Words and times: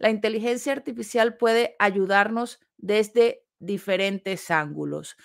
la 0.00 0.10
inteligencia 0.10 0.72
artificial 0.72 1.36
puede 1.36 1.76
ayudarnos 1.78 2.60
desde 2.78 3.44
diferentes 3.60 4.50
ángulos, 4.50 5.16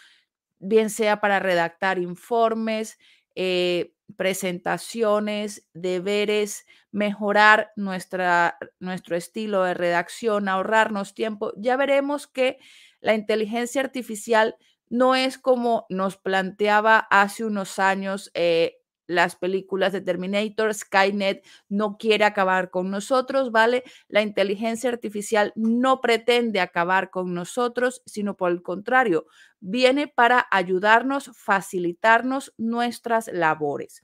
bien 0.59 0.89
sea 0.89 1.21
para 1.21 1.39
redactar 1.39 1.99
informes, 1.99 2.99
eh, 3.35 3.93
presentaciones, 4.17 5.67
deberes, 5.73 6.65
mejorar 6.91 7.71
nuestra, 7.75 8.57
nuestro 8.79 9.15
estilo 9.15 9.63
de 9.63 9.73
redacción, 9.73 10.47
ahorrarnos 10.47 11.13
tiempo. 11.15 11.53
Ya 11.57 11.77
veremos 11.77 12.27
que 12.27 12.59
la 13.01 13.15
inteligencia 13.15 13.81
artificial 13.81 14.55
no 14.89 15.15
es 15.15 15.37
como 15.39 15.85
nos 15.89 16.17
planteaba 16.17 16.99
hace 17.09 17.45
unos 17.45 17.79
años 17.79 18.29
eh, 18.35 18.77
las 19.07 19.35
películas 19.35 19.93
de 19.93 20.01
Terminator, 20.01 20.73
Skynet 20.73 21.45
no 21.69 21.97
quiere 21.97 22.25
acabar 22.25 22.69
con 22.69 22.89
nosotros, 22.89 23.51
¿vale? 23.51 23.83
La 24.07 24.21
inteligencia 24.21 24.89
artificial 24.89 25.53
no 25.55 26.01
pretende 26.01 26.59
acabar 26.59 27.09
con 27.09 27.33
nosotros, 27.33 28.01
sino 28.05 28.35
por 28.35 28.51
el 28.51 28.61
contrario, 28.61 29.27
viene 29.59 30.07
para 30.07 30.47
ayudarnos, 30.51 31.31
facilitarnos 31.35 32.53
nuestras 32.57 33.27
labores. 33.27 34.03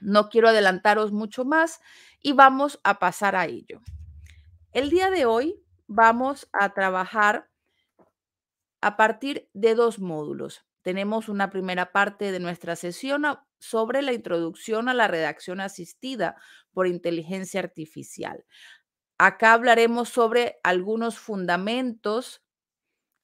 No 0.00 0.28
quiero 0.28 0.48
adelantaros 0.48 1.12
mucho 1.12 1.44
más 1.44 1.80
y 2.20 2.32
vamos 2.32 2.80
a 2.84 2.98
pasar 2.98 3.36
a 3.36 3.46
ello. 3.46 3.80
El 4.72 4.90
día 4.90 5.10
de 5.10 5.26
hoy 5.26 5.60
vamos 5.86 6.48
a 6.52 6.72
trabajar 6.74 7.48
a 8.80 8.96
partir 8.96 9.48
de 9.54 9.74
dos 9.74 9.98
módulos. 9.98 10.64
Tenemos 10.82 11.28
una 11.28 11.50
primera 11.50 11.90
parte 11.92 12.30
de 12.30 12.38
nuestra 12.38 12.76
sesión 12.76 13.24
sobre 13.58 14.02
la 14.02 14.12
introducción 14.12 14.88
a 14.88 14.94
la 14.94 15.08
redacción 15.08 15.60
asistida 15.60 16.36
por 16.72 16.86
inteligencia 16.86 17.60
artificial. 17.60 18.44
Acá 19.18 19.52
hablaremos 19.52 20.08
sobre 20.08 20.58
algunos 20.62 21.18
fundamentos, 21.18 22.42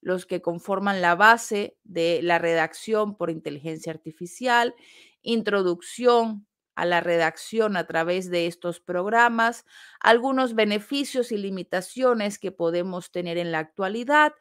los 0.01 0.25
que 0.25 0.41
conforman 0.41 1.01
la 1.01 1.15
base 1.15 1.77
de 1.83 2.19
la 2.21 2.37
redacción 2.37 3.15
por 3.15 3.29
inteligencia 3.29 3.93
artificial, 3.93 4.75
introducción 5.21 6.45
a 6.75 6.85
la 6.85 6.99
redacción 6.99 7.77
a 7.77 7.87
través 7.87 8.29
de 8.29 8.47
estos 8.47 8.79
programas, 8.81 9.65
algunos 10.01 10.53
beneficios 10.53 11.31
y 11.31 11.37
limitaciones 11.37 12.37
que 12.37 12.51
podemos 12.51 13.11
tener 13.11 13.37
en 13.37 13.51
la 13.51 13.59
actualidad 13.59 14.33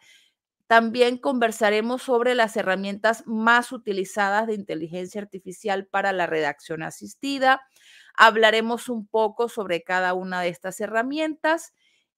también 0.67 1.19
conversaremos 1.19 2.03
sobre 2.03 2.35
las 2.35 2.57
herramientas 2.57 3.25
más 3.27 3.73
utilizadas 3.73 4.47
de 4.47 4.55
inteligencia 4.55 5.21
artificial 5.21 5.87
para 5.87 6.13
la 6.13 6.27
redacción 6.27 6.83
asistida. 6.83 7.63
Hablaremos 8.17 8.89
un 8.89 9.07
poco 9.07 9.49
sobre 9.49 9.83
cada 9.83 10.15
una 10.15 10.41
de 10.41 10.49
estas 10.49 10.81
herramientas 10.81 11.75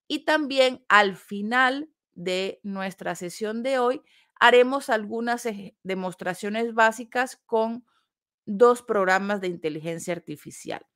y 0.08 0.24
también 0.24 0.84
al 0.88 1.16
final 1.16 1.90
de 2.14 2.60
nuestra 2.62 3.14
sesión 3.14 3.62
de 3.62 3.78
hoy 3.78 4.02
haremos 4.38 4.90
algunas 4.90 5.48
demostraciones 5.82 6.74
básicas 6.74 7.36
con 7.46 7.84
dos 8.46 8.82
programas 8.82 9.40
de 9.40 9.48
inteligencia 9.48 10.14
artificial. 10.14 10.86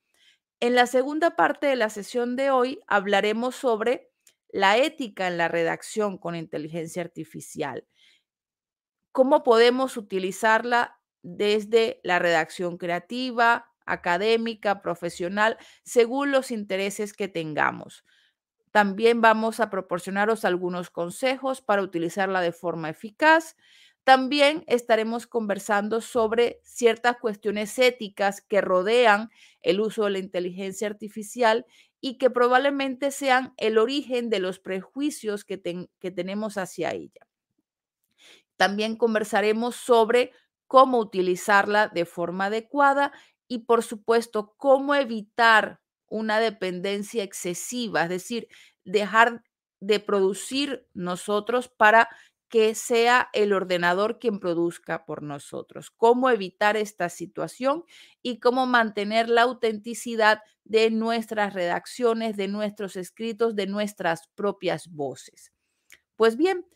En 0.59 0.75
la 0.75 0.87
segunda 0.87 1.35
parte 1.35 1.67
de 1.67 1.75
la 1.75 1.89
sesión 1.89 2.35
de 2.35 2.51
hoy 2.51 2.79
hablaremos 2.87 3.55
sobre 3.55 4.10
la 4.51 4.77
ética 4.77 5.27
en 5.27 5.37
la 5.37 5.47
redacción 5.47 6.17
con 6.17 6.35
inteligencia 6.35 7.01
artificial. 7.01 7.85
¿Cómo 9.11 9.43
podemos 9.43 9.97
utilizarla 9.97 10.99
desde 11.21 11.99
la 12.03 12.19
redacción 12.19 12.77
creativa, 12.77 13.71
académica, 13.85 14.81
profesional, 14.81 15.57
según 15.83 16.31
los 16.31 16.51
intereses 16.51 17.13
que 17.13 17.27
tengamos? 17.27 18.05
También 18.71 19.19
vamos 19.19 19.59
a 19.59 19.69
proporcionaros 19.69 20.45
algunos 20.45 20.89
consejos 20.89 21.61
para 21.61 21.81
utilizarla 21.81 22.39
de 22.41 22.53
forma 22.53 22.89
eficaz. 22.89 23.57
También 24.05 24.63
estaremos 24.67 25.27
conversando 25.27 25.99
sobre 25.99 26.61
ciertas 26.63 27.17
cuestiones 27.17 27.77
éticas 27.77 28.41
que 28.41 28.61
rodean 28.61 29.29
el 29.61 29.81
uso 29.81 30.05
de 30.05 30.11
la 30.11 30.19
inteligencia 30.19 30.87
artificial 30.87 31.65
y 32.01 32.17
que 32.17 32.31
probablemente 32.31 33.11
sean 33.11 33.53
el 33.57 33.77
origen 33.77 34.29
de 34.31 34.39
los 34.39 34.59
prejuicios 34.59 35.45
que, 35.45 35.57
tenemos 35.57 36.57
hacia 36.57 36.91
ella. 36.91 37.27
También 38.57 38.95
conversaremos 38.95 39.75
sobre 39.75 40.31
cómo 40.65 40.97
utilizarla 40.97 41.87
de 41.87 42.05
forma 42.05 42.45
adecuada 42.45 43.13
y, 43.47 43.59
por 43.59 43.83
supuesto, 43.83 44.55
cómo 44.57 44.95
evitar 44.95 45.79
una 46.07 46.39
dependencia 46.39 47.23
excesiva, 47.23 48.03
es 48.03 48.09
decir, 48.09 48.47
dejar 48.83 49.43
de 49.79 49.99
producir 49.99 50.87
nosotros 50.93 51.69
para 51.69 52.09
que 52.51 52.75
sea 52.75 53.29
el 53.31 53.53
ordenador 53.53 54.19
quien 54.19 54.41
produzca 54.41 55.05
por 55.05 55.23
nosotros. 55.23 55.89
Cómo 55.89 56.29
evitar 56.29 56.75
esta 56.75 57.07
situación 57.07 57.85
y 58.21 58.39
cómo 58.39 58.65
mantener 58.65 59.29
la 59.29 59.43
autenticidad 59.43 60.41
de 60.65 60.91
nuestras 60.91 61.53
redacciones, 61.53 62.35
de 62.35 62.49
nuestros 62.49 62.97
escritos, 62.97 63.55
de 63.55 63.67
nuestras 63.67 64.27
propias 64.35 64.89
voces. 64.89 65.53
Pues 66.17 66.35
bien, 66.35 66.67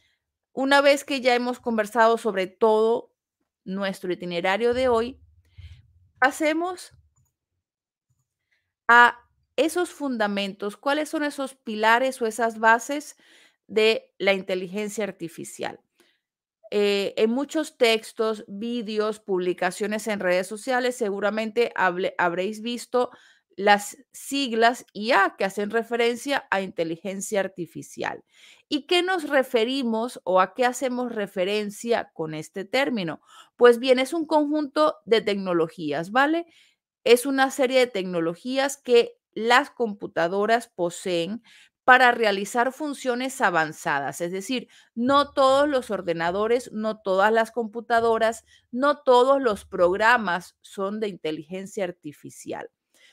una 0.53 0.80
vez 0.80 1.03
que 1.03 1.19
ya 1.19 1.36
hemos 1.36 1.59
conversado 1.59 2.18
sobre 2.18 2.47
todo 2.47 3.13
nuestro 3.66 4.13
itinerario 4.13 4.74
de 4.74 4.88
hoy, 4.88 5.19
pasemos 6.19 6.94
a 8.88 9.19
esos 9.57 9.90
fundamentos, 9.90 10.78
cuáles 10.78 11.09
son 11.09 11.24
esos 11.24 11.53
pilares 11.53 12.22
o 12.22 12.28
esas 12.28 12.59
bases 12.59 13.18
de 13.68 14.14
la 14.18 14.34
inteligencia 14.34 15.03
artificial. 15.03 15.80
Eh, 16.72 17.14
en 17.18 17.30
muchos 17.30 17.78
textos, 17.78 18.44
vídeos, 18.48 19.20
publicaciones 19.20 20.08
en 20.08 20.20
redes 20.20 20.48
sociales, 20.48 20.96
seguramente 20.96 21.72
habréis 21.75 22.62
visto 22.62 23.12
las 23.56 23.98
siglas 24.12 24.86
IA 24.94 25.36
que 25.38 25.46
hacen 25.46 25.70
referencia 25.70 26.46
a 26.52 26.62
inteligencia 26.62 27.40
artificial. 27.40 28.24
¿Y 28.68 28.88
qué 28.88 29.02
nos 29.04 29.30
referimos 29.30 30.20
o 30.24 30.42
a 30.42 30.54
qué 30.54 30.66
hacemos 30.66 31.14
referencia 31.14 32.12
con 32.14 32.34
este 32.34 32.66
término? 32.66 33.22
Pues 33.56 33.80
bien, 33.80 34.00
es 34.00 34.14
un 34.14 34.25
conjunto 34.25 34.98
de 35.06 35.22
tecnologías, 35.22 36.12
¿vale? 36.12 36.46
Es 37.04 37.25
una 37.25 37.52
serie 37.52 37.80
de 37.80 37.88
tecnologías 37.88 38.78
que 38.78 39.18
las 39.34 39.70
computadoras 39.70 40.68
poseen 40.68 41.44
para 41.85 42.12
realizar 42.12 42.73
funciones 42.73 43.40
avanzadas. 43.41 44.19
Es 44.19 44.31
decir, 44.31 44.68
no 44.96 45.31
todos 45.34 45.69
los 45.69 45.91
ordenadores, 45.91 46.72
no 46.73 47.00
todas 47.00 47.31
las 47.31 47.51
computadoras, 47.51 48.44
no 48.72 48.97
todos 49.03 49.41
los 49.41 49.66
programas 49.66 50.57
son 50.62 51.00
de 51.00 51.09
inteligencia 51.09 51.84
artificial, 51.84 52.72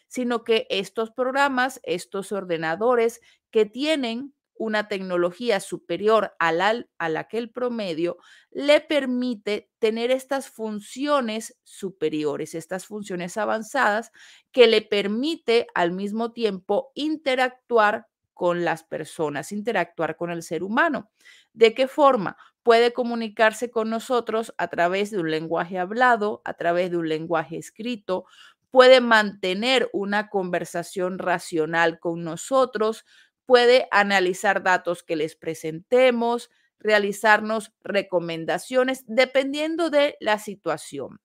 sino 0.08 0.42
que 0.42 0.66
estos 0.70 1.10
programas, 1.10 1.80
estos 1.84 2.32
ordenadores 2.32 3.20
que 3.50 3.66
tienen 3.66 4.34
una 4.54 4.86
tecnología 4.88 5.60
superior 5.60 6.34
a 6.38 6.52
la, 6.52 6.86
a 6.98 7.08
la 7.08 7.24
que 7.24 7.38
el 7.38 7.50
promedio 7.50 8.18
le 8.50 8.80
permite 8.80 9.70
tener 9.80 10.10
estas 10.10 10.48
funciones 10.48 11.58
superiores, 11.64 12.54
estas 12.54 12.86
funciones 12.86 13.36
avanzadas 13.36 14.12
que 14.52 14.66
le 14.68 14.82
permite 14.82 15.66
al 15.74 15.92
mismo 15.92 16.32
tiempo 16.32 16.92
interactuar 16.94 18.06
con 18.42 18.64
las 18.64 18.82
personas, 18.82 19.52
interactuar 19.52 20.16
con 20.16 20.32
el 20.32 20.42
ser 20.42 20.64
humano. 20.64 21.12
¿De 21.52 21.74
qué 21.74 21.86
forma? 21.86 22.36
Puede 22.64 22.92
comunicarse 22.92 23.70
con 23.70 23.88
nosotros 23.88 24.52
a 24.58 24.66
través 24.66 25.12
de 25.12 25.20
un 25.20 25.30
lenguaje 25.30 25.78
hablado, 25.78 26.42
a 26.44 26.54
través 26.54 26.90
de 26.90 26.96
un 26.96 27.08
lenguaje 27.08 27.56
escrito, 27.56 28.24
puede 28.72 29.00
mantener 29.00 29.88
una 29.92 30.28
conversación 30.28 31.20
racional 31.20 32.00
con 32.00 32.24
nosotros, 32.24 33.04
puede 33.46 33.86
analizar 33.92 34.64
datos 34.64 35.04
que 35.04 35.14
les 35.14 35.36
presentemos, 35.36 36.50
realizarnos 36.80 37.72
recomendaciones, 37.84 39.04
dependiendo 39.06 39.88
de 39.88 40.16
la 40.18 40.40
situación. 40.40 41.20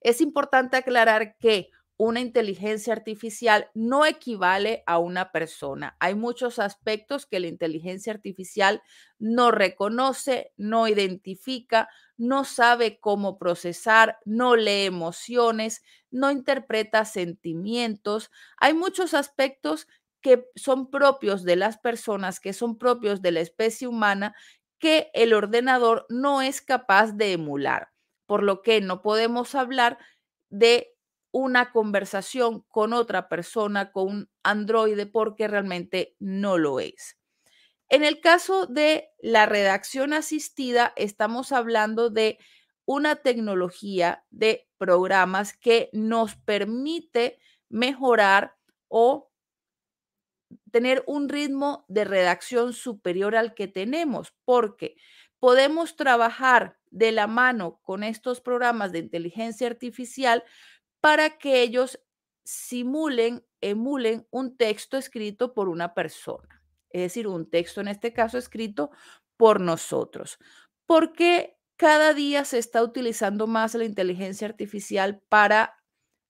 Es 0.00 0.20
importante 0.20 0.76
aclarar 0.76 1.36
que 1.38 1.70
una 1.98 2.20
inteligencia 2.20 2.92
artificial 2.92 3.70
no 3.74 4.06
equivale 4.06 4.84
a 4.86 4.98
una 4.98 5.32
persona. 5.32 5.96
Hay 5.98 6.14
muchos 6.14 6.60
aspectos 6.60 7.26
que 7.26 7.40
la 7.40 7.48
inteligencia 7.48 8.12
artificial 8.12 8.82
no 9.18 9.50
reconoce, 9.50 10.52
no 10.56 10.86
identifica, 10.86 11.88
no 12.16 12.44
sabe 12.44 13.00
cómo 13.00 13.36
procesar, 13.36 14.18
no 14.24 14.54
lee 14.54 14.84
emociones, 14.86 15.82
no 16.10 16.30
interpreta 16.30 17.04
sentimientos. 17.04 18.30
Hay 18.58 18.74
muchos 18.74 19.12
aspectos 19.12 19.88
que 20.20 20.46
son 20.54 20.90
propios 20.90 21.42
de 21.42 21.56
las 21.56 21.78
personas, 21.78 22.38
que 22.38 22.52
son 22.52 22.78
propios 22.78 23.22
de 23.22 23.32
la 23.32 23.40
especie 23.40 23.88
humana, 23.88 24.36
que 24.78 25.10
el 25.14 25.32
ordenador 25.32 26.06
no 26.08 26.42
es 26.42 26.60
capaz 26.62 27.12
de 27.12 27.32
emular, 27.32 27.90
por 28.26 28.44
lo 28.44 28.62
que 28.62 28.80
no 28.80 29.02
podemos 29.02 29.56
hablar 29.56 29.98
de 30.50 30.94
una 31.30 31.72
conversación 31.72 32.64
con 32.68 32.92
otra 32.92 33.28
persona, 33.28 33.92
con 33.92 34.08
un 34.08 34.30
androide, 34.42 35.06
porque 35.06 35.48
realmente 35.48 36.16
no 36.18 36.58
lo 36.58 36.80
es. 36.80 37.16
En 37.88 38.04
el 38.04 38.20
caso 38.20 38.66
de 38.66 39.10
la 39.20 39.46
redacción 39.46 40.12
asistida, 40.12 40.92
estamos 40.96 41.52
hablando 41.52 42.10
de 42.10 42.38
una 42.84 43.16
tecnología 43.16 44.24
de 44.30 44.68
programas 44.78 45.56
que 45.56 45.90
nos 45.92 46.36
permite 46.36 47.38
mejorar 47.68 48.56
o 48.88 49.30
tener 50.70 51.02
un 51.06 51.28
ritmo 51.28 51.84
de 51.88 52.04
redacción 52.04 52.72
superior 52.72 53.36
al 53.36 53.54
que 53.54 53.68
tenemos, 53.68 54.34
porque 54.44 54.96
podemos 55.38 55.96
trabajar 55.96 56.78
de 56.90 57.12
la 57.12 57.26
mano 57.26 57.80
con 57.82 58.02
estos 58.02 58.40
programas 58.40 58.92
de 58.92 59.00
inteligencia 59.00 59.66
artificial 59.66 60.44
para 61.00 61.38
que 61.38 61.62
ellos 61.62 62.00
simulen, 62.44 63.44
emulen 63.60 64.26
un 64.30 64.56
texto 64.56 64.96
escrito 64.96 65.54
por 65.54 65.68
una 65.68 65.94
persona, 65.94 66.62
es 66.90 67.02
decir, 67.02 67.28
un 67.28 67.50
texto 67.50 67.80
en 67.80 67.88
este 67.88 68.12
caso 68.12 68.38
escrito 68.38 68.90
por 69.36 69.60
nosotros. 69.60 70.38
Porque 70.86 71.58
cada 71.76 72.14
día 72.14 72.44
se 72.44 72.58
está 72.58 72.82
utilizando 72.82 73.46
más 73.46 73.74
la 73.74 73.84
inteligencia 73.84 74.48
artificial 74.48 75.22
para 75.28 75.76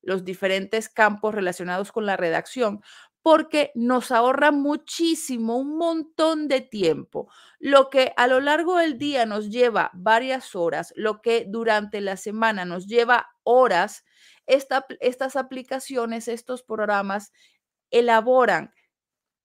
los 0.03 0.25
diferentes 0.25 0.88
campos 0.88 1.35
relacionados 1.35 1.93
con 1.93 2.06
la 2.06 2.17
redacción, 2.17 2.82
porque 3.23 3.73
nos 3.75 4.11
ahorra 4.11 4.53
muchísimo, 4.53 5.59
un 5.59 5.76
montón 5.76 6.49
de 6.49 6.61
tiempo. 6.61 7.31
Lo 7.59 7.91
que 7.91 8.12
a 8.17 8.26
lo 8.26 8.41
largo 8.41 8.76
del 8.76 8.97
día 8.99 9.26
nos 9.26 9.50
lleva 9.50 9.91
varias 9.93 10.55
horas, 10.55 10.93
lo 10.97 11.20
que 11.20 11.44
durante 11.49 12.00
la 12.00 12.17
semana 12.17 12.65
nos 12.65 12.87
lleva 12.87 13.29
horas, 13.43 14.05
estas 14.48 15.36
aplicaciones, 15.36 16.26
estos 16.26 16.62
programas 16.62 17.32
elaboran, 17.90 18.72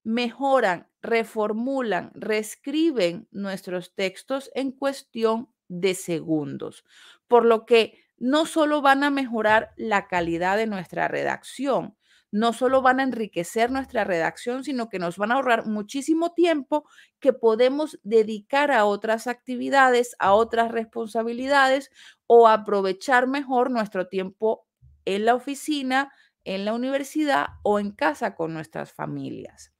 mejoran, 0.03 0.87
reformulan, 1.01 2.11
reescriben 2.13 3.27
nuestros 3.31 3.93
textos 3.93 4.49
en 4.55 4.71
cuestión 4.71 5.49
de 5.67 5.95
segundos. 5.95 6.83
Por 7.27 7.45
lo 7.45 7.65
que 7.65 7.99
no 8.17 8.45
solo 8.45 8.81
van 8.81 9.03
a 9.03 9.09
mejorar 9.09 9.71
la 9.75 10.07
calidad 10.07 10.57
de 10.57 10.67
nuestra 10.67 11.07
redacción, 11.07 11.97
no 12.31 12.51
solo 12.51 12.81
van 12.81 12.99
a 12.99 13.03
enriquecer 13.03 13.69
nuestra 13.69 14.03
redacción, 14.05 14.63
sino 14.63 14.89
que 14.89 14.97
nos 14.97 15.17
van 15.17 15.31
a 15.31 15.35
ahorrar 15.35 15.67
muchísimo 15.67 16.33
tiempo 16.33 16.83
que 17.19 17.31
podemos 17.31 17.99
dedicar 18.01 18.71
a 18.71 18.85
otras 18.85 19.27
actividades, 19.27 20.15
a 20.17 20.33
otras 20.33 20.71
responsabilidades 20.71 21.91
o 22.25 22.47
aprovechar 22.47 23.27
mejor 23.27 23.69
nuestro 23.69 24.07
tiempo 24.07 24.65
en 25.05 25.25
la 25.25 25.35
oficina, 25.35 26.11
en 26.43 26.65
la 26.65 26.73
universidad 26.73 27.47
o 27.63 27.79
en 27.79 27.91
casa 27.91 28.35
con 28.35 28.53
nuestras 28.53 28.91
familias. 28.93 29.73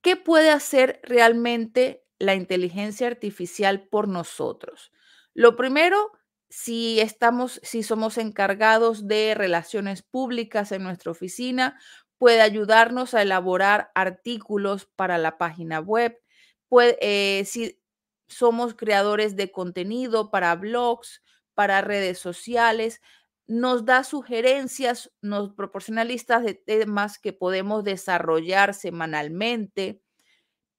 ¿Qué 0.00 0.16
puede 0.16 0.50
hacer 0.50 1.00
realmente 1.02 2.04
la 2.18 2.34
inteligencia 2.34 3.06
artificial 3.06 3.88
por 3.88 4.08
nosotros? 4.08 4.92
Lo 5.34 5.56
primero 5.56 6.12
si 6.54 7.00
estamos, 7.00 7.58
si 7.64 7.82
somos 7.82 8.16
encargados 8.16 9.08
de 9.08 9.34
relaciones 9.34 10.02
públicas 10.02 10.70
en 10.70 10.84
nuestra 10.84 11.10
oficina, 11.10 11.80
puede 12.16 12.42
ayudarnos 12.42 13.12
a 13.14 13.22
elaborar 13.22 13.90
artículos 13.96 14.86
para 14.86 15.18
la 15.18 15.36
página 15.36 15.80
web. 15.80 16.16
Puede, 16.68 16.96
eh, 17.00 17.44
si 17.44 17.80
somos 18.28 18.74
creadores 18.74 19.34
de 19.34 19.50
contenido 19.50 20.30
para 20.30 20.54
blogs, 20.54 21.23
para 21.54 21.80
redes 21.80 22.18
sociales, 22.18 23.00
nos 23.46 23.84
da 23.84 24.04
sugerencias, 24.04 25.12
nos 25.20 25.52
proporciona 25.54 26.04
listas 26.04 26.44
de 26.44 26.54
temas 26.54 27.18
que 27.18 27.32
podemos 27.32 27.84
desarrollar 27.84 28.74
semanalmente. 28.74 30.02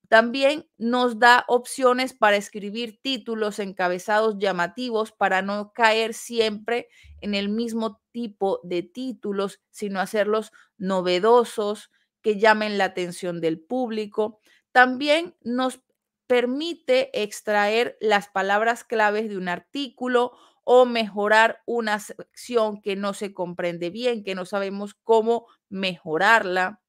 También 0.07 0.69
nos 0.77 1.19
da 1.19 1.45
opciones 1.47 2.13
para 2.13 2.37
escribir 2.37 2.99
títulos 3.01 3.59
encabezados 3.59 4.37
llamativos 4.37 5.11
para 5.11 5.41
no 5.41 5.73
caer 5.73 6.13
siempre 6.13 6.87
en 7.21 7.33
el 7.33 7.49
mismo 7.49 8.01
tipo 8.11 8.59
de 8.63 8.83
títulos, 8.83 9.61
sino 9.71 9.99
hacerlos 9.99 10.51
novedosos, 10.77 11.91
que 12.21 12.39
llamen 12.39 12.77
la 12.77 12.85
atención 12.85 13.41
del 13.41 13.59
público. 13.59 14.39
También 14.71 15.35
nos 15.41 15.81
permite 16.27 17.21
extraer 17.21 17.97
las 17.99 18.27
palabras 18.29 18.83
claves 18.83 19.29
de 19.29 19.37
un 19.37 19.47
artículo 19.47 20.31
o 20.65 20.85
mejorar 20.85 21.61
una 21.65 21.99
sección 21.99 22.81
que 22.81 22.97
no 22.97 23.13
se 23.13 23.33
comprende 23.33 23.91
bien, 23.91 24.23
que 24.23 24.35
no 24.35 24.45
sabemos 24.45 24.95
cómo 24.95 25.47
mejorarla. 25.69 26.81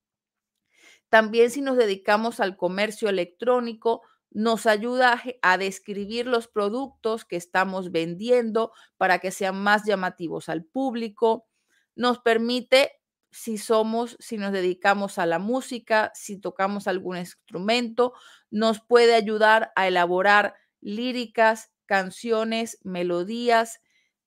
También 1.08 1.50
si 1.50 1.60
nos 1.60 1.76
dedicamos 1.76 2.40
al 2.40 2.56
comercio 2.56 3.08
electrónico, 3.08 4.02
nos 4.30 4.66
ayuda 4.66 5.22
a 5.42 5.58
describir 5.58 6.26
los 6.26 6.48
productos 6.48 7.24
que 7.24 7.36
estamos 7.36 7.92
vendiendo 7.92 8.72
para 8.96 9.18
que 9.18 9.30
sean 9.30 9.62
más 9.62 9.84
llamativos 9.84 10.48
al 10.48 10.64
público. 10.64 11.46
Nos 11.94 12.18
permite, 12.18 12.92
si 13.30 13.58
somos, 13.58 14.16
si 14.20 14.36
nos 14.38 14.52
dedicamos 14.52 15.18
a 15.18 15.26
la 15.26 15.38
música, 15.38 16.10
si 16.14 16.38
tocamos 16.40 16.88
algún 16.88 17.18
instrumento, 17.18 18.14
nos 18.50 18.80
puede 18.80 19.14
ayudar 19.14 19.72
a 19.76 19.86
elaborar 19.86 20.54
líricas, 20.80 21.70
canciones, 21.86 22.78
melodías. 22.84 23.80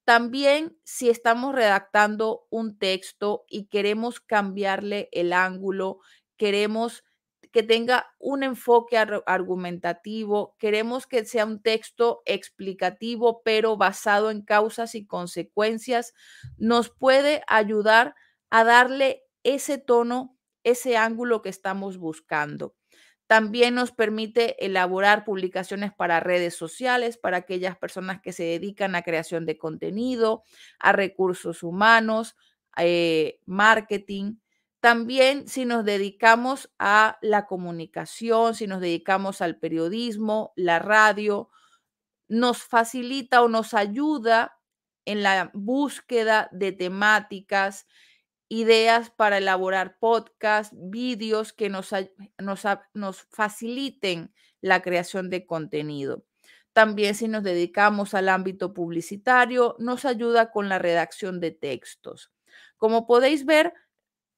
También 0.05 0.77
si 0.83 1.09
estamos 1.09 1.53
redactando 1.55 2.47
un 2.49 2.77
texto 2.79 3.45
y 3.47 3.65
queremos 3.67 4.19
cambiarle 4.19 5.09
el 5.11 5.33
ángulo, 5.33 5.99
queremos 6.37 7.03
que 7.51 7.63
tenga 7.63 8.07
un 8.19 8.43
enfoque 8.43 8.97
argumentativo, 8.97 10.55
queremos 10.59 11.07
que 11.07 11.25
sea 11.25 11.45
un 11.45 11.61
texto 11.61 12.21
explicativo, 12.25 13.41
pero 13.43 13.75
basado 13.77 14.29
en 14.31 14.41
causas 14.43 14.93
y 14.95 15.05
consecuencias, 15.05 16.13
nos 16.57 16.89
puede 16.91 17.41
ayudar 17.47 18.15
a 18.51 18.63
darle 18.63 19.23
ese 19.43 19.77
tono, 19.79 20.37
ese 20.63 20.97
ángulo 20.97 21.41
que 21.41 21.49
estamos 21.49 21.97
buscando. 21.97 22.75
También 23.29 23.75
nos 23.75 23.91
permite 23.91 24.65
elaborar 24.65 25.23
publicaciones 25.23 25.93
para 25.93 26.19
redes 26.19 26.55
sociales, 26.55 27.15
para 27.15 27.37
aquellas 27.37 27.77
personas 27.77 28.21
que 28.21 28.33
se 28.33 28.41
dedican 28.43 28.95
a 28.95 29.03
creación 29.03 29.45
de 29.45 29.55
contenido, 29.55 30.41
a 30.79 30.93
recursos 30.93 31.61
humanos, 31.61 32.35
eh, 32.75 33.39
marketing. 33.45 34.37
También 34.79 35.47
si 35.47 35.65
nos 35.65 35.85
dedicamos 35.85 36.71
a 36.79 37.19
la 37.21 37.45
comunicación, 37.45 38.55
si 38.55 38.65
nos 38.65 38.81
dedicamos 38.81 39.41
al 39.43 39.59
periodismo, 39.59 40.51
la 40.55 40.79
radio, 40.79 41.51
nos 42.27 42.63
facilita 42.63 43.43
o 43.43 43.47
nos 43.47 43.75
ayuda 43.75 44.57
en 45.05 45.21
la 45.21 45.51
búsqueda 45.53 46.49
de 46.51 46.71
temáticas, 46.71 47.85
ideas 48.49 49.11
para 49.11 49.37
elaborar 49.37 49.97
podcasts, 49.99 50.75
vídeos 50.77 51.53
que 51.53 51.69
nos, 51.69 51.91
nos, 52.37 52.63
nos 52.93 53.21
faciliten 53.29 54.33
la 54.59 54.81
creación 54.81 55.29
de 55.29 55.45
contenido. 55.45 56.25
También 56.73 57.15
si 57.15 57.27
nos 57.27 57.43
dedicamos 57.43 58.13
al 58.13 58.29
ámbito 58.29 58.73
publicitario, 58.73 59.75
nos 59.79 60.05
ayuda 60.05 60.51
con 60.51 60.69
la 60.69 60.79
redacción 60.79 61.39
de 61.39 61.51
textos. 61.51 62.31
Como 62.77 63.07
podéis 63.07 63.45
ver, 63.45 63.73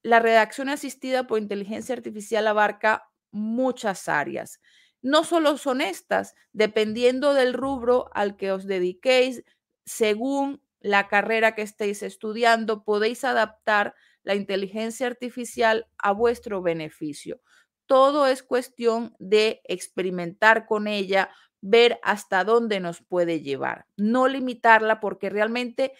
la 0.02 0.20
redacción 0.20 0.68
asistida 0.68 1.26
por 1.26 1.38
inteligencia 1.38 1.94
artificial 1.94 2.46
abarca 2.46 3.10
muchas 3.30 4.08
áreas. 4.08 4.60
No 5.00 5.24
solo 5.24 5.56
son 5.58 5.80
estas, 5.80 6.34
dependiendo 6.52 7.34
del 7.34 7.54
rubro 7.54 8.10
al 8.14 8.36
que 8.36 8.52
os 8.52 8.66
dediquéis, 8.66 9.44
según 9.84 10.61
la 10.82 11.08
carrera 11.08 11.54
que 11.54 11.62
estéis 11.62 12.02
estudiando, 12.02 12.84
podéis 12.84 13.24
adaptar 13.24 13.94
la 14.22 14.34
inteligencia 14.34 15.06
artificial 15.06 15.88
a 15.98 16.12
vuestro 16.12 16.62
beneficio. 16.62 17.40
Todo 17.86 18.26
es 18.26 18.42
cuestión 18.42 19.14
de 19.18 19.60
experimentar 19.64 20.66
con 20.66 20.86
ella, 20.86 21.30
ver 21.60 21.98
hasta 22.02 22.44
dónde 22.44 22.80
nos 22.80 23.02
puede 23.02 23.40
llevar, 23.40 23.86
no 23.96 24.28
limitarla 24.28 25.00
porque 25.00 25.30
realmente 25.30 25.92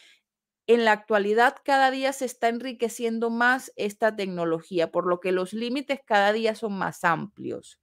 en 0.66 0.84
la 0.84 0.92
actualidad 0.92 1.56
cada 1.64 1.90
día 1.90 2.12
se 2.12 2.24
está 2.24 2.48
enriqueciendo 2.48 3.30
más 3.30 3.72
esta 3.76 4.14
tecnología, 4.14 4.90
por 4.90 5.06
lo 5.06 5.20
que 5.20 5.32
los 5.32 5.52
límites 5.52 6.00
cada 6.04 6.32
día 6.32 6.54
son 6.54 6.72
más 6.74 7.04
amplios. 7.04 7.80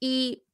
Y 0.00 0.45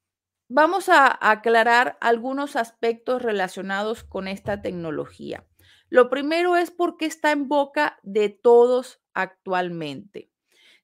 vamos 0.55 0.91
a 0.91 1.19
aclarar 1.31 1.97
algunos 2.03 2.57
aspectos 2.57 3.23
relacionados 3.23 4.05
con 4.05 4.29
esta 4.29 4.61
tecnología. 4.61 5.47
Lo 5.89 6.11
primero 6.11 6.57
es 6.57 6.71
porque 6.71 7.07
está 7.07 7.33
en 7.33 7.49
boca 7.49 7.99
de 8.03 8.29
todos 8.29 9.01
actualmente. 9.15 10.31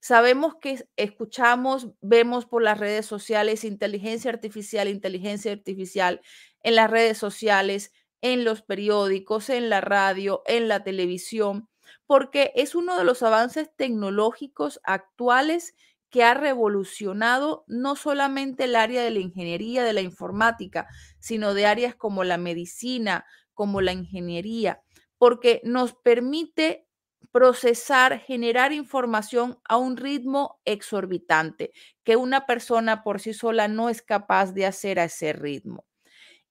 Sabemos 0.01 0.55
que 0.55 0.89
escuchamos, 0.97 1.89
vemos 2.01 2.47
por 2.47 2.63
las 2.63 2.79
redes 2.79 3.05
sociales 3.05 3.65
inteligencia 3.65 4.31
artificial, 4.31 4.89
inteligencia 4.89 5.53
artificial 5.53 6.23
en 6.63 6.75
las 6.75 6.91
redes 6.91 7.19
sociales, 7.19 7.93
en 8.23 8.45
los 8.45 8.63
periódicos, 8.63 9.51
en 9.51 9.69
la 9.69 9.83
radio, 9.83 10.43
en 10.47 10.69
la 10.69 10.83
televisión, 10.83 11.69
porque 12.07 12.53
es 12.55 12.75
uno 12.75 12.97
de 12.97 13.05
los 13.05 13.23
avances 13.23 13.71
tecnológicos 13.77 14.81
actuales 14.85 15.75
que 16.11 16.25
ha 16.25 16.35
revolucionado 16.35 17.65
no 17.69 17.97
solamente 17.97 18.65
el 18.65 18.77
área 18.77 19.03
de 19.03 19.11
la 19.11 19.21
ingeniería, 19.21 19.85
de 19.85 19.93
la 19.93 20.01
informática, 20.01 20.87
sino 21.19 21.55
de 21.55 21.67
áreas 21.67 21.95
como 21.97 22.25
la 22.25 22.39
medicina, 22.39 23.25
como 23.55 23.81
la 23.81 23.93
ingeniería, 23.93 24.83
porque 25.19 25.61
nos 25.65 25.95
permite 25.95 26.87
procesar, 27.33 28.21
generar 28.21 28.73
información 28.73 29.59
a 29.69 29.77
un 29.77 29.97
ritmo 29.97 30.61
exorbitante, 30.65 31.73
que 32.05 32.17
una 32.17 32.47
persona 32.47 33.03
por 33.03 33.21
sí 33.21 33.35
sola 33.35 33.69
no 33.69 33.89
es 33.91 34.03
capaz 34.03 34.53
de 34.53 34.67
hacer 34.67 34.99
a 35.01 35.05
ese 35.05 35.33
ritmo. 35.33 35.85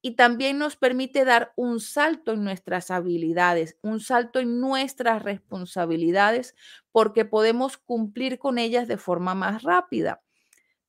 Y 0.01 0.11
también 0.15 0.57
nos 0.57 0.75
permite 0.75 1.25
dar 1.25 1.53
un 1.55 1.79
salto 1.79 2.33
en 2.33 2.43
nuestras 2.43 2.91
habilidades, 2.91 3.77
un 3.81 3.99
salto 3.99 4.39
en 4.39 4.59
nuestras 4.61 5.23
responsabilidades, 5.23 6.55
porque 6.91 7.25
podemos 7.25 7.77
cumplir 7.77 8.39
con 8.39 8.57
ellas 8.59 8.87
de 8.87 8.97
forma 8.97 9.35
más 9.35 9.63
rápida. 9.63 10.21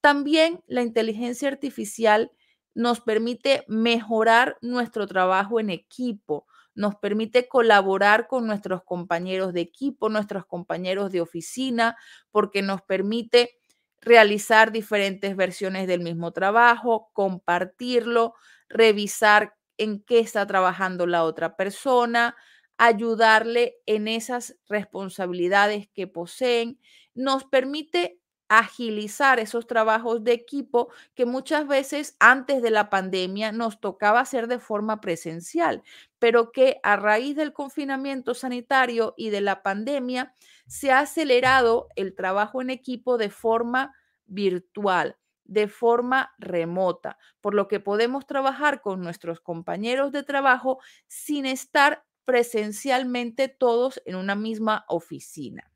También 0.00 0.62
la 0.67 0.83
inteligencia 0.83 1.49
artificial 1.49 2.31
nos 2.75 3.00
permite 3.00 3.65
mejorar 3.69 4.57
nuestro 4.62 5.07
trabajo 5.07 5.59
en 5.59 5.71
equipo, 5.71 6.47
nos 6.75 6.95
permite 6.95 7.49
colaborar 7.49 8.29
con 8.29 8.47
nuestros 8.47 8.85
compañeros 8.85 9.53
de 9.53 9.61
equipo, 9.62 10.09
nuestros 10.09 10.47
compañeros 10.47 11.11
de 11.11 11.21
oficina, 11.21 11.97
porque 12.31 12.62
nos 12.62 12.83
permite 12.83 13.59
realizar 14.00 14.71
diferentes 14.71 15.35
versiones 15.35 15.88
del 15.88 16.00
mismo 16.03 16.31
trabajo, 16.33 17.11
compartirlo, 17.12 18.35
revisar 18.69 19.55
en 19.79 20.01
qué 20.03 20.19
está 20.21 20.47
trabajando 20.47 21.07
la 21.07 21.25
otra 21.25 21.57
persona, 21.57 22.37
ayudarle 22.79 23.77
en 23.87 24.09
esas 24.09 24.57
responsabilidades 24.69 25.89
que 25.95 26.07
poseen, 26.07 26.79
nos 27.15 27.45
permite 27.45 28.21
agilizar 28.49 29.39
esos 29.41 29.67
trabajos 29.67 30.25
de 30.25 30.33
equipo 30.33 30.91
que 31.15 31.27
muchas 31.27 31.69
veces 31.69 32.17
antes 32.19 32.63
de 32.63 32.71
la 32.71 32.89
pandemia 32.89 33.53
nos 33.53 33.79
tocaba 33.79 34.21
hacer 34.21 34.49
de 34.49 34.59
forma 34.59 35.01
presencial, 35.01 35.83
pero 36.19 36.51
que 36.51 36.81
a 36.83 36.97
raíz 36.97 37.37
del 37.37 37.53
confinamiento 37.53 38.35
sanitario 38.35 39.15
y 39.19 39.31
de 39.31 39.43
la 39.43 39.63
pandemia 39.63 40.33
se 40.67 40.91
ha 40.91 41.01
acelerado 41.01 41.89
el 41.95 42.15
trabajo 42.15 42.63
en 42.63 42.71
equipo 42.71 43.19
de 43.19 43.29
forma 43.29 43.95
virtual 44.27 45.17
de 45.49 45.67
forma 45.67 46.33
remota, 46.38 47.19
por 47.40 47.55
lo 47.55 47.67
que 47.67 47.81
podemos 47.81 48.26
trabajar 48.26 48.81
con 48.81 49.00
nuestros 49.00 49.40
compañeros 49.40 50.12
de 50.12 50.23
trabajo 50.23 50.78
sin 51.09 51.47
estar 51.47 52.05
presencialmente 52.25 53.49
todos 53.49 54.00
en 54.05 54.14
una 54.14 54.37
misma 54.37 54.85
oficina. 54.88 55.73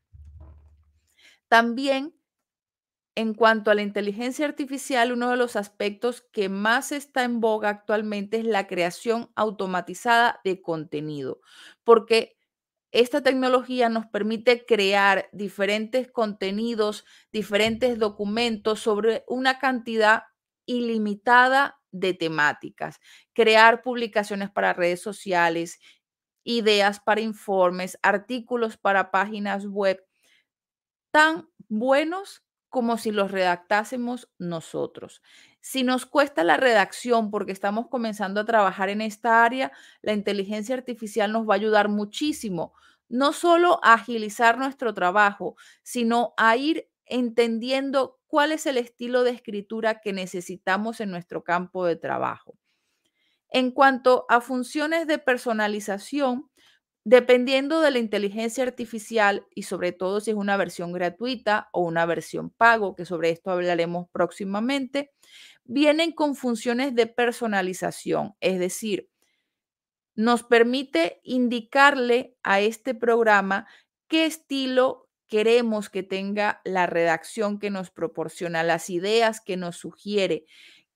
También 1.49 2.15
en 3.15 3.33
cuanto 3.33 3.69
a 3.69 3.75
la 3.75 3.83
inteligencia 3.83 4.45
artificial, 4.45 5.11
uno 5.11 5.29
de 5.29 5.37
los 5.37 5.55
aspectos 5.55 6.21
que 6.31 6.49
más 6.49 6.91
está 6.91 7.23
en 7.23 7.41
boga 7.41 7.69
actualmente 7.69 8.37
es 8.37 8.45
la 8.45 8.65
creación 8.67 9.31
automatizada 9.35 10.41
de 10.43 10.61
contenido, 10.61 11.39
porque 11.83 12.32
esta 12.93 13.21
tecnología 13.23 13.89
nos 13.89 14.05
permite 14.05 14.65
crear 14.65 15.27
diferentes 15.33 16.11
contenidos, 16.11 17.05
diferentes 17.31 17.97
documentos 17.99 18.79
sobre 18.81 19.23
una 19.27 19.59
cantidad 19.59 20.23
ilimitada 20.67 21.79
de 21.91 22.13
temáticas, 22.13 22.99
crear 23.33 23.81
publicaciones 23.81 24.51
para 24.51 24.73
redes 24.73 25.01
sociales, 25.01 25.79
ideas 26.43 26.99
para 26.99 27.21
informes, 27.21 27.97
artículos 28.03 28.77
para 28.77 29.11
páginas 29.11 29.65
web, 29.65 30.03
tan 31.11 31.47
buenos 31.69 32.42
como 32.73 32.97
si 32.97 33.11
los 33.11 33.29
redactásemos 33.29 34.29
nosotros. 34.39 35.21
Si 35.61 35.83
nos 35.83 36.07
cuesta 36.07 36.43
la 36.43 36.57
redacción 36.57 37.29
porque 37.29 37.51
estamos 37.51 37.87
comenzando 37.87 38.41
a 38.41 38.45
trabajar 38.45 38.89
en 38.89 39.01
esta 39.01 39.45
área, 39.45 39.71
la 40.01 40.13
inteligencia 40.13 40.73
artificial 40.73 41.31
nos 41.31 41.47
va 41.47 41.53
a 41.53 41.57
ayudar 41.57 41.87
muchísimo, 41.87 42.73
no 43.09 43.31
solo 43.31 43.79
a 43.83 43.93
agilizar 43.93 44.57
nuestro 44.57 44.91
trabajo, 44.95 45.55
sino 45.83 46.33
a 46.35 46.57
ir 46.57 46.89
entendiendo 47.05 48.19
cuál 48.25 48.51
es 48.51 48.65
el 48.65 48.77
estilo 48.77 49.21
de 49.21 49.29
escritura 49.29 50.01
que 50.01 50.11
necesitamos 50.11 50.99
en 50.99 51.11
nuestro 51.11 51.43
campo 51.43 51.85
de 51.85 51.95
trabajo. 51.95 52.57
En 53.49 53.69
cuanto 53.69 54.25
a 54.29 54.41
funciones 54.41 55.05
de 55.05 55.19
personalización, 55.19 56.49
Dependiendo 57.05 57.81
de 57.81 57.91
la 57.91 57.99
inteligencia 57.99 58.63
artificial 58.63 59.45
y 59.53 59.63
sobre 59.63 59.91
todo 59.91 60.21
si 60.21 60.31
es 60.31 60.37
una 60.37 60.55
versión 60.55 60.93
gratuita 60.93 61.69
o 61.73 61.81
una 61.81 62.05
versión 62.05 62.49
pago, 62.49 62.95
que 62.95 63.05
sobre 63.05 63.29
esto 63.29 63.51
hablaremos 63.51 64.07
próximamente, 64.11 65.11
vienen 65.65 66.13
con 66.13 66.35
funciones 66.35 66.95
de 66.95 67.07
personalización, 67.07 68.35
es 68.39 68.57
decir, 68.57 69.09
nos 70.15 70.43
permite 70.43 71.19
indicarle 71.23 72.35
a 72.43 72.61
este 72.61 72.93
programa 72.93 73.67
qué 74.07 74.25
estilo 74.25 75.09
queremos 75.27 75.89
que 75.89 76.03
tenga 76.03 76.61
la 76.63 76.85
redacción 76.85 77.59
que 77.59 77.71
nos 77.71 77.89
proporciona, 77.89 78.63
las 78.63 78.89
ideas 78.89 79.41
que 79.41 79.57
nos 79.57 79.77
sugiere, 79.77 80.45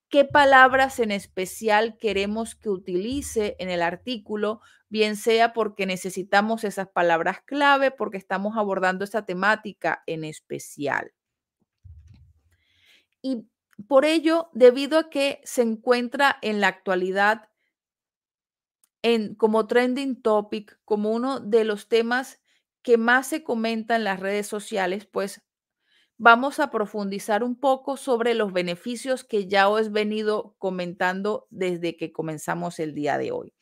qué 0.08 0.24
palabras 0.24 1.00
en 1.00 1.10
especial 1.10 1.98
queremos 1.98 2.54
que 2.54 2.70
utilice 2.70 3.56
en 3.58 3.70
el 3.70 3.82
artículo, 3.82 4.60
bien 4.88 5.16
sea 5.16 5.52
porque 5.52 5.86
necesitamos 5.86 6.64
esas 6.64 6.88
palabras 6.88 7.42
clave, 7.44 7.90
porque 7.90 8.16
estamos 8.16 8.56
abordando 8.56 9.04
esa 9.04 9.24
temática 9.24 10.02
en 10.06 10.24
especial. 10.24 11.12
Y 13.22 13.46
por 13.86 14.04
ello, 14.04 14.48
debido 14.52 14.98
a 14.98 15.10
que 15.10 15.40
se 15.44 15.62
encuentra 15.62 16.38
en 16.42 16.60
la 16.60 16.68
actualidad 16.68 17.48
en, 19.02 19.34
como 19.34 19.66
trending 19.66 20.20
topic, 20.20 20.78
como 20.84 21.12
uno 21.12 21.40
de 21.40 21.64
los 21.64 21.88
temas 21.88 22.40
que 22.82 22.96
más 22.96 23.28
se 23.28 23.42
comenta 23.44 23.96
en 23.96 24.04
las 24.04 24.20
redes 24.20 24.46
sociales, 24.46 25.06
pues 25.06 25.42
vamos 26.16 26.58
a 26.58 26.70
profundizar 26.70 27.44
un 27.44 27.58
poco 27.58 27.96
sobre 27.96 28.34
los 28.34 28.52
beneficios 28.52 29.24
que 29.24 29.46
ya 29.46 29.68
os 29.68 29.86
he 29.86 29.90
venido 29.90 30.56
comentando 30.58 31.46
desde 31.50 31.96
que 31.96 32.12
comenzamos 32.12 32.80
el 32.80 32.94
día 32.94 33.18
de 33.18 33.30
hoy. 33.30 33.54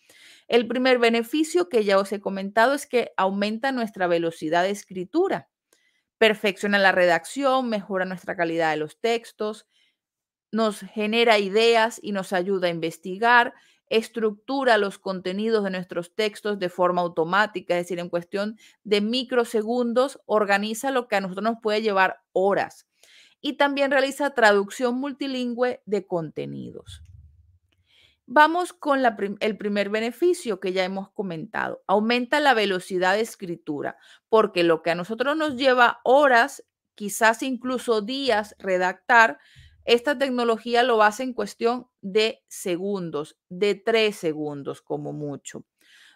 El 0.48 0.68
primer 0.68 0.98
beneficio 0.98 1.68
que 1.68 1.84
ya 1.84 1.98
os 1.98 2.12
he 2.12 2.20
comentado 2.20 2.74
es 2.74 2.86
que 2.86 3.12
aumenta 3.16 3.72
nuestra 3.72 4.06
velocidad 4.06 4.62
de 4.62 4.70
escritura, 4.70 5.48
perfecciona 6.18 6.78
la 6.78 6.92
redacción, 6.92 7.68
mejora 7.68 8.04
nuestra 8.04 8.36
calidad 8.36 8.70
de 8.70 8.76
los 8.76 9.00
textos, 9.00 9.66
nos 10.52 10.80
genera 10.80 11.38
ideas 11.38 11.98
y 12.02 12.12
nos 12.12 12.32
ayuda 12.32 12.68
a 12.68 12.70
investigar 12.70 13.54
estructura 13.88 14.78
los 14.78 14.98
contenidos 14.98 15.64
de 15.64 15.70
nuestros 15.70 16.14
textos 16.14 16.58
de 16.58 16.68
forma 16.68 17.02
automática, 17.02 17.74
es 17.74 17.84
decir, 17.84 17.98
en 17.98 18.08
cuestión 18.08 18.58
de 18.84 19.00
microsegundos, 19.00 20.20
organiza 20.26 20.90
lo 20.90 21.08
que 21.08 21.16
a 21.16 21.20
nosotros 21.20 21.44
nos 21.44 21.60
puede 21.62 21.82
llevar 21.82 22.20
horas. 22.32 22.86
Y 23.40 23.54
también 23.54 23.90
realiza 23.90 24.34
traducción 24.34 24.98
multilingüe 24.98 25.82
de 25.86 26.06
contenidos. 26.06 27.02
Vamos 28.28 28.72
con 28.72 29.02
el 29.38 29.56
primer 29.56 29.88
beneficio 29.88 30.58
que 30.58 30.72
ya 30.72 30.82
hemos 30.82 31.10
comentado. 31.10 31.82
Aumenta 31.86 32.40
la 32.40 32.54
velocidad 32.54 33.14
de 33.14 33.20
escritura, 33.20 33.96
porque 34.28 34.64
lo 34.64 34.82
que 34.82 34.90
a 34.90 34.96
nosotros 34.96 35.36
nos 35.36 35.54
lleva 35.54 36.00
horas, 36.02 36.64
quizás 36.96 37.44
incluso 37.44 38.02
días 38.02 38.56
redactar, 38.58 39.38
esta 39.84 40.18
tecnología 40.18 40.82
lo 40.82 41.04
hace 41.04 41.22
en 41.22 41.34
cuestión 41.34 41.86
de 42.00 42.42
segundos, 42.48 43.38
de 43.48 43.76
tres 43.76 44.16
segundos 44.16 44.82
como 44.82 45.12
mucho. 45.12 45.64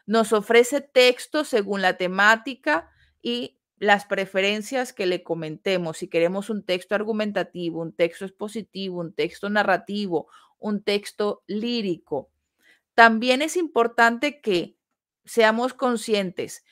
Nos 0.05 0.33
ofrece 0.33 0.81
texto 0.81 1.45
según 1.45 1.81
la 1.81 1.97
temática 1.97 2.91
y 3.23 3.61
las 3.79 4.05
preferencias 4.05 4.93
que 4.93 5.07
le 5.07 5.23
comentemos. 5.23 5.99
Si 5.99 6.09
queremos 6.09 6.51
un 6.51 6.65
texto 6.65 6.97
argumentativo, 6.97 7.81
un 7.81 7.95
texto 7.95 8.25
expositivo, 8.25 8.99
un 8.99 9.15
texto 9.15 9.49
narrativo, 9.49 10.27
un 10.61 10.83
texto 10.83 11.43
lírico. 11.47 12.31
También 12.95 13.43
es 13.43 13.57
importante 13.57 14.41
que 14.41 14.77
seamos 15.25 15.75
conscientes. 15.75 16.65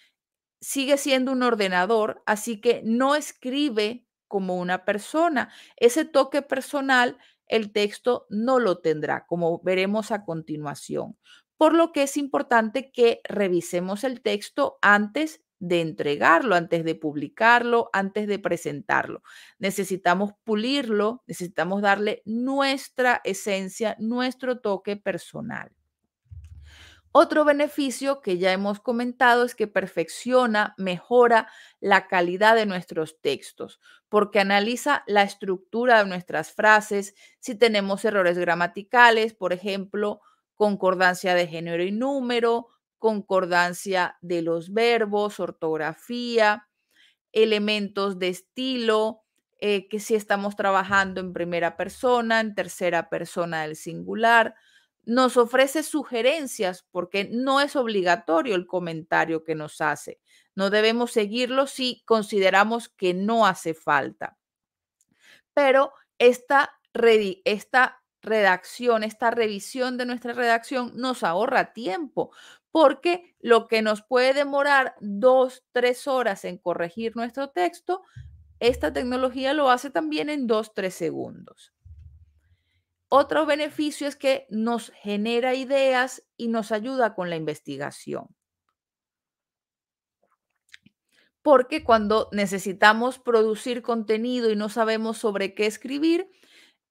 Sigue 0.61 0.97
siendo 0.97 1.33
un 1.33 1.43
ordenador, 1.43 2.23
así 2.27 2.61
que 2.61 2.83
no 2.85 3.15
escribe 3.15 4.07
como 4.27 4.59
una 4.59 4.85
persona. 4.85 5.51
Ese 5.77 6.05
toque 6.05 6.43
personal, 6.43 7.19
el 7.47 7.73
texto 7.73 8.27
no 8.29 8.59
lo 8.59 8.79
tendrá, 8.79 9.27
como 9.27 9.61
veremos 9.63 10.11
a 10.11 10.25
continuación. 10.25 11.17
Por 11.57 11.75
lo 11.75 11.93
que 11.93 12.03
es 12.05 12.17
importante 12.17 12.93
que 12.93 13.21
revisemos 13.25 14.05
el 14.05 14.21
texto 14.21 14.79
antes 14.83 15.43
de 15.59 15.81
entregarlo, 15.81 16.55
antes 16.55 16.85
de 16.85 16.95
publicarlo, 16.95 17.91
antes 17.93 18.27
de 18.27 18.39
presentarlo. 18.39 19.23
Necesitamos 19.59 20.33
pulirlo, 20.45 21.23
necesitamos 21.27 21.83
darle 21.83 22.23
nuestra 22.25 23.21
esencia, 23.25 23.97
nuestro 23.99 24.61
toque 24.61 24.97
personal. 24.97 25.73
Otro 27.11 27.45
beneficio 27.45 28.21
que 28.21 28.39
ya 28.39 28.53
hemos 28.53 28.81
comentado 28.81 29.45
es 29.45 29.55
que 29.55 29.67
perfecciona, 29.67 30.75
mejora 30.77 31.49
la 31.81 32.07
calidad 32.07 32.55
de 32.55 32.67
nuestros 32.67 33.21
textos, 33.21 33.81
porque 34.09 34.41
analiza 34.41 35.05
la 35.07 35.23
estructura 35.23 36.03
de 36.03 36.09
nuestras 36.09 36.53
frases, 36.53 37.15
si 37.41 37.55
tenemos 37.55 38.05
errores 38.05 38.37
gramaticales, 38.39 39.33
por 39.33 39.55
ejemplo, 39.55 40.21
concordancia 40.55 41.35
de 41.35 41.47
género 41.47 41.83
y 41.83 41.93
número, 41.93 42.69
concordancia 42.99 44.17
de 44.21 44.43
los 44.43 44.73
verbos, 44.73 45.41
ortografía, 45.41 46.69
elementos 47.33 48.19
de 48.19 48.29
estilo, 48.29 49.23
eh, 49.61 49.89
que 49.89 50.01
si 50.01 50.15
estamos 50.15 50.57
trabajando 50.57 51.21
en 51.21 51.33
primera 51.33 51.77
persona, 51.77 52.41
en 52.41 52.55
tercera 52.55 53.09
persona 53.09 53.63
del 53.63 53.77
singular, 53.77 54.55
nos 55.05 55.37
ofrece 55.37 55.83
sugerencias 55.83 56.87
porque 56.91 57.29
no 57.31 57.61
es 57.61 57.77
obligatorio 57.77 58.55
el 58.55 58.67
comentario 58.67 59.43
que 59.43 59.55
nos 59.55 59.81
hace. 59.81 60.21
No 60.55 60.71
debemos 60.71 61.13
seguirlo 61.13 61.67
si 61.67 62.03
consideramos 62.05 62.89
que 62.89 63.15
no 63.15 63.47
hace 63.47 63.75
falta. 63.75 64.37
Pero 65.55 65.93
esta, 66.19 66.79
esta 67.45 68.03
redacción, 68.21 69.03
esta 69.03 69.31
revisión 69.31 69.97
de 69.97 70.05
nuestra 70.05 70.35
redacción 70.35 70.93
nos 70.95 71.23
ahorra 71.23 71.73
tiempo 71.73 72.31
porque 72.71 73.35
lo 73.41 73.69
que 73.69 73.83
nos 73.83 74.03
puede 74.03 74.35
demorar 74.35 74.95
dos, 75.01 75.65
tres 75.73 76.07
horas 76.07 76.45
en 76.45 76.59
corregir 76.59 77.17
nuestro 77.17 77.51
texto, 77.51 78.03
esta 78.61 78.93
tecnología 78.93 79.55
lo 79.55 79.71
hace 79.71 79.91
también 79.91 80.29
en 80.31 80.47
dos, 80.47 80.75
tres 80.75 80.95
segundos. 80.95 81.73
Otro 83.09 83.47
beneficio 83.47 84.07
es 84.07 84.17
que 84.17 84.47
nos 84.51 84.91
genera 84.91 85.55
ideas 85.55 86.23
y 86.37 86.49
nos 86.49 86.73
ayuda 86.73 87.15
con 87.15 87.31
la 87.31 87.37
investigación. 87.37 88.29
Porque 91.41 91.85
cuando 91.85 92.29
necesitamos 92.33 93.19
producir 93.19 93.81
contenido 93.81 94.51
y 94.51 94.57
no 94.57 94.69
sabemos 94.69 95.17
sobre 95.17 95.55
qué 95.55 95.65
escribir, 95.65 96.31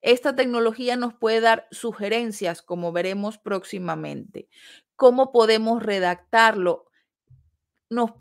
esta 0.02 0.36
tecnología 0.36 0.96
nos 0.96 1.14
puede 1.14 1.42
dar 1.42 1.68
sugerencias, 1.70 2.64
como 2.64 2.92
veremos 2.92 3.38
próximamente. 3.38 4.48
¿Cómo 4.98 5.32
podemos 5.32 5.84
redactarlo? 5.84 6.88
Nos, 7.90 8.12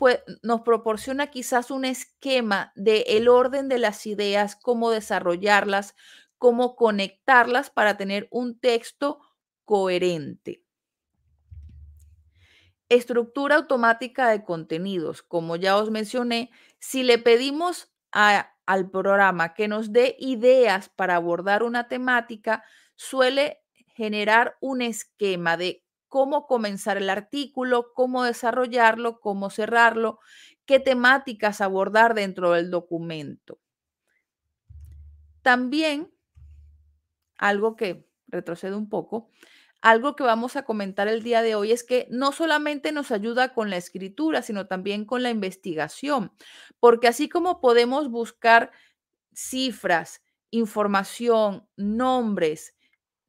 nos 0.43 0.61
proporciona 0.61 1.27
quizás 1.27 1.71
un 1.71 1.83
esquema 1.83 2.71
del 2.75 3.03
el 3.07 3.27
orden 3.27 3.67
de 3.67 3.79
las 3.79 4.05
ideas, 4.05 4.55
cómo 4.55 4.91
desarrollarlas, 4.91 5.95
cómo 6.37 6.75
conectarlas 6.75 7.71
para 7.71 7.97
tener 7.97 8.27
un 8.31 8.59
texto 8.59 9.19
coherente. 9.65 10.63
Estructura 12.89 13.55
automática 13.55 14.29
de 14.29 14.43
contenidos. 14.43 15.23
Como 15.23 15.55
ya 15.55 15.77
os 15.77 15.89
mencioné, 15.89 16.51
si 16.79 17.01
le 17.01 17.17
pedimos 17.17 17.91
al 18.11 18.89
programa 18.91 19.55
que 19.55 19.67
nos 19.67 19.91
dé 19.91 20.15
ideas 20.19 20.89
para 20.89 21.15
abordar 21.15 21.63
una 21.63 21.87
temática, 21.87 22.63
suele 22.95 23.63
generar 23.95 24.57
un 24.61 24.83
esquema 24.83 25.57
de 25.57 25.86
cómo 26.07 26.47
comenzar 26.47 26.97
el 26.97 27.09
artículo, 27.09 27.93
cómo 27.93 28.23
desarrollarlo, 28.23 29.19
cómo 29.19 29.49
cerrarlo, 29.49 30.19
qué 30.65 30.79
temáticas 30.79 31.61
abordar 31.61 32.13
dentro 32.13 32.51
del 32.51 32.71
documento. 32.71 33.59
También 35.41 36.11
algo 37.37 37.75
que 37.75 38.07
retrocede 38.27 38.75
un 38.75 38.89
poco, 38.89 39.29
algo 39.81 40.15
que 40.15 40.23
vamos 40.23 40.55
a 40.55 40.63
comentar 40.63 41.07
el 41.07 41.23
día 41.23 41.41
de 41.41 41.55
hoy 41.55 41.71
es 41.71 41.83
que 41.83 42.07
no 42.09 42.31
solamente 42.31 42.91
nos 42.91 43.11
ayuda 43.11 43.53
con 43.53 43.69
la 43.69 43.77
escritura, 43.77 44.41
sino 44.41 44.67
también 44.67 45.05
con 45.05 45.23
la 45.23 45.29
investigación, 45.29 46.31
porque 46.79 47.07
así 47.07 47.29
como 47.29 47.61
podemos 47.61 48.09
buscar 48.09 48.71
cifras, 49.33 50.21
información, 50.49 51.67
nombres, 51.75 52.75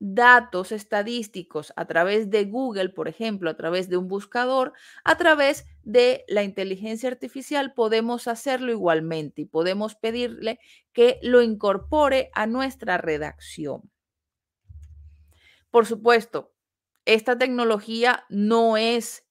datos 0.01 0.73
estadísticos 0.73 1.73
a 1.77 1.87
través 1.87 2.31
de 2.31 2.45
Google, 2.45 2.91
por 2.91 3.09
ejemplo, 3.09 3.51
a 3.51 3.57
través 3.57 3.89
de 3.89 3.97
un 3.97 4.09
buscador, 4.09 4.73
a 5.05 5.17
través 5.17 5.67
de 5.83 6.25
la 6.29 6.43
inteligencia 6.45 7.09
artificial 7.09 7.75
podemos 7.75 8.29
hacerlo 8.29 8.71
igualmente 8.71 9.43
y 9.43 9.47
podemos 9.47 9.97
pedirle 9.97 10.61
que 10.93 11.19
lo 11.23 11.43
incorpore 11.43 12.31
a 12.35 12.47
nuestra 12.47 12.99
redacción. 12.99 13.91
Por 15.71 15.87
supuesto, 15.87 16.55
esta 17.05 17.39
tecnología 17.39 18.25
no 18.29 18.77
es 18.77 19.27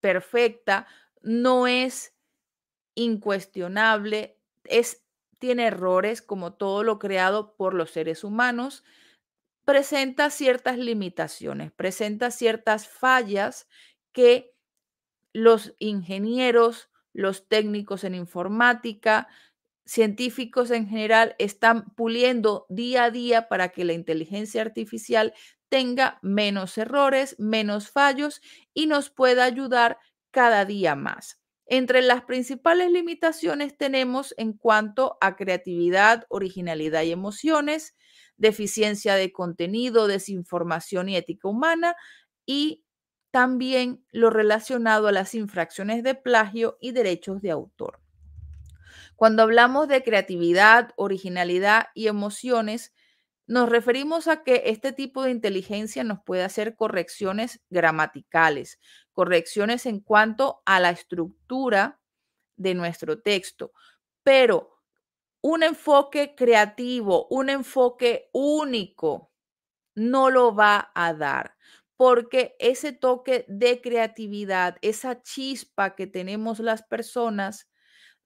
perfecta, 0.00 0.86
no 1.22 1.66
es 1.66 2.14
incuestionable, 2.94 4.38
es, 4.64 5.05
tiene 5.38 5.66
errores 5.66 6.22
como 6.22 6.54
todo 6.54 6.82
lo 6.84 6.98
creado 6.98 7.54
por 7.56 7.74
los 7.74 7.90
seres 7.90 8.24
humanos, 8.24 8.84
presenta 9.64 10.30
ciertas 10.30 10.78
limitaciones, 10.78 11.72
presenta 11.72 12.30
ciertas 12.30 12.88
fallas 12.88 13.68
que 14.12 14.54
los 15.32 15.74
ingenieros, 15.78 16.90
los 17.12 17.48
técnicos 17.48 18.04
en 18.04 18.14
informática, 18.14 19.28
científicos 19.84 20.70
en 20.70 20.88
general 20.88 21.36
están 21.38 21.90
puliendo 21.94 22.66
día 22.68 23.04
a 23.04 23.10
día 23.10 23.48
para 23.48 23.70
que 23.70 23.84
la 23.84 23.92
inteligencia 23.92 24.62
artificial 24.62 25.34
tenga 25.68 26.18
menos 26.22 26.78
errores, 26.78 27.36
menos 27.38 27.90
fallos 27.90 28.40
y 28.74 28.86
nos 28.86 29.10
pueda 29.10 29.44
ayudar 29.44 29.98
cada 30.30 30.64
día 30.64 30.94
más. 30.96 31.40
Entre 31.66 32.00
las 32.00 32.22
principales 32.22 32.92
limitaciones 32.92 33.76
tenemos 33.76 34.34
en 34.38 34.52
cuanto 34.52 35.18
a 35.20 35.34
creatividad, 35.34 36.24
originalidad 36.28 37.02
y 37.02 37.10
emociones, 37.10 37.96
deficiencia 38.36 39.16
de 39.16 39.32
contenido, 39.32 40.06
desinformación 40.06 41.08
y 41.08 41.16
ética 41.16 41.48
humana 41.48 41.96
y 42.44 42.84
también 43.32 44.04
lo 44.12 44.30
relacionado 44.30 45.08
a 45.08 45.12
las 45.12 45.34
infracciones 45.34 46.02
de 46.04 46.14
plagio 46.14 46.78
y 46.80 46.92
derechos 46.92 47.42
de 47.42 47.50
autor. 47.50 48.00
Cuando 49.16 49.42
hablamos 49.42 49.88
de 49.88 50.02
creatividad, 50.02 50.92
originalidad 50.96 51.88
y 51.94 52.06
emociones, 52.06 52.94
nos 53.46 53.68
referimos 53.68 54.28
a 54.28 54.42
que 54.42 54.64
este 54.66 54.92
tipo 54.92 55.22
de 55.22 55.30
inteligencia 55.30 56.04
nos 56.04 56.20
puede 56.22 56.44
hacer 56.44 56.76
correcciones 56.76 57.60
gramaticales, 57.70 58.78
correcciones 59.16 59.86
en 59.86 60.00
cuanto 60.00 60.62
a 60.66 60.78
la 60.78 60.90
estructura 60.90 62.02
de 62.58 62.74
nuestro 62.74 63.22
texto, 63.22 63.72
pero 64.22 64.76
un 65.42 65.62
enfoque 65.62 66.34
creativo, 66.36 67.26
un 67.30 67.48
enfoque 67.48 68.28
único, 68.34 69.32
no 69.94 70.30
lo 70.30 70.54
va 70.54 70.92
a 70.94 71.14
dar, 71.14 71.56
porque 71.96 72.56
ese 72.58 72.92
toque 72.92 73.46
de 73.48 73.80
creatividad, 73.80 74.76
esa 74.82 75.22
chispa 75.22 75.96
que 75.96 76.06
tenemos 76.06 76.60
las 76.60 76.82
personas, 76.82 77.70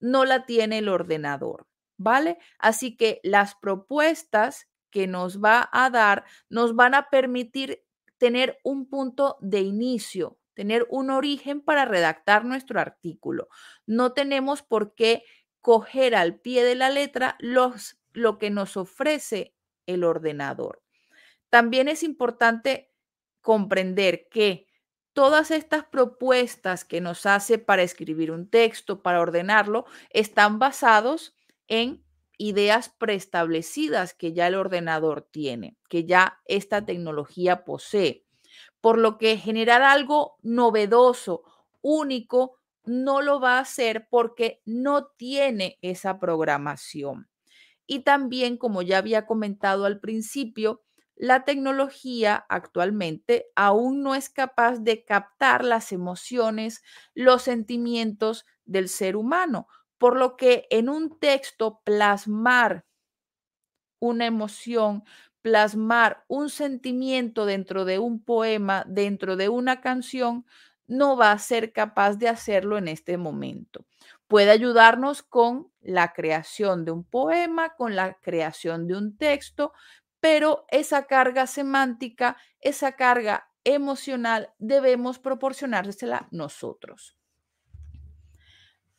no 0.01 0.25
la 0.25 0.47
tiene 0.47 0.79
el 0.79 0.89
ordenador, 0.89 1.69
¿vale? 1.97 2.39
Así 2.59 2.97
que 2.97 3.21
las 3.23 3.55
propuestas 3.55 4.67
que 4.91 5.07
nos 5.07 5.41
va 5.41 5.69
a 5.73 5.91
dar 5.91 6.25
nos 6.49 6.75
van 6.75 6.95
a 6.97 7.11
permitir 7.11 7.85
tener 8.19 8.59
un 8.65 8.89
punto 8.91 9.39
de 9.41 9.61
inicio, 9.61 10.40
tener 10.61 10.87
un 10.91 11.09
origen 11.09 11.63
para 11.63 11.87
redactar 11.87 12.45
nuestro 12.45 12.81
artículo. 12.81 13.49
No 13.87 14.13
tenemos 14.13 14.61
por 14.61 14.95
qué 14.95 15.25
coger 15.63 16.15
al 16.15 16.39
pie 16.39 16.63
de 16.65 16.75
la 16.75 16.91
letra 16.91 17.37
los, 17.39 17.99
lo 18.13 18.37
que 18.37 18.51
nos 18.51 18.77
ofrece 18.77 19.55
el 19.87 20.05
ordenador. 20.05 20.83
También 21.49 21.89
es 21.89 22.03
importante 22.03 22.93
comprender 23.41 24.29
que 24.31 24.67
todas 25.15 25.51
estas 25.51 25.87
propuestas 25.87 26.85
que 26.85 27.01
nos 27.01 27.25
hace 27.25 27.57
para 27.57 27.83
escribir 27.83 28.31
un 28.31 28.51
texto, 28.51 29.01
para 29.01 29.23
ordenarlo, 29.23 29.87
están 30.11 30.59
basados 30.59 31.35
en 31.69 32.05
ideas 32.37 32.91
preestablecidas 32.91 34.13
que 34.13 34.35
ya 34.35 34.47
el 34.47 34.57
ordenador 34.57 35.23
tiene, 35.23 35.79
que 35.89 36.05
ya 36.05 36.43
esta 36.45 36.85
tecnología 36.85 37.65
posee. 37.65 38.27
Por 38.81 38.99
lo 38.99 39.19
que 39.19 39.37
generar 39.37 39.83
algo 39.83 40.37
novedoso, 40.43 41.43
único, 41.83 42.57
no 42.85 43.21
lo 43.21 43.41
va 43.41 43.59
a 43.59 43.61
hacer 43.61 44.09
porque 44.11 44.63
no 44.65 45.07
tiene 45.17 45.79
esa 45.83 46.19
programación. 46.19 47.29
Y 47.87 48.01
también, 48.01 48.57
como 48.57 48.83
ya 48.83 48.99
había 48.99 49.27
comentado 49.27 49.85
al 49.85 50.01
principio, 50.01 50.83
la 51.17 51.45
tecnología 51.45 52.47
actualmente 52.49 53.47
aún 53.57 54.03
no 54.03 54.15
es 54.15 54.31
capaz 54.31 54.79
de 54.81 55.05
captar 55.05 55.65
las 55.65 55.93
emociones, 55.93 56.83
los 57.15 57.43
sentimientos 57.43 58.47
del 58.65 58.89
ser 58.89 59.17
humano, 59.17 59.69
por 59.99 60.17
lo 60.17 60.37
que 60.37 60.67
en 60.71 60.89
un 60.89 61.19
texto 61.19 61.81
plasmar 61.85 62.87
una 64.01 64.27
emoción, 64.27 65.05
plasmar 65.43 66.25
un 66.29 66.51
sentimiento 66.51 67.47
dentro 67.47 67.85
de 67.85 67.99
un 67.99 68.23
poema, 68.23 68.85
dentro 68.87 69.37
de 69.37 69.49
una 69.49 69.81
canción, 69.81 70.45
no 70.87 71.17
va 71.17 71.33
a 71.33 71.39
ser 71.39 71.73
capaz 71.73 72.17
de 72.17 72.29
hacerlo 72.29 72.77
en 72.77 72.89
este 72.89 73.17
momento. 73.17 73.87
Puede 74.27 74.51
ayudarnos 74.51 75.23
con 75.23 75.71
la 75.81 76.13
creación 76.13 76.85
de 76.85 76.91
un 76.91 77.05
poema, 77.05 77.75
con 77.77 77.97
la 77.97 78.15
creación 78.15 78.87
de 78.87 78.97
un 78.97 79.17
texto, 79.17 79.73
pero 80.21 80.67
esa 80.69 81.07
carga 81.07 81.47
semántica, 81.47 82.37
esa 82.61 82.93
carga 82.93 83.49
emocional, 83.65 84.51
debemos 84.59 85.19
proporcionársela 85.19 86.29
nosotros. 86.31 87.17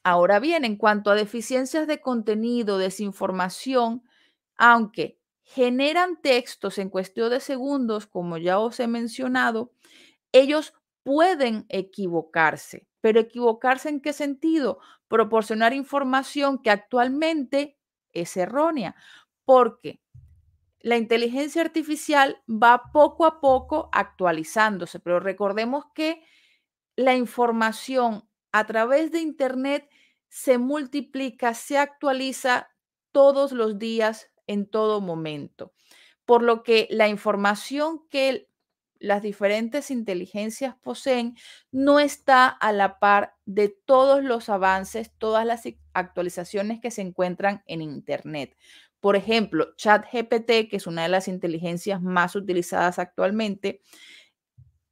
Ahora 0.04 0.39
bien, 0.39 0.65
en 0.65 0.77
cuanto 0.77 1.12
a 1.12 1.15
deficiencias 1.15 1.88
de 1.88 2.01
contenido, 2.01 2.80
desinformación, 2.80 4.04
aunque 4.58 5.20
generan 5.54 6.22
textos 6.22 6.78
en 6.78 6.90
cuestión 6.90 7.30
de 7.30 7.42
segundos, 7.42 8.08
como 8.08 8.38
ya 8.38 8.58
os 8.60 8.80
he 8.80 8.88
mencionado, 8.88 9.74
ellos 10.32 10.74
pueden 11.04 11.66
equivocarse. 11.68 12.88
Pero 13.02 13.20
equivocarse 13.20 13.90
en 13.90 14.00
qué 14.00 14.14
sentido? 14.14 14.80
Proporcionar 15.10 15.74
información 15.74 16.62
que 16.62 16.70
actualmente 16.70 17.78
es 18.14 18.38
errónea, 18.38 18.96
porque 19.44 20.02
la 20.80 20.98
inteligencia 20.98 21.62
artificial 21.62 22.42
va 22.48 22.92
poco 22.94 23.26
a 23.26 23.42
poco 23.42 23.90
actualizándose, 23.92 25.00
pero 25.00 25.20
recordemos 25.20 25.86
que 25.94 26.24
la 26.96 27.16
información 27.16 28.28
a 28.54 28.66
través 28.66 29.12
de 29.12 29.20
Internet 29.20 29.90
se 30.30 30.58
multiplica, 30.58 31.54
se 31.54 31.78
actualiza 31.78 32.70
todos 33.12 33.52
los 33.52 33.78
días, 33.78 34.31
en 34.52 34.68
todo 34.68 35.02
momento. 35.02 35.74
Por 36.26 36.44
lo 36.44 36.64
que 36.64 36.88
la 36.92 37.08
información 37.08 38.02
que 38.10 38.48
las 39.02 39.24
diferentes 39.24 39.90
inteligencias 39.90 40.76
poseen 40.76 41.36
no 41.72 42.00
está 42.00 42.48
a 42.48 42.72
la 42.72 43.00
par 43.00 43.36
de 43.46 43.70
todos 43.70 44.24
los 44.24 44.48
avances, 44.48 45.12
todas 45.18 45.46
las 45.46 45.64
actualizaciones 45.94 46.80
que 46.80 46.92
se 46.92 47.02
encuentran 47.02 47.64
en 47.66 47.82
Internet. 47.82 48.56
Por 49.00 49.16
ejemplo, 49.16 49.74
ChatGPT, 49.76 50.70
que 50.70 50.76
es 50.78 50.86
una 50.86 51.02
de 51.02 51.10
las 51.10 51.28
inteligencias 51.28 52.02
más 52.02 52.36
utilizadas 52.36 53.00
actualmente, 53.00 53.82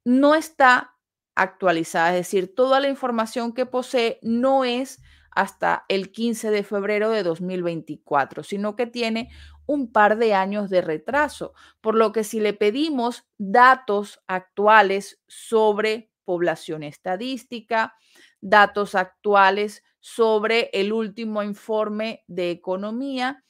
no 0.04 0.34
está 0.34 0.96
actualizada, 1.36 2.10
es 2.10 2.26
decir, 2.26 2.56
toda 2.56 2.80
la 2.80 2.90
información 2.90 3.54
que 3.54 3.68
posee 3.68 4.20
no 4.24 4.66
es 4.66 5.00
hasta 5.40 5.86
el 5.88 6.12
15 6.12 6.52
de 6.52 6.64
febrero 6.64 7.12
de 7.12 7.24
2024, 7.24 8.44
sino 8.44 8.76
que 8.76 8.88
tiene 8.88 9.30
un 9.66 9.90
par 9.90 10.18
de 10.18 10.34
años 10.34 10.70
de 10.70 10.82
retraso, 10.82 11.54
por 11.80 11.96
lo 11.96 12.12
que 12.12 12.26
si 12.26 12.42
le 12.42 12.52
pedimos 12.52 13.24
datos 13.38 14.22
actuales 14.28 15.22
sobre 15.30 16.12
población 16.26 16.84
estadística, 16.84 17.96
datos 18.42 18.96
actuales 18.96 19.82
sobre 20.02 20.70
el 20.74 20.92
último 20.92 21.42
informe 21.42 22.26
de 22.28 22.52
economía, 22.52 23.46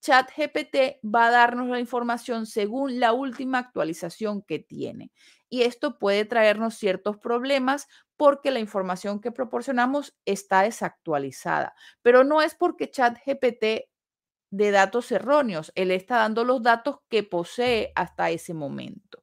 ChatGPT 0.00 0.98
va 1.04 1.26
a 1.26 1.30
darnos 1.30 1.68
la 1.68 1.78
información 1.78 2.46
según 2.46 2.98
la 2.98 3.12
última 3.12 3.58
actualización 3.58 4.42
que 4.42 4.58
tiene. 4.58 5.12
Y 5.48 5.62
esto 5.62 6.00
puede 6.00 6.24
traernos 6.24 6.74
ciertos 6.74 7.16
problemas 7.16 7.86
porque 8.18 8.50
la 8.50 8.58
información 8.58 9.20
que 9.20 9.32
proporcionamos 9.32 10.14
está 10.26 10.62
desactualizada. 10.62 11.74
Pero 12.02 12.24
no 12.24 12.42
es 12.42 12.54
porque 12.54 12.90
ChatGPT 12.90 13.88
de 14.50 14.70
datos 14.70 15.12
erróneos, 15.12 15.72
él 15.74 15.90
está 15.90 16.18
dando 16.18 16.44
los 16.44 16.62
datos 16.62 16.98
que 17.08 17.22
posee 17.22 17.92
hasta 17.94 18.30
ese 18.30 18.54
momento. 18.54 19.22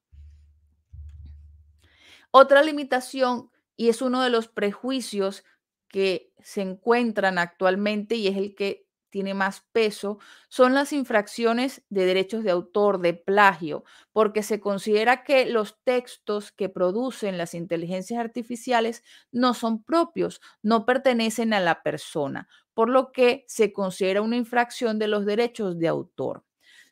Otra 2.32 2.64
limitación, 2.64 3.52
y 3.76 3.90
es 3.90 4.02
uno 4.02 4.22
de 4.24 4.30
los 4.30 4.48
prejuicios 4.48 5.44
que 5.90 6.32
se 6.40 6.62
encuentran 6.62 7.38
actualmente 7.38 8.16
y 8.16 8.28
es 8.28 8.38
el 8.38 8.56
que 8.56 8.85
tiene 9.16 9.34
más 9.34 9.62
peso 9.72 10.20
son 10.50 10.74
las 10.74 10.92
infracciones 10.92 11.82
de 11.88 12.06
derechos 12.06 12.44
de 12.44 12.52
autor, 12.52 13.00
de 13.00 13.14
plagio, 13.14 13.86
porque 14.12 14.44
se 14.44 14.60
considera 14.60 15.24
que 15.24 15.46
los 15.46 15.82
textos 15.86 16.52
que 16.52 16.68
producen 16.68 17.38
las 17.38 17.54
inteligencias 17.54 18.20
artificiales 18.20 19.06
no 19.32 19.54
son 19.54 19.82
propios, 19.82 20.42
no 20.62 20.86
pertenecen 20.86 21.54
a 21.54 21.62
la 21.62 21.82
persona, 21.82 22.50
por 22.74 22.90
lo 22.90 23.14
que 23.14 23.46
se 23.48 23.72
considera 23.72 24.22
una 24.22 24.36
infracción 24.36 25.00
de 25.00 25.08
los 25.08 25.26
derechos 25.26 25.80
de 25.80 25.88
autor. 25.88 26.44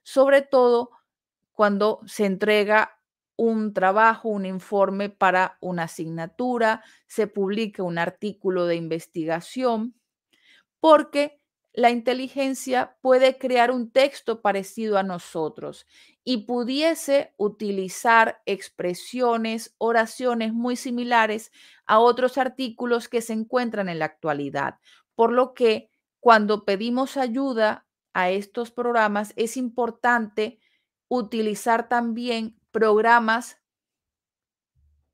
Sobre 0.03 0.43
todo 0.43 0.91
cuando 1.51 1.99
se 2.05 2.25
entrega 2.25 3.01
un 3.35 3.73
trabajo, 3.73 4.29
un 4.29 4.45
informe 4.45 5.09
para 5.09 5.57
una 5.59 5.83
asignatura, 5.83 6.85
se 7.05 7.27
publica 7.27 7.83
un 7.83 7.97
artículo 7.97 8.65
de 8.65 8.77
investigación, 8.77 9.93
porque 10.79 11.42
la 11.73 11.89
inteligencia 11.89 12.95
puede 13.01 13.39
crear 13.39 13.71
un 13.71 13.91
texto 13.91 14.41
parecido 14.41 14.97
a 14.99 15.03
nosotros 15.03 15.87
y 16.23 16.45
pudiese 16.45 17.33
utilizar 17.37 18.41
expresiones, 18.45 19.73
oraciones 19.79 20.53
muy 20.53 20.75
similares 20.75 21.51
a 21.85 21.99
otros 21.99 22.37
artículos 22.37 23.09
que 23.09 23.21
se 23.21 23.33
encuentran 23.33 23.89
en 23.89 23.99
la 23.99 24.05
actualidad. 24.05 24.79
Por 25.15 25.31
lo 25.31 25.55
que 25.55 25.89
cuando 26.19 26.63
pedimos 26.63 27.17
ayuda 27.17 27.87
a 28.13 28.29
estos 28.29 28.69
programas 28.69 29.33
es 29.35 29.57
importante 29.57 30.59
utilizar 31.07 31.89
también 31.89 32.55
programas 32.71 33.57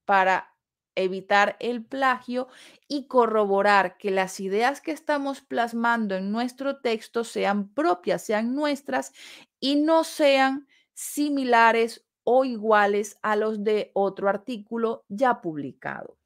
para 0.03 0.55
evitar 0.95 1.55
el 1.59 1.83
plagio 1.83 2.47
y 2.87 3.07
corroborar 3.07 3.97
que 3.97 4.11
las 4.11 4.39
ideas 4.39 4.81
que 4.81 4.91
estamos 4.91 5.41
plasmando 5.41 6.15
en 6.15 6.31
nuestro 6.31 6.77
texto 6.77 7.23
sean 7.23 7.69
propias, 7.69 8.23
sean 8.23 8.55
nuestras 8.55 9.13
y 9.59 9.75
no 9.75 10.03
sean 10.03 10.67
similares 10.93 12.05
o 12.23 12.45
iguales 12.45 13.17
a 13.21 13.35
los 13.35 13.63
de 13.63 13.91
otro 13.93 14.29
artículo 14.29 15.05
ya 15.07 15.41
publicado. 15.41 16.17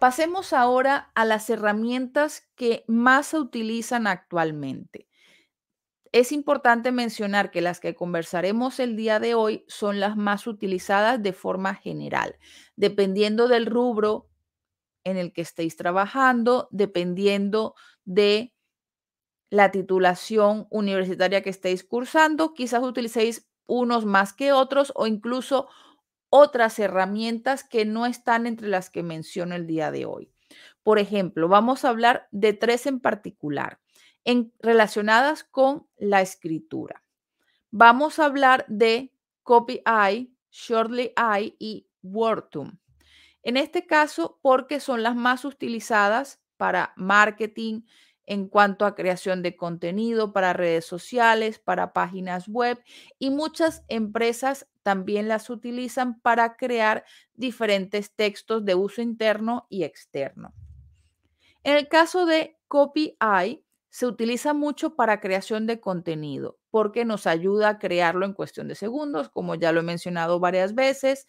pasemos 0.00 0.52
ahora 0.52 1.10
a 1.14 1.24
las 1.24 1.48
herramientas 1.48 2.46
que 2.56 2.84
más 2.88 3.28
se 3.28 3.38
utilizan 3.38 4.06
actualmente. 4.06 5.08
Es 6.12 6.30
importante 6.30 6.92
mencionar 6.92 7.50
que 7.50 7.62
las 7.62 7.80
que 7.80 7.94
conversaremos 7.94 8.80
el 8.80 8.96
día 8.96 9.18
de 9.18 9.34
hoy 9.34 9.64
son 9.66 9.98
las 9.98 10.14
más 10.14 10.46
utilizadas 10.46 11.22
de 11.22 11.32
forma 11.32 11.74
general, 11.74 12.36
dependiendo 12.76 13.48
del 13.48 13.64
rubro 13.64 14.28
en 15.04 15.16
el 15.16 15.32
que 15.32 15.40
estéis 15.40 15.74
trabajando, 15.76 16.68
dependiendo 16.70 17.74
de 18.04 18.52
la 19.48 19.70
titulación 19.70 20.66
universitaria 20.68 21.42
que 21.42 21.50
estéis 21.50 21.82
cursando, 21.82 22.52
quizás 22.52 22.82
utilicéis 22.82 23.48
unos 23.66 24.04
más 24.04 24.34
que 24.34 24.52
otros 24.52 24.92
o 24.94 25.06
incluso 25.06 25.68
otras 26.28 26.78
herramientas 26.78 27.64
que 27.64 27.86
no 27.86 28.04
están 28.04 28.46
entre 28.46 28.68
las 28.68 28.90
que 28.90 29.02
menciono 29.02 29.54
el 29.54 29.66
día 29.66 29.90
de 29.90 30.04
hoy. 30.04 30.30
Por 30.82 30.98
ejemplo, 30.98 31.48
vamos 31.48 31.86
a 31.86 31.88
hablar 31.88 32.28
de 32.32 32.52
tres 32.52 32.86
en 32.86 33.00
particular 33.00 33.81
relacionadas 34.60 35.44
con 35.44 35.86
la 35.96 36.20
escritura. 36.20 37.02
Vamos 37.70 38.18
a 38.18 38.26
hablar 38.26 38.64
de 38.68 39.12
CopyEye, 39.42 40.30
Shortly 40.50 41.12
Eye 41.16 41.56
y 41.58 41.86
Wordtum. 42.02 42.78
En 43.42 43.56
este 43.56 43.86
caso, 43.86 44.38
porque 44.42 44.78
son 44.78 45.02
las 45.02 45.16
más 45.16 45.44
utilizadas 45.44 46.40
para 46.56 46.92
marketing 46.96 47.82
en 48.24 48.48
cuanto 48.48 48.86
a 48.86 48.94
creación 48.94 49.42
de 49.42 49.56
contenido 49.56 50.32
para 50.32 50.52
redes 50.52 50.86
sociales, 50.86 51.58
para 51.58 51.92
páginas 51.92 52.46
web 52.48 52.82
y 53.18 53.30
muchas 53.30 53.84
empresas 53.88 54.68
también 54.82 55.28
las 55.28 55.50
utilizan 55.50 56.20
para 56.20 56.56
crear 56.56 57.04
diferentes 57.34 58.14
textos 58.14 58.64
de 58.64 58.74
uso 58.74 59.02
interno 59.02 59.66
y 59.68 59.82
externo. 59.84 60.54
En 61.64 61.76
el 61.76 61.88
caso 61.88 62.26
de 62.26 62.58
CopyEye, 62.68 63.64
se 63.92 64.06
utiliza 64.06 64.54
mucho 64.54 64.96
para 64.96 65.20
creación 65.20 65.66
de 65.66 65.78
contenido 65.78 66.58
porque 66.70 67.04
nos 67.04 67.26
ayuda 67.26 67.68
a 67.68 67.78
crearlo 67.78 68.24
en 68.24 68.32
cuestión 68.32 68.66
de 68.66 68.74
segundos, 68.74 69.28
como 69.28 69.54
ya 69.54 69.70
lo 69.70 69.80
he 69.80 69.82
mencionado 69.82 70.40
varias 70.40 70.74
veces, 70.74 71.26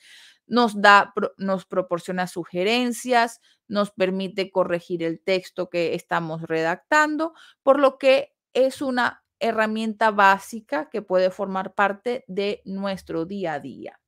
nos 0.47 0.81
da 0.81 1.13
nos 1.37 1.65
proporciona 1.65 2.25
sugerencias, 2.25 3.41
nos 3.67 3.91
permite 3.91 4.49
corregir 4.49 5.03
el 5.03 5.21
texto 5.21 5.69
que 5.69 5.93
estamos 5.93 6.43
redactando, 6.43 7.33
por 7.63 7.79
lo 7.79 7.97
que 7.97 8.33
es 8.53 8.81
una 8.81 9.25
herramienta 9.41 10.11
básica 10.11 10.89
que 10.89 11.01
puede 11.01 11.31
formar 11.31 11.73
parte 11.73 12.23
de 12.27 12.61
nuestro 12.63 13.25
día 13.25 13.55
a 13.55 13.59
día. 13.59 13.99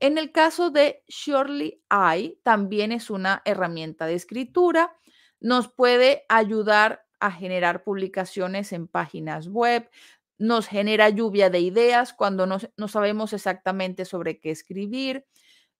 En 0.00 0.18
el 0.18 0.32
caso 0.32 0.70
de 0.70 1.04
Surely 1.06 1.84
I, 1.88 2.40
también 2.42 2.90
es 2.90 3.10
una 3.10 3.42
herramienta 3.44 4.06
de 4.06 4.14
escritura, 4.14 4.96
nos 5.38 5.68
puede 5.68 6.24
ayudar 6.28 7.03
a 7.20 7.30
generar 7.30 7.84
publicaciones 7.84 8.72
en 8.72 8.88
páginas 8.88 9.48
web, 9.48 9.90
nos 10.38 10.66
genera 10.66 11.08
lluvia 11.08 11.50
de 11.50 11.60
ideas 11.60 12.12
cuando 12.12 12.46
no, 12.46 12.58
no 12.76 12.88
sabemos 12.88 13.32
exactamente 13.32 14.04
sobre 14.04 14.40
qué 14.40 14.50
escribir, 14.50 15.26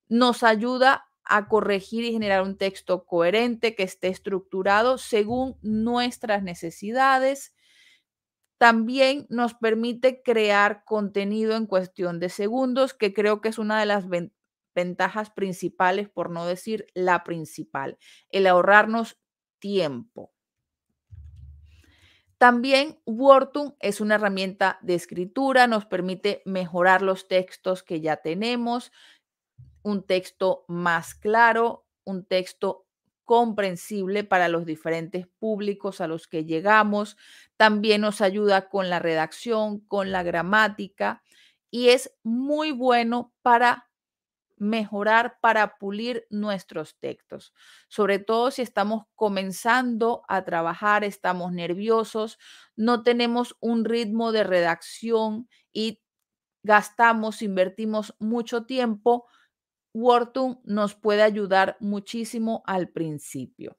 nos 0.07 0.43
ayuda 0.43 1.05
a 1.25 1.47
corregir 1.47 2.03
y 2.03 2.13
generar 2.13 2.43
un 2.43 2.57
texto 2.57 3.05
coherente 3.05 3.75
que 3.75 3.83
esté 3.83 4.09
estructurado 4.09 4.97
según 4.97 5.57
nuestras 5.61 6.43
necesidades. 6.43 7.53
También 8.57 9.25
nos 9.29 9.55
permite 9.55 10.21
crear 10.21 10.83
contenido 10.85 11.55
en 11.55 11.65
cuestión 11.65 12.19
de 12.19 12.29
segundos, 12.29 12.93
que 12.93 13.13
creo 13.13 13.41
que 13.41 13.49
es 13.49 13.57
una 13.57 13.79
de 13.79 13.87
las 13.87 14.05
ventajas 14.75 15.31
principales, 15.31 16.09
por 16.09 16.29
no 16.29 16.45
decir 16.45 16.85
la 16.93 17.23
principal, 17.23 17.97
el 18.29 18.47
ahorrarnos 18.47 19.17
tiempo. 19.59 20.34
También 22.37 22.99
Wordtum 23.05 23.73
es 23.79 24.01
una 24.01 24.15
herramienta 24.15 24.77
de 24.81 24.95
escritura, 24.95 25.67
nos 25.67 25.85
permite 25.85 26.41
mejorar 26.45 27.01
los 27.01 27.27
textos 27.27 27.81
que 27.81 28.01
ya 28.01 28.17
tenemos, 28.17 28.91
un 29.83 30.03
texto 30.03 30.65
más 30.67 31.15
claro, 31.15 31.85
un 32.03 32.25
texto 32.25 32.85
comprensible 33.23 34.23
para 34.23 34.49
los 34.49 34.65
diferentes 34.65 35.27
públicos 35.27 36.01
a 36.01 36.07
los 36.07 36.27
que 36.27 36.45
llegamos. 36.45 37.17
También 37.57 38.01
nos 38.01 38.21
ayuda 38.21 38.69
con 38.69 38.89
la 38.89 38.99
redacción, 38.99 39.79
con 39.79 40.11
la 40.11 40.23
gramática 40.23 41.23
y 41.71 41.89
es 41.89 42.15
muy 42.23 42.71
bueno 42.71 43.33
para 43.41 43.84
mejorar, 44.57 45.37
para 45.41 45.77
pulir 45.77 46.25
nuestros 46.29 46.97
textos, 46.99 47.53
sobre 47.89 48.19
todo 48.19 48.51
si 48.51 48.61
estamos 48.61 49.03
comenzando 49.15 50.23
a 50.27 50.45
trabajar, 50.45 51.03
estamos 51.03 51.51
nerviosos, 51.51 52.37
no 52.75 53.03
tenemos 53.03 53.55
un 53.59 53.85
ritmo 53.85 54.31
de 54.31 54.43
redacción 54.43 55.49
y 55.73 56.01
gastamos, 56.63 57.41
invertimos 57.41 58.15
mucho 58.19 58.65
tiempo 58.65 59.25
Wordtum 59.95 60.59
nos 60.65 60.93
puede 60.93 61.23
ayudar 61.23 61.77
muchísimo 61.79 62.63
al 62.67 62.89
principio. 62.89 63.77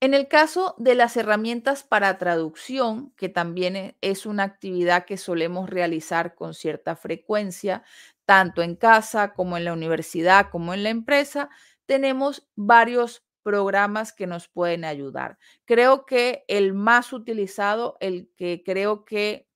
En 0.00 0.14
el 0.14 0.28
caso 0.28 0.76
de 0.78 0.94
las 0.94 1.16
herramientas 1.16 1.82
para 1.82 2.18
traducción, 2.18 3.10
que 3.16 3.28
también 3.28 3.74
e, 3.74 3.96
es 4.00 4.26
una 4.26 4.44
actividad 4.44 5.04
que 5.06 5.16
solemos 5.16 5.68
realizar 5.68 6.36
con 6.36 6.54
cierta 6.54 6.94
frecuencia, 6.94 7.82
tanto 8.24 8.62
en 8.62 8.76
casa 8.76 9.34
como 9.34 9.56
en 9.56 9.64
la 9.64 9.72
universidad, 9.72 10.50
como 10.50 10.72
en 10.72 10.84
la 10.84 10.90
empresa, 10.90 11.50
tenemos 11.86 12.48
varios 12.54 13.24
programas 13.42 14.12
que 14.12 14.26
nos 14.28 14.46
pueden 14.46 14.84
ayudar. 14.84 15.38
Creo 15.64 16.06
que 16.06 16.44
el 16.46 16.74
más 16.74 17.12
utilizado, 17.12 17.96
el 18.00 18.30
que 18.36 18.62
creo 18.64 19.04
que 19.04 19.48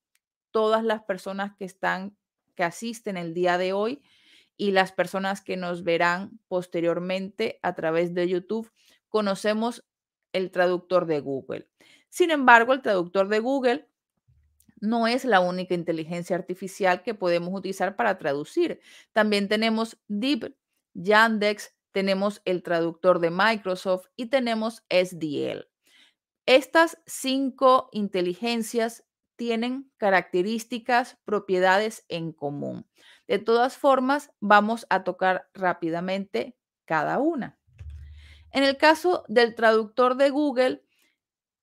todas 0.50 0.82
las 0.82 1.02
personas 1.04 1.54
que 1.56 1.66
están 1.66 2.16
que 2.56 2.64
asisten 2.64 3.16
el 3.16 3.32
día 3.32 3.58
de 3.58 3.72
hoy 3.72 4.02
y 4.56 4.72
las 4.72 4.92
personas 4.92 5.40
que 5.40 5.56
nos 5.56 5.84
verán 5.84 6.40
posteriormente 6.48 7.58
a 7.62 7.74
través 7.74 8.12
de 8.14 8.28
YouTube, 8.28 8.72
conocemos 9.08 9.84
el 10.32 10.50
traductor 10.50 11.06
de 11.06 11.20
Google. 11.20 11.68
Sin 12.08 12.30
embargo, 12.30 12.72
el 12.72 12.82
traductor 12.82 13.28
de 13.28 13.38
Google 13.38 13.88
no 14.80 15.06
es 15.06 15.24
la 15.24 15.40
única 15.40 15.74
inteligencia 15.74 16.36
artificial 16.36 17.02
que 17.02 17.14
podemos 17.14 17.54
utilizar 17.54 17.94
para 17.96 18.18
traducir. 18.18 18.80
También 19.12 19.48
tenemos 19.48 19.96
Deep, 20.08 20.56
Yandex, 20.94 21.74
tenemos 21.92 22.42
el 22.44 22.62
traductor 22.62 23.20
de 23.20 23.30
Microsoft 23.30 24.08
y 24.16 24.26
tenemos 24.26 24.84
SDL. 24.90 25.68
Estas 26.46 26.98
cinco 27.06 27.88
inteligencias 27.92 29.04
tienen 29.36 29.92
características, 29.96 31.18
propiedades 31.24 32.04
en 32.08 32.32
común. 32.32 32.86
De 33.28 33.38
todas 33.38 33.76
formas, 33.76 34.32
vamos 34.40 34.86
a 34.90 35.04
tocar 35.04 35.48
rápidamente 35.54 36.56
cada 36.84 37.18
una. 37.18 37.58
En 38.52 38.64
el 38.64 38.76
caso 38.76 39.24
del 39.28 39.54
traductor 39.54 40.16
de 40.16 40.30
Google, 40.30 40.82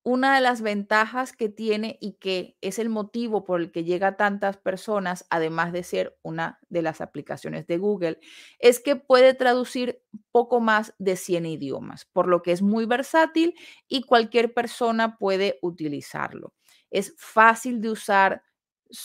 una 0.03 0.35
de 0.35 0.41
las 0.41 0.61
ventajas 0.61 1.33
que 1.33 1.49
tiene 1.49 1.97
y 2.01 2.13
que 2.13 2.57
es 2.61 2.79
el 2.79 2.89
motivo 2.89 3.43
por 3.45 3.61
el 3.61 3.71
que 3.71 3.83
llega 3.83 4.07
a 4.09 4.17
tantas 4.17 4.57
personas, 4.57 5.25
además 5.29 5.73
de 5.73 5.83
ser 5.83 6.17
una 6.23 6.59
de 6.69 6.81
las 6.81 7.01
aplicaciones 7.01 7.67
de 7.67 7.77
Google, 7.77 8.19
es 8.59 8.79
que 8.79 8.95
puede 8.95 9.33
traducir 9.33 10.01
poco 10.31 10.61
más 10.61 10.95
de 10.99 11.15
100 11.17 11.45
idiomas, 11.45 12.05
por 12.05 12.27
lo 12.27 12.41
que 12.41 12.53
es 12.53 12.61
muy 12.61 12.85
versátil 12.85 13.55
y 13.87 14.03
cualquier 14.03 14.53
persona 14.53 15.17
puede 15.17 15.59
utilizarlo. 15.61 16.53
Es 16.91 17.13
fácil 17.17 17.81
de 17.81 17.91
usar, 17.91 18.43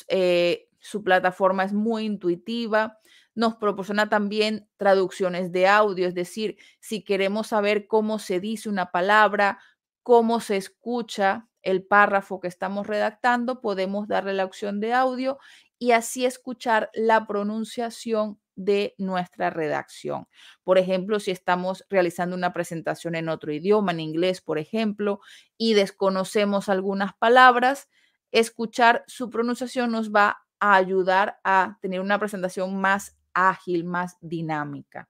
eh, 0.08 0.68
su 0.80 1.02
plataforma 1.02 1.64
es 1.64 1.72
muy 1.72 2.04
intuitiva, 2.04 2.98
nos 3.34 3.56
proporciona 3.56 4.08
también 4.08 4.68
traducciones 4.76 5.52
de 5.52 5.66
audio, 5.66 6.06
es 6.06 6.14
decir, 6.14 6.56
si 6.80 7.02
queremos 7.02 7.48
saber 7.48 7.86
cómo 7.86 8.18
se 8.18 8.40
dice 8.40 8.68
una 8.68 8.90
palabra, 8.90 9.58
cómo 10.02 10.40
se 10.40 10.56
escucha 10.56 11.48
el 11.62 11.82
párrafo 11.84 12.40
que 12.40 12.48
estamos 12.48 12.86
redactando, 12.86 13.60
podemos 13.60 14.06
darle 14.06 14.34
la 14.34 14.44
opción 14.44 14.80
de 14.80 14.92
audio 14.92 15.38
y 15.78 15.92
así 15.92 16.24
escuchar 16.26 16.90
la 16.94 17.26
pronunciación 17.26 18.38
de 18.56 18.94
nuestra 18.98 19.50
redacción. 19.50 20.28
Por 20.62 20.78
ejemplo, 20.78 21.18
si 21.18 21.30
estamos 21.30 21.84
realizando 21.88 22.36
una 22.36 22.52
presentación 22.52 23.16
en 23.16 23.28
otro 23.28 23.52
idioma, 23.52 23.92
en 23.92 24.00
inglés, 24.00 24.40
por 24.40 24.58
ejemplo, 24.58 25.20
y 25.56 25.74
desconocemos 25.74 26.68
algunas 26.68 27.14
palabras, 27.14 27.88
escuchar 28.30 29.04
su 29.06 29.30
pronunciación 29.30 29.90
nos 29.90 30.12
va 30.12 30.44
a 30.60 30.76
ayudar 30.76 31.40
a 31.44 31.78
tener 31.80 32.00
una 32.00 32.18
presentación 32.18 32.80
más 32.80 33.16
ágil, 33.34 33.84
más 33.84 34.16
dinámica. 34.20 35.08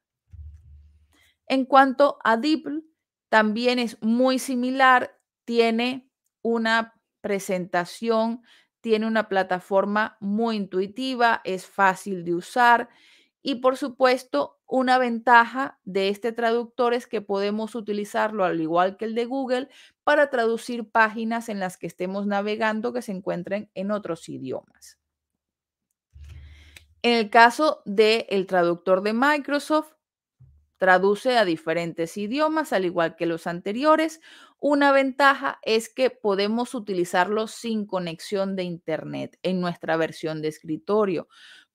En 1.47 1.67
cuanto 1.67 2.19
a 2.25 2.37
DeepL, 2.37 2.81
también 3.29 3.79
es 3.79 4.01
muy 4.03 4.39
similar, 4.39 5.19
tiene 5.45 6.09
una 6.43 7.01
presentación, 7.21 8.43
tiene 8.81 9.07
una 9.07 9.29
plataforma 9.29 10.17
muy 10.21 10.57
intuitiva, 10.57 11.41
es 11.45 11.67
fácil 11.67 12.25
de 12.25 12.35
usar 12.35 12.89
y 13.47 13.57
por 13.57 13.77
supuesto, 13.77 14.59
una 14.67 14.97
ventaja 14.97 15.79
de 15.85 16.09
este 16.09 16.33
traductor 16.33 16.95
es 16.95 17.07
que 17.07 17.21
podemos 17.21 17.75
utilizarlo 17.75 18.43
al 18.43 18.59
igual 18.59 18.97
que 18.97 19.05
el 19.05 19.15
de 19.15 19.27
Google 19.27 19.69
para 20.03 20.31
traducir 20.31 20.91
páginas 20.91 21.51
en 21.51 21.61
las 21.61 21.77
que 21.77 21.87
estemos 21.87 22.27
navegando 22.27 22.95
que 22.95 23.03
se 23.03 23.13
encuentren 23.13 23.71
en 23.75 23.91
otros 23.91 24.31
idiomas. 24.31 24.99
En 27.05 27.13
el 27.13 27.29
caso 27.29 27.83
del 27.85 28.47
traductor 28.47 29.03
de 29.03 29.13
Microsoft, 29.13 29.93
traduce 30.79 31.37
a 31.37 31.45
diferentes 31.45 32.17
idiomas, 32.17 32.73
al 32.73 32.85
igual 32.85 33.15
que 33.15 33.27
los 33.27 33.47
anteriores. 33.47 34.21
Una 34.59 34.91
ventaja 34.91 35.61
es 35.63 35.89
que 35.89 36.11
podemos 36.11 36.75
utilizarlo 36.75 37.47
sin 37.47 37.87
conexión 37.87 38.57
de 38.57 38.65
Internet 38.65 39.39
en 39.43 39.61
nuestra 39.61 39.97
versión 39.97 40.43
de 40.43 40.49
escritorio 40.49 41.29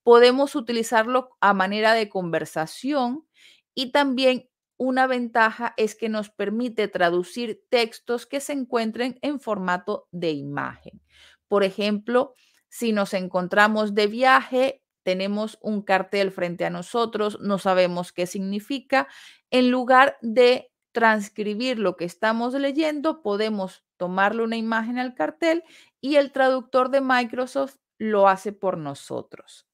podemos 0.10 0.56
utilizarlo 0.56 1.38
a 1.40 1.54
manera 1.54 1.94
de 1.94 2.10
conversación 2.10 3.28
y 3.76 3.92
también 3.92 4.50
una 4.78 5.06
ventaja 5.06 5.74
es 5.78 5.94
que 5.94 6.10
nos 6.10 6.32
permite 6.32 6.88
traducir 6.88 7.62
textos 7.70 8.26
que 8.26 8.40
se 8.40 8.54
encuentren 8.54 9.20
en 9.22 9.40
formato 9.40 10.08
de 10.12 10.32
imagen. 10.32 11.02
Por 11.48 11.64
ejemplo, 11.64 12.34
si 12.70 12.92
nos 12.92 13.14
encontramos 13.14 13.94
de 13.94 14.08
viaje, 14.08 14.84
tenemos 15.04 15.58
un 15.62 15.82
cartel 15.82 16.32
frente 16.32 16.66
a 16.66 16.70
nosotros, 16.70 17.40
no 17.42 17.58
sabemos 17.58 18.12
qué 18.12 18.28
significa, 18.28 19.08
en 19.52 19.72
lugar 19.72 20.18
de 20.22 20.72
transcribir 20.92 21.80
lo 21.80 21.96
que 21.96 22.06
estamos 22.06 22.54
leyendo, 22.54 23.22
podemos 23.22 23.84
tomarle 23.98 24.44
una 24.44 24.58
imagen 24.58 24.98
al 24.98 25.14
cartel 25.14 25.64
y 26.02 26.16
el 26.16 26.32
traductor 26.32 26.90
de 26.90 27.02
Microsoft 27.02 27.76
lo 27.98 28.28
hace 28.28 28.54
por 28.54 28.78
nosotros. 28.78 29.68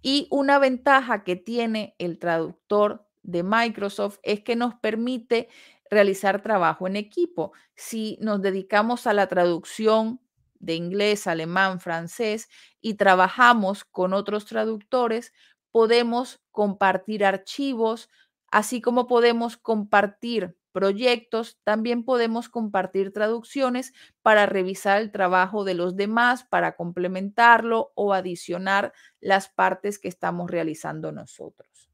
Y 0.00 0.28
una 0.30 0.58
ventaja 0.58 1.24
que 1.24 1.36
tiene 1.36 1.94
el 1.98 2.18
traductor 2.18 3.06
de 3.22 3.42
Microsoft 3.42 4.18
es 4.22 4.40
que 4.42 4.56
nos 4.56 4.74
permite 4.76 5.48
realizar 5.90 6.42
trabajo 6.42 6.86
en 6.86 6.96
equipo. 6.96 7.52
Si 7.74 8.18
nos 8.20 8.40
dedicamos 8.40 9.06
a 9.06 9.12
la 9.12 9.26
traducción 9.26 10.20
de 10.60 10.74
inglés, 10.74 11.26
alemán, 11.26 11.80
francés 11.80 12.48
y 12.80 12.94
trabajamos 12.94 13.84
con 13.84 14.12
otros 14.12 14.46
traductores, 14.46 15.32
podemos 15.70 16.40
compartir 16.50 17.24
archivos, 17.24 18.08
así 18.50 18.80
como 18.80 19.06
podemos 19.06 19.56
compartir 19.56 20.56
proyectos, 20.76 21.58
también 21.64 22.04
podemos 22.04 22.50
compartir 22.50 23.10
traducciones 23.10 23.94
para 24.20 24.44
revisar 24.44 25.00
el 25.00 25.10
trabajo 25.10 25.64
de 25.64 25.72
los 25.72 25.96
demás, 25.96 26.44
para 26.44 26.76
complementarlo 26.76 27.92
o 27.94 28.12
adicionar 28.12 28.92
las 29.18 29.48
partes 29.48 29.98
que 29.98 30.08
estamos 30.08 30.50
realizando 30.50 31.12
nosotros. 31.12 31.90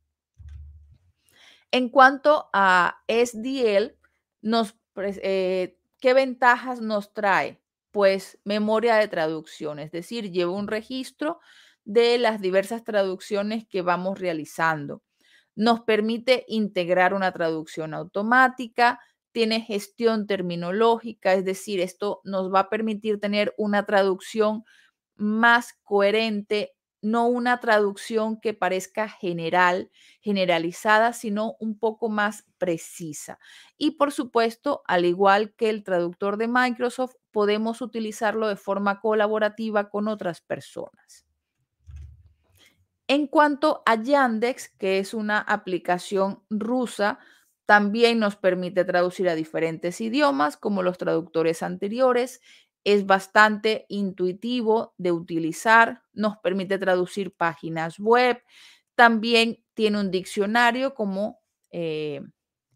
En 1.71 1.91
cuanto 1.91 2.51
a 2.53 3.03
SDL, 3.07 3.97
eh, 4.97 5.79
¿qué 6.01 6.15
ventajas 6.15 6.81
nos 6.81 7.15
trae? 7.15 7.62
Pues 7.93 8.39
memoria 8.45 8.97
de 8.97 9.09
traducción, 9.09 9.79
es 9.79 9.93
decir, 9.93 10.33
lleva 10.33 10.53
un 10.53 10.69
registro 10.69 11.41
de 11.85 12.19
las 12.19 12.41
diversas 12.41 12.85
traducciones 12.85 13.67
que 13.69 13.83
vamos 13.83 14.19
realizando. 14.19 15.03
Nos 15.55 15.83
permite 15.83 16.45
integrar 16.49 17.15
una 17.15 17.33
traducción 17.33 17.95
automática, 17.95 19.01
tiene 19.33 19.61
gestión 19.63 20.27
terminológica, 20.27 21.35
es 21.35 21.45
decir, 21.45 21.81
esto 21.81 22.21
nos 22.25 22.53
va 22.53 22.61
a 22.61 22.69
permitir 22.71 23.21
tener 23.21 23.55
una 23.59 23.85
traducción 23.87 24.65
más 25.17 25.75
coherente, 25.85 26.73
no 27.03 27.27
una 27.27 27.61
traducción 27.61 28.41
que 28.41 28.55
parezca 28.55 29.09
general, 29.09 29.91
generalizada, 30.21 31.13
sino 31.13 31.57
un 31.59 31.79
poco 31.79 32.09
más 32.09 32.47
precisa. 32.59 33.39
Y 33.77 33.93
por 33.93 34.13
supuesto, 34.13 34.83
al 34.87 35.05
igual 35.05 35.55
que 35.55 35.69
el 35.69 35.83
traductor 35.85 36.37
de 36.37 36.49
Microsoft, 36.49 37.17
podemos 37.33 37.83
utilizarlo 37.83 38.49
de 38.49 38.57
forma 38.57 39.01
colaborativa 39.01 39.91
con 39.91 40.09
otras 40.09 40.41
personas. 40.41 41.27
En 43.09 43.27
cuanto 43.27 43.83
a 43.85 44.01
Yandex, 44.01 44.69
que 44.79 44.99
es 44.99 45.13
una 45.13 45.39
aplicación 45.39 46.43
rusa, 46.49 47.19
también 47.67 48.19
nos 48.19 48.37
permite 48.37 48.85
traducir 48.85 49.29
a 49.29 49.35
diferentes 49.35 50.01
idiomas, 50.01 50.57
como 50.57 50.83
los 50.83 50.99
traductores 50.99 51.63
anteriores. 51.63 52.41
Es 52.85 53.07
bastante 53.07 53.87
intuitivo 53.89 54.95
de 54.99 55.13
utilizar, 55.13 56.03
nos 56.13 56.39
permite 56.39 56.79
traducir 56.79 57.33
páginas 57.33 57.99
web. 57.99 58.43
También 58.95 59.63
tiene 59.75 60.01
un 60.01 60.11
diccionario 60.11 60.95
como 60.95 61.41
eh, 61.71 62.21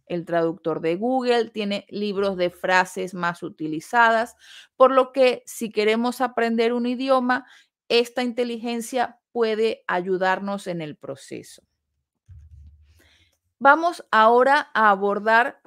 el 0.07 0.25
traductor 0.25 0.81
de 0.81 0.97
Google, 0.97 1.51
tiene 1.51 1.87
libros 1.89 2.37
de 2.37 2.51
frases 2.51 3.15
más 3.15 3.43
utilizadas, 3.43 4.37
por 4.77 4.93
lo 4.93 5.13
que 5.13 5.43
si 5.47 5.71
queremos 5.71 6.21
aprender 6.21 6.73
un 6.73 6.87
idioma, 6.87 7.47
esta 7.89 8.23
inteligencia 8.23 9.21
puede 9.33 9.85
ayudarnos 9.87 10.67
en 10.67 10.81
el 10.81 10.97
proceso. 10.97 11.63
Vamos 13.59 14.05
ahora 14.11 14.71
a 14.75 14.91
abordar 14.91 15.61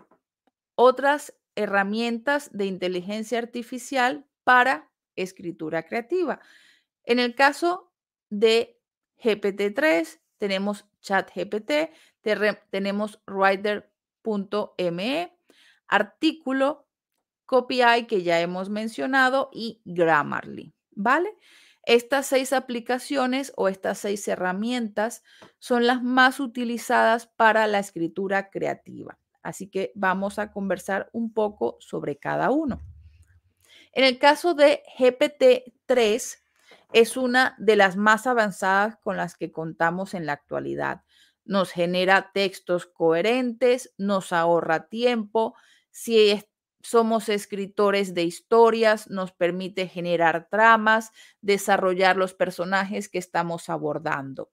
otras 0.75 1.35
herramientas 1.55 2.49
de 2.53 2.65
inteligencia 2.65 3.39
artificial 3.39 4.28
para 4.49 4.89
escritura 5.15 5.83
creativa. 5.83 6.39
En 7.03 7.19
el 7.19 7.35
caso 7.35 7.93
de 8.31 8.81
GPT-3, 9.23 10.19
tenemos 10.39 10.87
ChatGPT, 11.01 11.91
tenemos 12.71 13.21
Writer.me, 13.27 14.57
artículo, 15.87 16.87
CopyEye 17.45 18.07
que 18.07 18.23
ya 18.23 18.41
hemos 18.41 18.71
mencionado 18.71 19.51
y 19.53 19.83
Grammarly, 19.85 20.73
¿vale? 20.95 21.37
Estas 21.83 22.25
seis 22.25 22.51
aplicaciones 22.51 23.53
o 23.55 23.67
estas 23.67 23.99
seis 23.99 24.27
herramientas 24.27 25.21
son 25.59 25.85
las 25.85 26.01
más 26.01 26.39
utilizadas 26.39 27.27
para 27.27 27.67
la 27.67 27.77
escritura 27.77 28.49
creativa. 28.49 29.19
Así 29.43 29.67
que 29.67 29.91
vamos 29.93 30.39
a 30.39 30.51
conversar 30.51 31.11
un 31.13 31.31
poco 31.33 31.77
sobre 31.79 32.17
cada 32.17 32.49
uno. 32.49 32.81
En 33.91 34.03
el 34.03 34.19
caso 34.19 34.53
de 34.53 34.83
GPT-3, 34.97 36.37
es 36.93 37.17
una 37.17 37.55
de 37.59 37.75
las 37.75 37.97
más 37.97 38.27
avanzadas 38.27 38.97
con 39.03 39.17
las 39.17 39.35
que 39.35 39.51
contamos 39.51 40.13
en 40.13 40.25
la 40.25 40.33
actualidad. 40.33 41.03
Nos 41.45 41.71
genera 41.71 42.31
textos 42.33 42.85
coherentes, 42.85 43.93
nos 43.97 44.33
ahorra 44.33 44.87
tiempo. 44.87 45.55
Si 45.91 46.41
somos 46.81 47.29
escritores 47.29 48.13
de 48.13 48.23
historias, 48.23 49.09
nos 49.09 49.31
permite 49.31 49.87
generar 49.87 50.47
tramas, 50.49 51.11
desarrollar 51.41 52.17
los 52.17 52.33
personajes 52.33 53.09
que 53.09 53.17
estamos 53.17 53.69
abordando. 53.69 54.51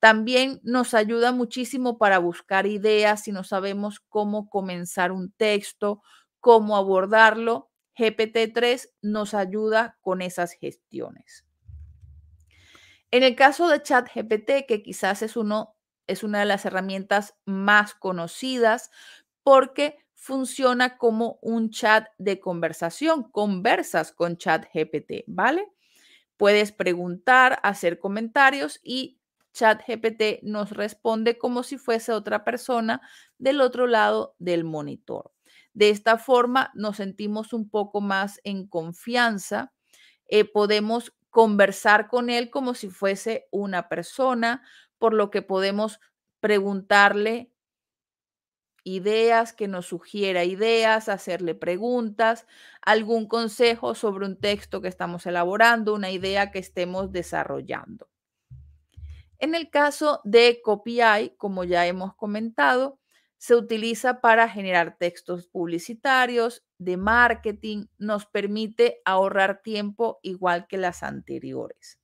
También 0.00 0.60
nos 0.62 0.94
ayuda 0.94 1.32
muchísimo 1.32 1.98
para 1.98 2.18
buscar 2.18 2.66
ideas 2.66 3.22
si 3.24 3.32
no 3.32 3.44
sabemos 3.44 4.00
cómo 4.00 4.50
comenzar 4.50 5.12
un 5.12 5.32
texto, 5.32 6.02
cómo 6.40 6.76
abordarlo. 6.76 7.70
GPT-3 7.96 8.90
nos 9.02 9.34
ayuda 9.34 9.98
con 10.00 10.22
esas 10.22 10.52
gestiones. 10.52 11.44
En 13.10 13.22
el 13.22 13.36
caso 13.36 13.68
de 13.68 13.82
ChatGPT, 13.82 14.66
que 14.66 14.82
quizás 14.82 15.22
es, 15.22 15.36
uno, 15.36 15.76
es 16.06 16.24
una 16.24 16.40
de 16.40 16.46
las 16.46 16.64
herramientas 16.64 17.36
más 17.44 17.94
conocidas 17.94 18.90
porque 19.44 19.98
funciona 20.14 20.96
como 20.96 21.38
un 21.42 21.70
chat 21.70 22.08
de 22.18 22.40
conversación, 22.40 23.30
conversas 23.30 24.10
con 24.10 24.38
chat 24.38 24.64
GPT, 24.72 25.24
¿vale? 25.26 25.70
Puedes 26.36 26.72
preguntar, 26.72 27.60
hacer 27.62 27.98
comentarios 27.98 28.80
y 28.82 29.20
chat 29.52 29.82
GPT 29.86 30.42
nos 30.42 30.70
responde 30.70 31.36
como 31.36 31.62
si 31.62 31.78
fuese 31.78 32.12
otra 32.12 32.42
persona 32.42 33.00
del 33.38 33.60
otro 33.60 33.86
lado 33.86 34.34
del 34.38 34.64
monitor. 34.64 35.33
De 35.74 35.90
esta 35.90 36.18
forma 36.18 36.70
nos 36.74 36.96
sentimos 36.96 37.52
un 37.52 37.68
poco 37.68 38.00
más 38.00 38.40
en 38.44 38.66
confianza, 38.66 39.72
eh, 40.26 40.44
podemos 40.44 41.12
conversar 41.30 42.08
con 42.08 42.30
él 42.30 42.48
como 42.48 42.74
si 42.74 42.88
fuese 42.88 43.48
una 43.50 43.88
persona, 43.88 44.62
por 44.98 45.12
lo 45.12 45.30
que 45.30 45.42
podemos 45.42 46.00
preguntarle 46.40 47.50
ideas, 48.84 49.52
que 49.52 49.66
nos 49.66 49.86
sugiera 49.86 50.44
ideas, 50.44 51.08
hacerle 51.08 51.54
preguntas, 51.54 52.46
algún 52.82 53.26
consejo 53.26 53.94
sobre 53.94 54.26
un 54.26 54.38
texto 54.38 54.80
que 54.80 54.88
estamos 54.88 55.26
elaborando, 55.26 55.94
una 55.94 56.10
idea 56.10 56.50
que 56.52 56.58
estemos 56.58 57.10
desarrollando. 57.10 58.08
En 59.38 59.54
el 59.54 59.70
caso 59.70 60.20
de 60.24 60.60
CopyEye, 60.62 61.34
como 61.36 61.64
ya 61.64 61.86
hemos 61.86 62.14
comentado, 62.14 63.00
se 63.44 63.54
utiliza 63.54 64.22
para 64.22 64.48
generar 64.48 64.96
textos 64.96 65.48
publicitarios, 65.48 66.64
de 66.78 66.96
marketing, 66.96 67.88
nos 67.98 68.24
permite 68.24 69.02
ahorrar 69.04 69.60
tiempo 69.60 70.18
igual 70.22 70.66
que 70.66 70.78
las 70.78 71.02
anteriores. 71.02 72.00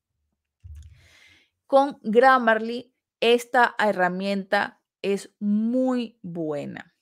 Con 1.66 1.98
Grammarly, 2.02 2.92
esta 3.20 3.74
herramienta 3.78 4.82
es 5.00 5.34
muy 5.38 6.18
buena 6.20 6.94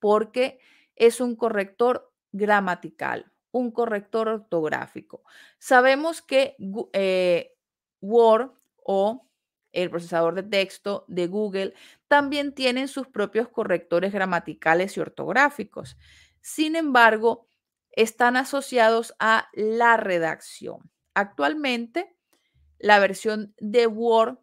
porque 0.00 0.60
es 0.94 1.22
un 1.22 1.34
corrector 1.34 2.12
gramatical, 2.30 3.32
un 3.52 3.70
corrector 3.70 4.28
ortográfico. 4.28 5.22
Sabemos 5.58 6.20
que 6.20 6.56
eh, 6.92 7.56
Word 8.02 8.50
o 8.84 9.27
el 9.72 9.90
procesador 9.90 10.34
de 10.34 10.42
texto 10.42 11.04
de 11.08 11.26
Google 11.26 11.74
también 12.08 12.54
tienen 12.54 12.88
sus 12.88 13.06
propios 13.08 13.48
correctores 13.48 14.12
gramaticales 14.12 14.96
y 14.96 15.00
ortográficos. 15.00 15.96
Sin 16.40 16.76
embargo, 16.76 17.46
están 17.92 18.36
asociados 18.36 19.14
a 19.18 19.48
la 19.52 19.96
redacción. 19.96 20.90
Actualmente, 21.14 22.14
la 22.78 22.98
versión 22.98 23.54
de 23.58 23.86
Word, 23.86 24.38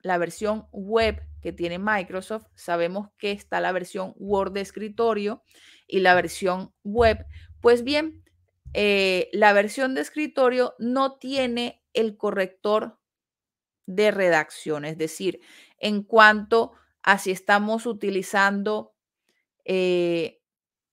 la 0.00 0.18
versión 0.18 0.66
web 0.72 1.22
que 1.40 1.52
tiene 1.52 1.78
Microsoft, 1.78 2.46
sabemos 2.54 3.08
que 3.18 3.32
está 3.32 3.60
la 3.60 3.72
versión 3.72 4.12
Word 4.16 4.52
de 4.52 4.60
escritorio 4.60 5.42
y 5.86 6.00
la 6.00 6.14
versión 6.14 6.74
web. 6.82 7.24
Pues 7.60 7.84
bien, 7.84 8.24
eh, 8.74 9.28
la 9.32 9.52
versión 9.52 9.94
de 9.94 10.00
escritorio 10.00 10.74
no 10.78 11.16
tiene 11.16 11.82
el 11.92 12.16
corrector 12.16 12.98
de 13.86 14.10
redacción, 14.10 14.84
es 14.84 14.98
decir, 14.98 15.40
en 15.78 16.02
cuanto 16.02 16.72
a 17.02 17.18
si 17.18 17.30
estamos 17.30 17.86
utilizando 17.86 18.94
eh, 19.64 20.40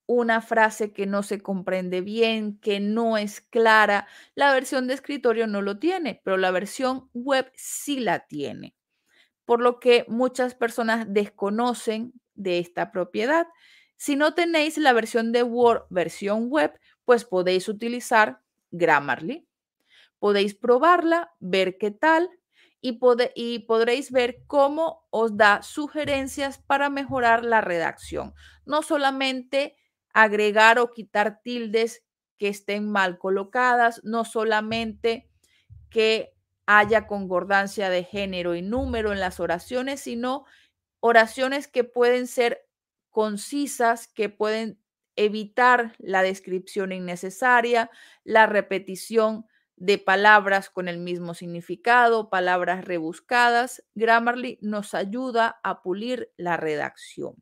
una 0.05 0.41
frase 0.41 0.93
que 0.93 1.05
no 1.05 1.23
se 1.23 1.41
comprende 1.41 2.01
bien, 2.01 2.59
que 2.59 2.79
no 2.79 3.17
es 3.17 3.41
clara, 3.41 4.07
la 4.35 4.53
versión 4.53 4.87
de 4.87 4.93
escritorio 4.93 5.47
no 5.47 5.61
lo 5.61 5.79
tiene, 5.79 6.21
pero 6.23 6.37
la 6.37 6.51
versión 6.51 7.09
web 7.13 7.51
sí 7.55 7.99
la 7.99 8.27
tiene 8.27 8.75
por 9.45 9.61
lo 9.61 9.79
que 9.79 10.05
muchas 10.07 10.55
personas 10.55 11.05
desconocen 11.09 12.13
de 12.35 12.59
esta 12.59 12.91
propiedad. 12.91 13.47
Si 13.97 14.15
no 14.15 14.33
tenéis 14.33 14.77
la 14.77 14.93
versión 14.93 15.31
de 15.31 15.43
Word, 15.43 15.83
versión 15.89 16.49
web, 16.49 16.73
pues 17.05 17.25
podéis 17.25 17.67
utilizar 17.67 18.39
Grammarly. 18.71 19.47
Podéis 20.19 20.55
probarla, 20.55 21.33
ver 21.39 21.77
qué 21.77 21.91
tal 21.91 22.29
y, 22.85 23.59
podréis 23.59 24.11
ver 24.11 24.43
cómo 24.45 25.07
os 25.09 25.37
da 25.37 25.61
sugerencias 25.61 26.57
para 26.57 26.89
mejorar 26.89 27.45
la 27.45 27.61
redacción. 27.61 28.33
No 28.65 28.81
solamente 28.81 29.77
agregar 30.13 30.79
o 30.79 30.91
quitar 30.91 31.41
tildes 31.41 32.03
que 32.37 32.49
estén 32.49 32.91
mal 32.91 33.17
colocadas, 33.17 34.01
no 34.03 34.25
solamente 34.25 35.29
que 35.89 36.35
haya 36.65 37.07
concordancia 37.07 37.89
de 37.89 38.03
género 38.03 38.53
y 38.53 38.61
número 38.61 39.13
en 39.13 39.21
las 39.21 39.39
oraciones, 39.39 40.01
sino 40.01 40.43
oraciones 40.99 41.69
que 41.69 41.85
pueden 41.85 42.27
ser 42.27 42.67
concisas, 43.11 44.09
que 44.09 44.27
pueden 44.27 44.77
evitar 45.15 45.95
la 45.99 46.21
descripción 46.21 46.91
innecesaria, 46.91 47.89
la 48.25 48.45
repetición 48.45 49.45
de 49.83 49.97
palabras 49.97 50.69
con 50.69 50.87
el 50.87 50.97
mismo 50.97 51.33
significado, 51.33 52.29
palabras 52.29 52.85
rebuscadas. 52.85 53.83
Grammarly 53.95 54.57
nos 54.61 54.93
ayuda 54.93 55.59
a 55.61 55.81
pulir 55.81 56.31
la 56.37 56.55
redacción. 56.55 57.35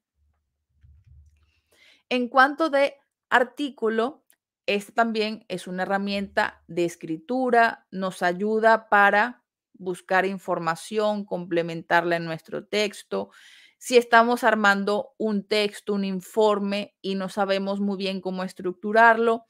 En 2.10 2.30
cuanto 2.30 2.72
de 2.72 2.96
artículo, 3.30 4.26
esta 4.66 4.92
también 4.92 5.46
es 5.50 5.68
una 5.68 5.84
herramienta 5.84 6.64
de 6.66 6.86
escritura, 6.86 7.86
nos 7.92 8.24
ayuda 8.24 8.90
para 8.90 9.44
buscar 9.74 10.26
información, 10.26 11.26
complementarla 11.26 12.16
en 12.16 12.26
nuestro 12.26 12.66
texto. 12.66 13.30
Si 13.78 13.98
estamos 13.98 14.44
armando 14.44 15.14
un 15.20 15.48
texto, 15.48 15.94
un 15.94 16.06
informe 16.06 16.96
y 17.04 17.14
no 17.14 17.30
sabemos 17.30 17.80
muy 17.80 17.98
bien 17.98 18.20
cómo 18.20 18.44
estructurarlo, 18.44 19.46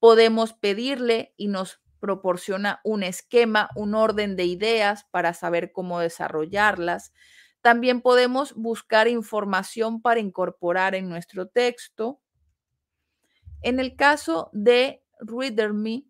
podemos 0.00 0.54
pedirle 0.54 1.34
y 1.36 1.46
nos 1.46 1.81
proporciona 2.02 2.80
un 2.82 3.04
esquema, 3.04 3.70
un 3.76 3.94
orden 3.94 4.34
de 4.34 4.44
ideas 4.44 5.06
para 5.12 5.34
saber 5.34 5.70
cómo 5.70 6.00
desarrollarlas. 6.00 7.12
También 7.60 8.00
podemos 8.00 8.54
buscar 8.54 9.06
información 9.06 10.02
para 10.02 10.18
incorporar 10.18 10.96
en 10.96 11.08
nuestro 11.08 11.46
texto. 11.46 12.20
En 13.62 13.78
el 13.78 13.94
caso 13.94 14.50
de 14.52 15.04
ReaderMe, 15.20 16.04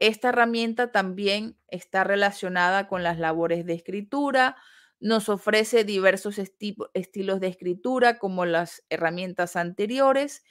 esta 0.00 0.30
herramienta 0.30 0.90
también 0.90 1.56
está 1.68 2.02
relacionada 2.02 2.88
con 2.88 3.04
las 3.04 3.20
labores 3.20 3.64
de 3.64 3.74
escritura, 3.74 4.56
nos 4.98 5.28
ofrece 5.28 5.84
diversos 5.84 6.40
estilos 6.40 7.38
de 7.38 7.46
escritura 7.46 8.18
como 8.18 8.44
las 8.44 8.82
herramientas 8.90 9.54
anteriores 9.54 10.42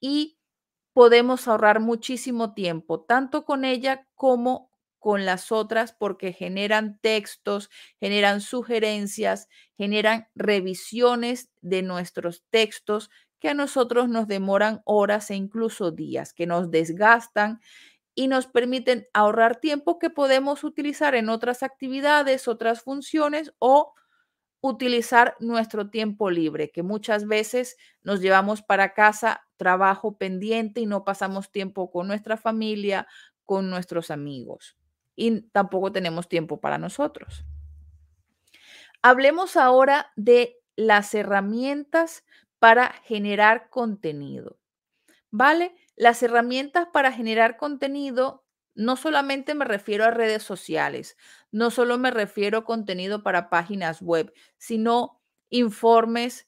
y 0.00 0.35
podemos 0.96 1.46
ahorrar 1.46 1.80
muchísimo 1.80 2.54
tiempo, 2.54 3.02
tanto 3.02 3.44
con 3.44 3.66
ella 3.66 4.06
como 4.14 4.70
con 4.98 5.26
las 5.26 5.52
otras, 5.52 5.92
porque 5.92 6.32
generan 6.32 6.98
textos, 7.02 7.68
generan 8.00 8.40
sugerencias, 8.40 9.46
generan 9.76 10.26
revisiones 10.34 11.50
de 11.60 11.82
nuestros 11.82 12.44
textos 12.48 13.10
que 13.40 13.50
a 13.50 13.54
nosotros 13.54 14.08
nos 14.08 14.26
demoran 14.26 14.80
horas 14.86 15.30
e 15.30 15.34
incluso 15.34 15.90
días, 15.90 16.32
que 16.32 16.46
nos 16.46 16.70
desgastan 16.70 17.60
y 18.14 18.28
nos 18.28 18.46
permiten 18.46 19.06
ahorrar 19.12 19.60
tiempo 19.60 19.98
que 19.98 20.08
podemos 20.08 20.64
utilizar 20.64 21.14
en 21.14 21.28
otras 21.28 21.62
actividades, 21.62 22.48
otras 22.48 22.80
funciones 22.80 23.52
o 23.58 23.92
utilizar 24.62 25.36
nuestro 25.40 25.90
tiempo 25.90 26.30
libre, 26.30 26.70
que 26.70 26.82
muchas 26.82 27.26
veces 27.26 27.76
nos 28.02 28.20
llevamos 28.20 28.62
para 28.62 28.94
casa 28.94 29.45
trabajo 29.56 30.16
pendiente 30.18 30.80
y 30.80 30.86
no 30.86 31.04
pasamos 31.04 31.50
tiempo 31.50 31.90
con 31.90 32.06
nuestra 32.06 32.36
familia, 32.36 33.06
con 33.44 33.70
nuestros 33.70 34.10
amigos 34.10 34.76
y 35.16 35.40
tampoco 35.48 35.90
tenemos 35.90 36.28
tiempo 36.28 36.60
para 36.60 36.78
nosotros. 36.78 37.44
Hablemos 39.02 39.56
ahora 39.56 40.12
de 40.14 40.60
las 40.76 41.14
herramientas 41.14 42.24
para 42.58 42.92
generar 43.04 43.70
contenido. 43.70 44.58
¿Vale? 45.30 45.74
Las 45.96 46.22
herramientas 46.22 46.88
para 46.92 47.10
generar 47.12 47.56
contenido 47.56 48.44
no 48.74 48.96
solamente 48.96 49.54
me 49.54 49.64
refiero 49.64 50.04
a 50.04 50.10
redes 50.10 50.42
sociales, 50.42 51.16
no 51.50 51.70
solo 51.70 51.96
me 51.96 52.10
refiero 52.10 52.58
a 52.58 52.64
contenido 52.64 53.22
para 53.22 53.48
páginas 53.48 54.02
web, 54.02 54.32
sino 54.58 55.22
informes 55.48 56.46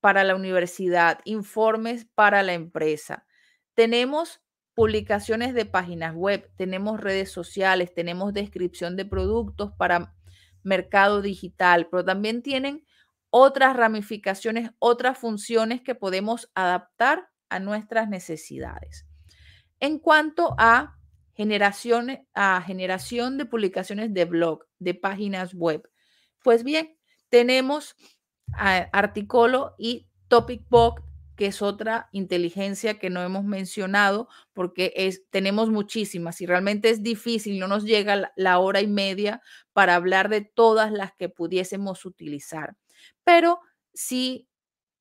para 0.00 0.24
la 0.24 0.34
universidad, 0.34 1.20
informes 1.24 2.06
para 2.14 2.42
la 2.42 2.54
empresa. 2.54 3.26
Tenemos 3.74 4.42
publicaciones 4.74 5.54
de 5.54 5.64
páginas 5.64 6.14
web, 6.14 6.50
tenemos 6.56 7.00
redes 7.00 7.30
sociales, 7.32 7.94
tenemos 7.94 8.34
descripción 8.34 8.96
de 8.96 9.06
productos 9.06 9.72
para 9.78 10.14
mercado 10.62 11.22
digital, 11.22 11.88
pero 11.90 12.04
también 12.04 12.42
tienen 12.42 12.84
otras 13.30 13.76
ramificaciones, 13.76 14.70
otras 14.78 15.18
funciones 15.18 15.80
que 15.80 15.94
podemos 15.94 16.50
adaptar 16.54 17.28
a 17.48 17.58
nuestras 17.58 18.08
necesidades. 18.08 19.06
En 19.80 19.98
cuanto 19.98 20.54
a 20.58 20.98
generación, 21.34 22.26
a 22.34 22.60
generación 22.62 23.38
de 23.38 23.46
publicaciones 23.46 24.12
de 24.12 24.24
blog, 24.24 24.64
de 24.78 24.94
páginas 24.94 25.54
web, 25.54 25.88
pues 26.42 26.64
bien, 26.64 26.96
tenemos 27.28 27.96
Articolo 28.52 29.74
y 29.78 30.06
TopicBox 30.28 31.06
que 31.36 31.46
es 31.46 31.62
otra 31.62 32.08
inteligencia 32.12 32.98
que 32.98 33.10
no 33.10 33.22
hemos 33.22 33.44
mencionado 33.44 34.28
porque 34.54 34.92
es, 34.96 35.28
tenemos 35.30 35.70
muchísimas 35.70 36.40
y 36.40 36.46
realmente 36.46 36.88
es 36.88 37.02
difícil, 37.02 37.58
no 37.60 37.68
nos 37.68 37.84
llega 37.84 38.32
la, 38.34 38.58
hora 38.58 38.80
y 38.80 38.86
media 38.86 39.42
para 39.72 39.94
hablar 39.94 40.30
de 40.30 40.40
todas 40.40 40.90
las 40.90 41.12
que 41.14 41.28
pudiésemos 41.28 42.06
utilizar. 42.06 42.76
Pero 43.22 43.60
si 43.92 44.48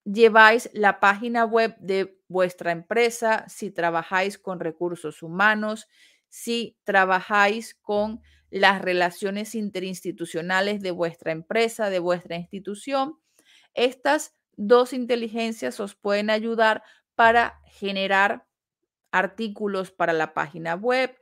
lleváis 0.04 0.70
la 0.74 1.00
página 1.00 1.46
web 1.46 1.76
de 1.80 2.20
vuestra 2.28 2.72
empresa, 2.72 3.46
si 3.48 3.72
trabajáis 3.72 4.38
con 4.38 4.60
recursos 4.60 5.24
humanos, 5.24 5.88
si 6.28 6.78
trabajáis 6.84 7.76
con 7.76 8.22
las 8.50 8.82
relaciones 8.82 9.56
interinstitucionales 9.56 10.82
de 10.82 10.92
vuestra 10.92 11.32
empresa, 11.32 11.90
de 11.90 12.00
vuestra 12.00 12.36
institución, 12.36 13.18
estas 13.76 14.34
dos 14.58 14.94
inteligencias 14.94 15.80
os 15.80 15.96
pueden 15.96 16.30
ayudar 16.30 16.84
para 17.16 17.62
generar 17.68 18.48
artículos 19.12 19.92
para 19.92 20.14
la 20.14 20.34
página 20.34 20.76
web, 20.76 21.16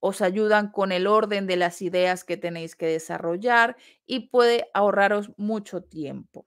os 0.00 0.20
ayudan 0.20 0.70
con 0.70 0.92
el 0.92 1.06
orden 1.06 1.46
de 1.46 1.56
las 1.56 1.82
ideas 1.82 2.24
que 2.24 2.36
tenéis 2.36 2.76
que 2.76 2.86
desarrollar 2.86 3.76
y 4.06 4.28
puede 4.28 4.68
ahorraros 4.74 5.32
mucho 5.36 5.82
tiempo. 5.82 6.46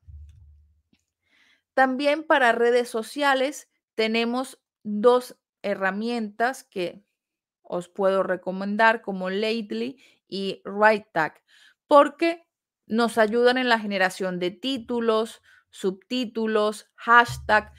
También 1.73 2.23
para 2.23 2.51
redes 2.51 2.89
sociales 2.89 3.69
tenemos 3.95 4.61
dos 4.83 5.37
herramientas 5.61 6.63
que 6.63 7.03
os 7.61 7.87
puedo 7.87 8.23
recomendar 8.23 9.01
como 9.01 9.29
Lately 9.29 10.01
y 10.27 10.61
WriteTag 10.65 11.41
porque 11.87 12.47
nos 12.91 13.17
ayudan 13.17 13.57
en 13.57 13.69
la 13.69 13.79
generación 13.79 14.37
de 14.37 14.51
títulos, 14.51 15.41
subtítulos, 15.69 16.91
hashtag, 16.95 17.71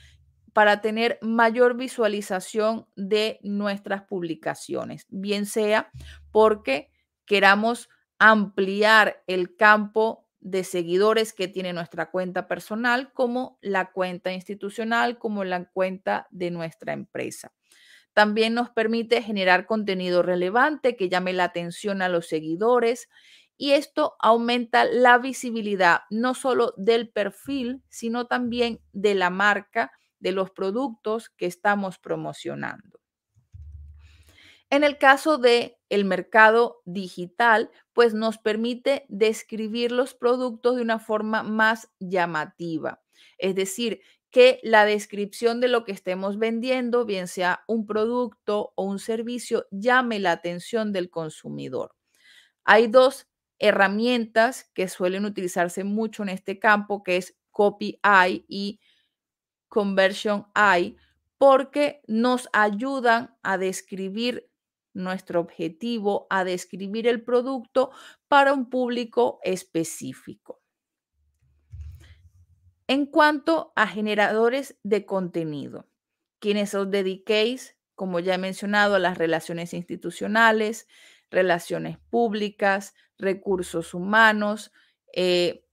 para 0.53 0.81
tener 0.81 1.19
mayor 1.21 1.77
visualización 1.77 2.87
de 2.95 3.39
nuestras 3.43 4.03
publicaciones, 4.03 5.05
bien 5.09 5.45
sea 5.45 5.91
porque 6.31 6.91
queramos 7.25 7.89
ampliar 8.17 9.23
el 9.27 9.55
campo 9.55 10.27
de 10.39 10.63
seguidores 10.63 11.31
que 11.31 11.47
tiene 11.47 11.73
nuestra 11.73 12.09
cuenta 12.09 12.47
personal, 12.47 13.13
como 13.13 13.59
la 13.61 13.91
cuenta 13.91 14.33
institucional, 14.33 15.19
como 15.19 15.43
la 15.43 15.65
cuenta 15.65 16.27
de 16.31 16.49
nuestra 16.49 16.93
empresa. 16.93 17.53
También 18.13 18.53
nos 18.53 18.69
permite 18.69 19.21
generar 19.21 19.65
contenido 19.67 20.21
relevante 20.21 20.95
que 20.95 21.09
llame 21.09 21.33
la 21.33 21.45
atención 21.45 22.01
a 22.01 22.09
los 22.09 22.27
seguidores 22.27 23.09
y 23.57 23.71
esto 23.71 24.15
aumenta 24.19 24.85
la 24.85 25.17
visibilidad 25.17 26.01
no 26.09 26.33
solo 26.33 26.73
del 26.77 27.09
perfil, 27.09 27.83
sino 27.89 28.27
también 28.27 28.81
de 28.91 29.15
la 29.15 29.29
marca, 29.29 29.91
de 30.19 30.31
los 30.31 30.51
productos 30.51 31.29
que 31.29 31.45
estamos 31.45 31.99
promocionando. 31.99 32.99
En 34.69 34.83
el 34.83 34.97
caso 34.97 35.37
de 35.37 35.77
el 35.89 36.03
mercado 36.03 36.81
digital, 36.85 37.69
pues 37.93 38.15
nos 38.15 38.39
permite 38.39 39.05
describir 39.07 39.91
los 39.91 40.15
productos 40.15 40.77
de 40.77 40.81
una 40.81 40.97
forma 40.97 41.43
más 41.43 41.91
llamativa. 41.99 43.03
Es 43.37 43.53
decir, 43.53 44.01
que 44.31 44.59
la 44.63 44.85
descripción 44.85 45.61
de 45.61 45.67
lo 45.67 45.85
que 45.85 45.91
estemos 45.91 46.39
vendiendo, 46.39 47.05
bien 47.05 47.27
sea 47.27 47.63
un 47.67 47.85
producto 47.85 48.73
o 48.75 48.85
un 48.85 48.97
servicio, 48.97 49.67
llame 49.69 50.19
la 50.19 50.31
atención 50.31 50.91
del 50.91 51.11
consumidor. 51.11 51.95
Hay 52.63 52.87
dos 52.87 53.27
herramientas 53.59 54.69
que 54.73 54.87
suelen 54.87 55.25
utilizarse 55.25 55.83
mucho 55.83 56.23
en 56.23 56.29
este 56.29 56.59
campo, 56.59 57.03
que 57.03 57.17
es 57.17 57.37
Copy 57.51 57.99
Eye 58.03 58.45
y 58.47 58.79
Conversion 59.67 60.47
Eye, 60.55 60.95
porque 61.37 62.01
nos 62.07 62.49
ayudan 62.53 63.35
a 63.43 63.57
describir 63.57 64.49
nuestro 64.93 65.39
objetivo, 65.39 66.27
a 66.29 66.43
describir 66.43 67.07
el 67.07 67.23
producto 67.23 67.91
para 68.27 68.53
un 68.53 68.69
público 68.69 69.39
específico. 69.43 70.61
En 72.87 73.05
cuanto 73.05 73.71
a 73.75 73.87
generadores 73.87 74.77
de 74.83 75.05
contenido, 75.05 75.87
quienes 76.39 76.75
os 76.75 76.91
dediquéis, 76.91 77.75
como 77.95 78.19
ya 78.19 78.35
he 78.35 78.37
mencionado, 78.37 78.95
a 78.95 78.99
las 78.99 79.17
relaciones 79.17 79.73
institucionales, 79.73 80.87
relaciones 81.33 81.97
públicas, 82.09 82.93
recursos 83.17 83.93
humanos, 83.93 84.71
eh, 85.13 85.65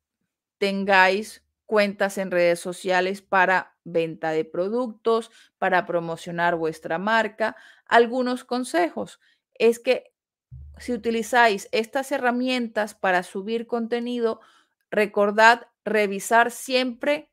tengáis 0.59 1.45
cuentas 1.67 2.19
en 2.19 2.31
redes 2.31 2.59
sociales 2.59 3.23
para 3.23 3.77
venta 3.85 4.33
de 4.33 4.45
productos, 4.45 5.31
para 5.59 5.87
promocionar 5.87 6.57
vuestra 6.57 6.99
marca. 6.99 7.57
Algunos 7.87 8.45
consejos 8.45 9.21
es 9.55 9.79
que 9.79 10.13
si 10.79 10.93
utilizáis 10.93 11.69
estas 11.73 12.11
herramientas 12.11 12.95
para 12.95 13.23
subir 13.23 13.67
contenido, 13.67 14.41
recordad 14.91 15.69
revisar 15.85 16.51
siempre 16.51 17.31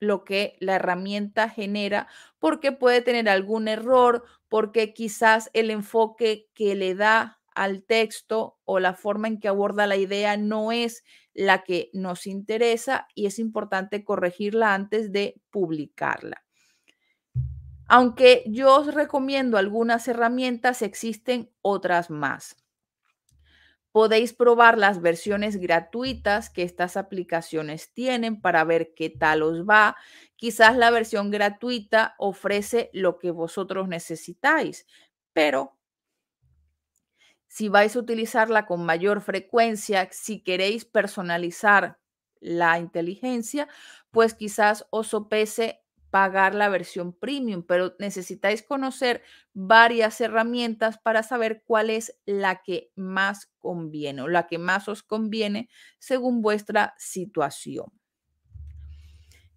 lo 0.00 0.24
que 0.24 0.56
la 0.60 0.76
herramienta 0.76 1.48
genera, 1.48 2.08
porque 2.38 2.72
puede 2.72 3.02
tener 3.02 3.28
algún 3.28 3.68
error, 3.68 4.24
porque 4.48 4.92
quizás 4.92 5.50
el 5.52 5.70
enfoque 5.70 6.48
que 6.54 6.74
le 6.74 6.94
da 6.94 7.39
al 7.54 7.84
texto 7.84 8.58
o 8.64 8.80
la 8.80 8.94
forma 8.94 9.28
en 9.28 9.40
que 9.40 9.48
aborda 9.48 9.86
la 9.86 9.96
idea 9.96 10.36
no 10.36 10.72
es 10.72 11.04
la 11.34 11.62
que 11.62 11.90
nos 11.92 12.26
interesa 12.26 13.06
y 13.14 13.26
es 13.26 13.38
importante 13.38 14.04
corregirla 14.04 14.74
antes 14.74 15.12
de 15.12 15.40
publicarla. 15.50 16.44
Aunque 17.86 18.44
yo 18.46 18.76
os 18.76 18.94
recomiendo 18.94 19.58
algunas 19.58 20.06
herramientas, 20.06 20.80
existen 20.82 21.50
otras 21.60 22.08
más. 22.08 22.56
Podéis 23.92 24.32
probar 24.32 24.78
las 24.78 25.00
versiones 25.00 25.56
gratuitas 25.56 26.48
que 26.50 26.62
estas 26.62 26.96
aplicaciones 26.96 27.92
tienen 27.92 28.40
para 28.40 28.62
ver 28.62 28.94
qué 28.94 29.10
tal 29.10 29.42
os 29.42 29.68
va. 29.68 29.96
Quizás 30.36 30.76
la 30.76 30.92
versión 30.92 31.32
gratuita 31.32 32.14
ofrece 32.18 32.90
lo 32.92 33.18
que 33.18 33.32
vosotros 33.32 33.88
necesitáis, 33.88 34.86
pero 35.32 35.76
si 37.50 37.68
vais 37.68 37.96
a 37.96 37.98
utilizarla 37.98 38.64
con 38.64 38.86
mayor 38.86 39.20
frecuencia, 39.20 40.08
si 40.12 40.40
queréis 40.40 40.84
personalizar 40.84 41.98
la 42.38 42.78
inteligencia, 42.78 43.68
pues 44.12 44.34
quizás 44.34 44.86
os 44.90 45.08
sopese 45.08 45.82
pagar 46.10 46.54
la 46.54 46.68
versión 46.68 47.12
premium, 47.12 47.64
pero 47.64 47.96
necesitáis 47.98 48.62
conocer 48.62 49.24
varias 49.52 50.20
herramientas 50.20 50.98
para 50.98 51.24
saber 51.24 51.64
cuál 51.66 51.90
es 51.90 52.16
la 52.24 52.62
que 52.62 52.92
más 52.94 53.50
conviene 53.58 54.22
o 54.22 54.28
la 54.28 54.46
que 54.46 54.58
más 54.58 54.88
os 54.88 55.02
conviene 55.02 55.68
según 55.98 56.42
vuestra 56.42 56.94
situación. 56.98 57.86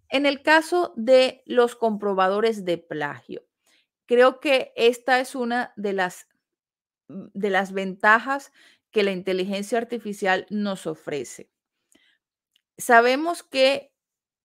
En 0.08 0.26
el 0.26 0.42
caso 0.42 0.92
de 0.96 1.42
los 1.46 1.76
comprobadores 1.76 2.64
de 2.64 2.78
plagio, 2.78 3.44
creo 4.06 4.40
que 4.40 4.72
esta 4.74 5.20
es 5.20 5.36
una 5.36 5.72
de 5.76 5.92
las, 5.92 6.26
de 7.08 7.50
las 7.50 7.72
ventajas 7.72 8.52
que 8.90 9.02
la 9.02 9.12
inteligencia 9.12 9.78
artificial 9.78 10.46
nos 10.50 10.86
ofrece. 10.86 11.50
Sabemos 12.78 13.42
que 13.42 13.92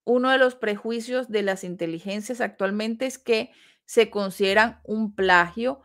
uno 0.05 0.31
de 0.31 0.37
los 0.37 0.55
prejuicios 0.55 1.29
de 1.29 1.43
las 1.43 1.63
inteligencias 1.63 2.41
actualmente 2.41 3.05
es 3.05 3.19
que 3.19 3.51
se 3.85 4.09
consideran 4.09 4.79
un 4.83 5.15
plagio 5.15 5.81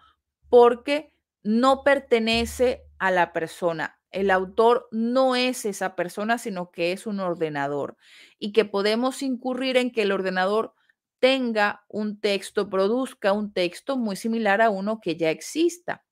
porque 0.49 1.13
no 1.43 1.85
pertenece 1.85 2.85
a 2.99 3.11
la 3.11 3.33
persona. 3.33 4.01
El 4.11 4.31
autor 4.31 4.89
no 4.93 5.37
es 5.37 5.65
esa 5.65 5.97
persona, 5.97 6.39
sino 6.39 6.71
que 6.71 6.93
es 6.93 7.07
un 7.07 7.21
ordenador 7.21 7.97
y 8.39 8.53
que 8.53 8.65
podemos 8.65 9.23
incurrir 9.23 9.77
en 9.77 9.91
que 9.91 10.03
el 10.03 10.13
ordenador 10.13 10.75
tenga 11.19 11.85
un 11.89 12.21
texto, 12.21 12.71
produzca 12.71 13.33
un 13.33 13.53
texto 13.53 13.97
muy 13.97 14.17
similar 14.17 14.63
a 14.63 14.71
uno 14.71 15.01
que 15.01 15.17
ya 15.17 15.31
exista. 15.31 16.05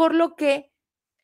Por 0.00 0.14
lo 0.14 0.34
que 0.34 0.72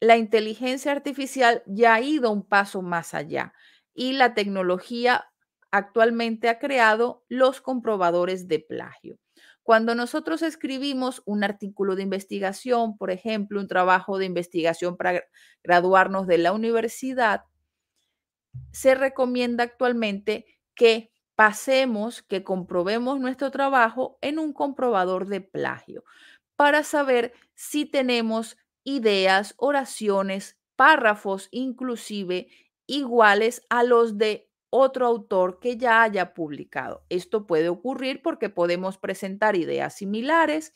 la 0.01 0.19
inteligencia 0.19 0.93
artificial 0.93 1.63
ya 1.65 1.95
ha 1.95 2.03
ido 2.03 2.31
un 2.31 2.47
paso 2.47 2.83
más 2.83 3.15
allá 3.15 3.55
y 3.95 4.13
la 4.13 4.35
tecnología 4.35 5.25
actualmente 5.71 6.51
ha 6.51 6.59
creado 6.59 7.25
los 7.31 7.63
comprobadores 7.63 8.49
de 8.49 8.59
plagio. 8.59 9.19
Cuando 9.63 9.95
nosotros 9.95 10.43
escribimos 10.43 11.23
un 11.25 11.43
artículo 11.43 11.97
de 11.97 12.03
investigación, 12.03 12.99
por 12.99 13.11
ejemplo, 13.11 13.61
un 13.61 13.67
trabajo 13.67 14.19
de 14.19 14.27
investigación 14.27 14.99
para 14.99 15.25
graduarnos 15.65 16.27
de 16.27 16.37
la 16.37 16.53
universidad, 16.53 17.45
se 18.73 18.95
recomienda 18.95 19.65
actualmente 19.65 20.45
que 20.75 21.11
pasemos, 21.35 22.21
que 22.21 22.45
comprobemos 22.45 23.21
nuestro 23.21 23.51
trabajo 23.51 24.19
en 24.21 24.39
un 24.39 24.53
comprobador 24.53 25.29
de 25.29 25.41
plagio 25.41 26.05
para 26.57 26.83
saber 26.83 27.33
si 27.55 27.87
tenemos 27.87 28.59
ideas, 28.87 29.55
oraciones, 29.59 30.57
párrafos 30.77 31.49
inclusive 31.51 32.49
iguales 32.87 33.67
a 33.69 33.83
los 33.83 34.17
de 34.17 34.49
otro 34.71 35.07
autor 35.07 35.59
que 35.59 35.77
ya 35.77 36.03
haya 36.03 36.35
publicado. 36.35 37.05
Esto 37.09 37.47
puede 37.47 37.69
ocurrir 37.69 38.23
porque 38.23 38.49
podemos 38.49 38.97
presentar 38.97 39.57
ideas 39.57 39.95
similares. 39.97 40.73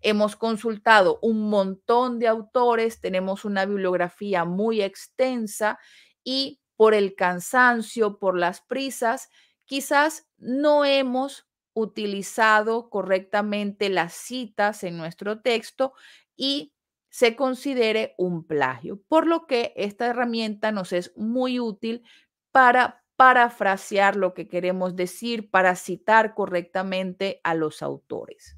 Hemos 0.00 0.36
consultado 0.36 1.18
un 1.20 1.50
montón 1.50 2.18
de 2.18 2.28
autores, 2.28 3.00
tenemos 3.00 3.44
una 3.44 3.66
bibliografía 3.66 4.44
muy 4.46 4.80
extensa 4.80 5.78
y 6.24 6.60
por 6.76 6.94
el 6.94 7.14
cansancio, 7.14 8.18
por 8.18 8.38
las 8.38 8.62
prisas, 8.62 9.28
quizás 9.66 10.28
no 10.38 10.86
hemos 10.86 11.46
utilizado 11.74 12.88
correctamente 12.88 13.90
las 13.90 14.14
citas 14.14 14.82
en 14.82 14.96
nuestro 14.96 15.42
texto 15.42 15.92
y 16.36 16.72
se 17.10 17.36
considere 17.36 18.14
un 18.16 18.44
plagio, 18.46 19.02
por 19.08 19.26
lo 19.26 19.46
que 19.46 19.74
esta 19.76 20.06
herramienta 20.06 20.72
nos 20.72 20.92
es 20.92 21.12
muy 21.16 21.60
útil 21.60 22.04
para 22.52 23.04
parafrasear 23.16 24.16
lo 24.16 24.32
que 24.32 24.48
queremos 24.48 24.96
decir, 24.96 25.50
para 25.50 25.76
citar 25.76 26.34
correctamente 26.34 27.40
a 27.44 27.54
los 27.54 27.82
autores. 27.82 28.56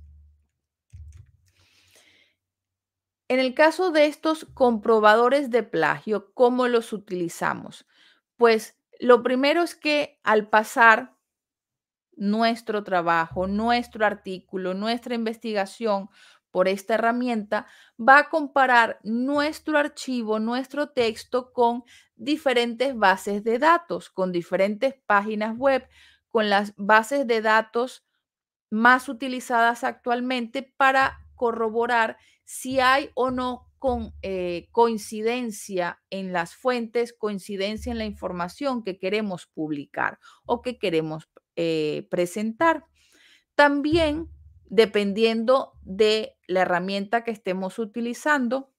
En 3.26 3.40
el 3.40 3.54
caso 3.54 3.90
de 3.90 4.06
estos 4.06 4.44
comprobadores 4.52 5.50
de 5.50 5.62
plagio, 5.62 6.32
¿cómo 6.34 6.68
los 6.68 6.92
utilizamos? 6.92 7.86
Pues 8.36 8.78
lo 9.00 9.22
primero 9.22 9.62
es 9.62 9.74
que 9.74 10.20
al 10.22 10.48
pasar 10.48 11.16
nuestro 12.14 12.84
trabajo, 12.84 13.46
nuestro 13.46 14.04
artículo, 14.04 14.74
nuestra 14.74 15.14
investigación 15.14 16.10
por 16.52 16.68
esta 16.68 16.94
herramienta, 16.94 17.66
va 17.98 18.18
a 18.18 18.28
comparar 18.28 19.00
nuestro 19.02 19.78
archivo, 19.78 20.38
nuestro 20.38 20.90
texto 20.90 21.52
con 21.52 21.82
diferentes 22.14 22.96
bases 22.96 23.42
de 23.42 23.58
datos, 23.58 24.10
con 24.10 24.30
diferentes 24.30 24.94
páginas 25.06 25.56
web, 25.56 25.88
con 26.28 26.48
las 26.48 26.74
bases 26.76 27.26
de 27.26 27.42
datos 27.42 28.04
más 28.70 29.08
utilizadas 29.08 29.82
actualmente 29.82 30.62
para 30.62 31.18
corroborar 31.34 32.18
si 32.44 32.78
hay 32.78 33.10
o 33.14 33.30
no 33.30 33.72
eh, 34.22 34.68
coincidencia 34.70 36.00
en 36.08 36.32
las 36.32 36.54
fuentes, 36.54 37.12
coincidencia 37.12 37.90
en 37.90 37.98
la 37.98 38.04
información 38.04 38.84
que 38.84 38.96
queremos 38.96 39.46
publicar 39.46 40.20
o 40.46 40.62
que 40.62 40.78
queremos 40.78 41.28
eh, 41.56 42.06
presentar. 42.08 42.86
También 43.56 44.28
dependiendo 44.72 45.74
de 45.82 46.38
la 46.46 46.62
herramienta 46.62 47.24
que 47.24 47.30
estemos 47.30 47.78
utilizando, 47.78 48.72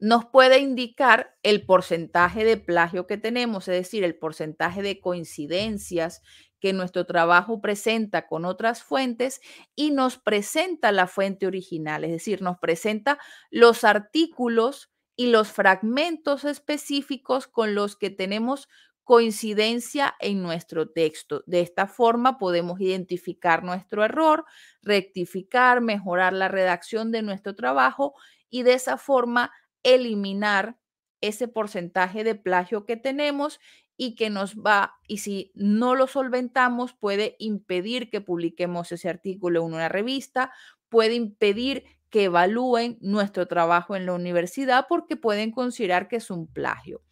nos 0.00 0.24
puede 0.24 0.58
indicar 0.58 1.36
el 1.44 1.64
porcentaje 1.64 2.44
de 2.44 2.56
plagio 2.56 3.06
que 3.06 3.16
tenemos, 3.16 3.68
es 3.68 3.76
decir, 3.76 4.02
el 4.02 4.18
porcentaje 4.18 4.82
de 4.82 5.00
coincidencias 5.00 6.22
que 6.58 6.72
nuestro 6.72 7.06
trabajo 7.06 7.60
presenta 7.60 8.26
con 8.26 8.44
otras 8.44 8.82
fuentes 8.82 9.40
y 9.76 9.92
nos 9.92 10.18
presenta 10.18 10.90
la 10.90 11.06
fuente 11.06 11.46
original, 11.46 12.02
es 12.02 12.10
decir, 12.10 12.42
nos 12.42 12.58
presenta 12.58 13.20
los 13.52 13.84
artículos 13.84 14.90
y 15.14 15.28
los 15.28 15.52
fragmentos 15.52 16.44
específicos 16.44 17.46
con 17.46 17.76
los 17.76 17.94
que 17.94 18.10
tenemos 18.10 18.68
coincidencia 19.04 20.14
en 20.20 20.42
nuestro 20.42 20.88
texto. 20.90 21.42
De 21.46 21.60
esta 21.60 21.86
forma 21.86 22.38
podemos 22.38 22.80
identificar 22.80 23.62
nuestro 23.62 24.04
error, 24.04 24.44
rectificar, 24.82 25.80
mejorar 25.80 26.32
la 26.32 26.48
redacción 26.48 27.12
de 27.12 27.22
nuestro 27.22 27.54
trabajo 27.54 28.14
y 28.50 28.62
de 28.62 28.74
esa 28.74 28.96
forma 28.96 29.52
eliminar 29.82 30.76
ese 31.20 31.48
porcentaje 31.48 32.24
de 32.24 32.34
plagio 32.34 32.84
que 32.86 32.96
tenemos 32.96 33.60
y 33.96 34.14
que 34.16 34.28
nos 34.30 34.56
va, 34.56 34.96
y 35.06 35.18
si 35.18 35.52
no 35.54 35.94
lo 35.94 36.06
solventamos, 36.06 36.94
puede 36.94 37.36
impedir 37.38 38.10
que 38.10 38.20
publiquemos 38.20 38.90
ese 38.92 39.08
artículo 39.08 39.60
en 39.60 39.72
una 39.74 39.88
revista, 39.88 40.52
puede 40.88 41.14
impedir 41.14 41.84
que 42.10 42.24
evalúen 42.24 42.98
nuestro 43.00 43.46
trabajo 43.46 43.96
en 43.96 44.06
la 44.06 44.12
universidad 44.14 44.86
porque 44.88 45.16
pueden 45.16 45.50
considerar 45.52 46.08
que 46.08 46.16
es 46.16 46.30
un 46.30 46.46
plagio. 46.46 47.02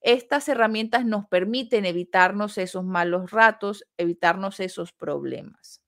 Estas 0.00 0.48
herramientas 0.48 1.04
nos 1.04 1.26
permiten 1.26 1.84
evitarnos 1.84 2.58
esos 2.58 2.84
malos 2.84 3.30
ratos, 3.30 3.84
evitarnos 3.98 4.60
esos 4.60 4.92
problemas. 4.92 5.82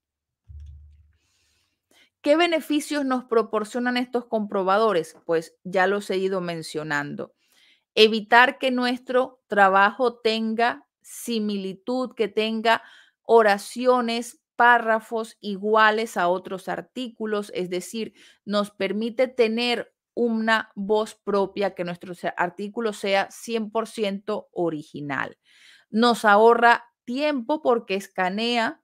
¿Qué 2.21 2.37
beneficios 2.37 3.05
nos 3.05 3.25
proporcionan 3.25 3.97
estos 3.97 4.27
comprobadores? 4.27 5.17
Pues 5.25 5.57
ya 5.65 5.87
los 5.87 6.09
he 6.11 6.19
ido 6.19 6.41
mencionando. 6.41 7.35
Evitar 7.95 8.59
que 8.59 8.71
nuestro 8.71 9.43
trabajo 9.49 10.21
tenga 10.21 10.87
similitud, 11.01 12.15
que 12.15 12.29
tenga 12.29 12.83
oraciones, 13.23 14.41
párrafos 14.55 15.37
iguales 15.41 16.17
a 16.17 16.29
otros 16.29 16.69
artículos, 16.69 17.51
es 17.55 17.69
decir, 17.71 18.15
nos 18.45 18.71
permite 18.71 19.27
tener 19.27 19.93
una 20.15 20.71
voz 20.75 21.15
propia, 21.15 21.75
que 21.75 21.85
nuestro 21.85 22.15
artículo 22.37 22.93
sea 22.93 23.29
100% 23.31 24.49
original. 24.53 25.39
Nos 25.91 26.25
ahorra 26.25 26.85
tiempo 27.05 27.63
porque 27.63 27.95
escanea, 27.95 28.83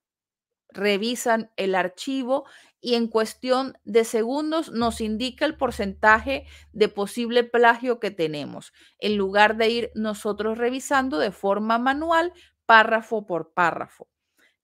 revisan 0.70 1.50
el 1.56 1.74
archivo 1.74 2.44
y 2.80 2.94
en 2.94 3.08
cuestión 3.08 3.78
de 3.84 4.04
segundos 4.04 4.70
nos 4.70 5.00
indica 5.00 5.44
el 5.44 5.56
porcentaje 5.56 6.46
de 6.72 6.88
posible 6.88 7.44
plagio 7.44 7.98
que 8.00 8.10
tenemos, 8.10 8.72
en 8.98 9.16
lugar 9.16 9.56
de 9.56 9.68
ir 9.70 9.90
nosotros 9.94 10.58
revisando 10.58 11.18
de 11.18 11.32
forma 11.32 11.78
manual 11.78 12.32
párrafo 12.66 13.26
por 13.26 13.52
párrafo. 13.52 14.08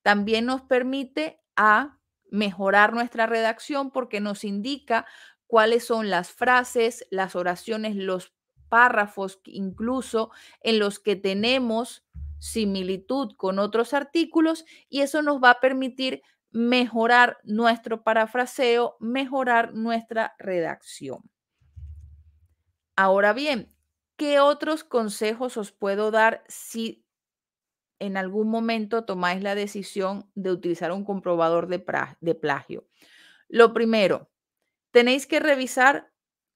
También 0.02 0.44
nos 0.46 0.62
permite 0.62 1.40
a 1.56 1.98
mejorar 2.30 2.92
nuestra 2.92 3.26
redacción 3.26 3.90
porque 3.90 4.20
nos 4.20 4.44
indica 4.44 5.06
cuáles 5.54 5.84
son 5.84 6.10
las 6.10 6.32
frases, 6.32 7.06
las 7.12 7.36
oraciones, 7.36 7.94
los 7.94 8.34
párrafos 8.68 9.38
incluso 9.44 10.32
en 10.62 10.80
los 10.80 10.98
que 10.98 11.14
tenemos 11.14 12.04
similitud 12.40 13.36
con 13.36 13.60
otros 13.60 13.94
artículos 13.94 14.64
y 14.88 15.02
eso 15.02 15.22
nos 15.22 15.40
va 15.40 15.50
a 15.50 15.60
permitir 15.60 16.22
mejorar 16.50 17.38
nuestro 17.44 18.02
parafraseo, 18.02 18.96
mejorar 18.98 19.74
nuestra 19.74 20.34
redacción. 20.40 21.20
Ahora 22.96 23.32
bien, 23.32 23.68
¿qué 24.16 24.40
otros 24.40 24.82
consejos 24.82 25.56
os 25.56 25.70
puedo 25.70 26.10
dar 26.10 26.42
si 26.48 27.06
en 28.00 28.16
algún 28.16 28.48
momento 28.48 29.04
tomáis 29.04 29.40
la 29.40 29.54
decisión 29.54 30.28
de 30.34 30.50
utilizar 30.50 30.90
un 30.90 31.04
comprobador 31.04 31.68
de, 31.68 32.34
plagio? 32.34 32.88
Lo 33.48 33.72
primero, 33.72 34.33
tenéis 34.94 35.26
que 35.26 35.40
revisar 35.40 36.12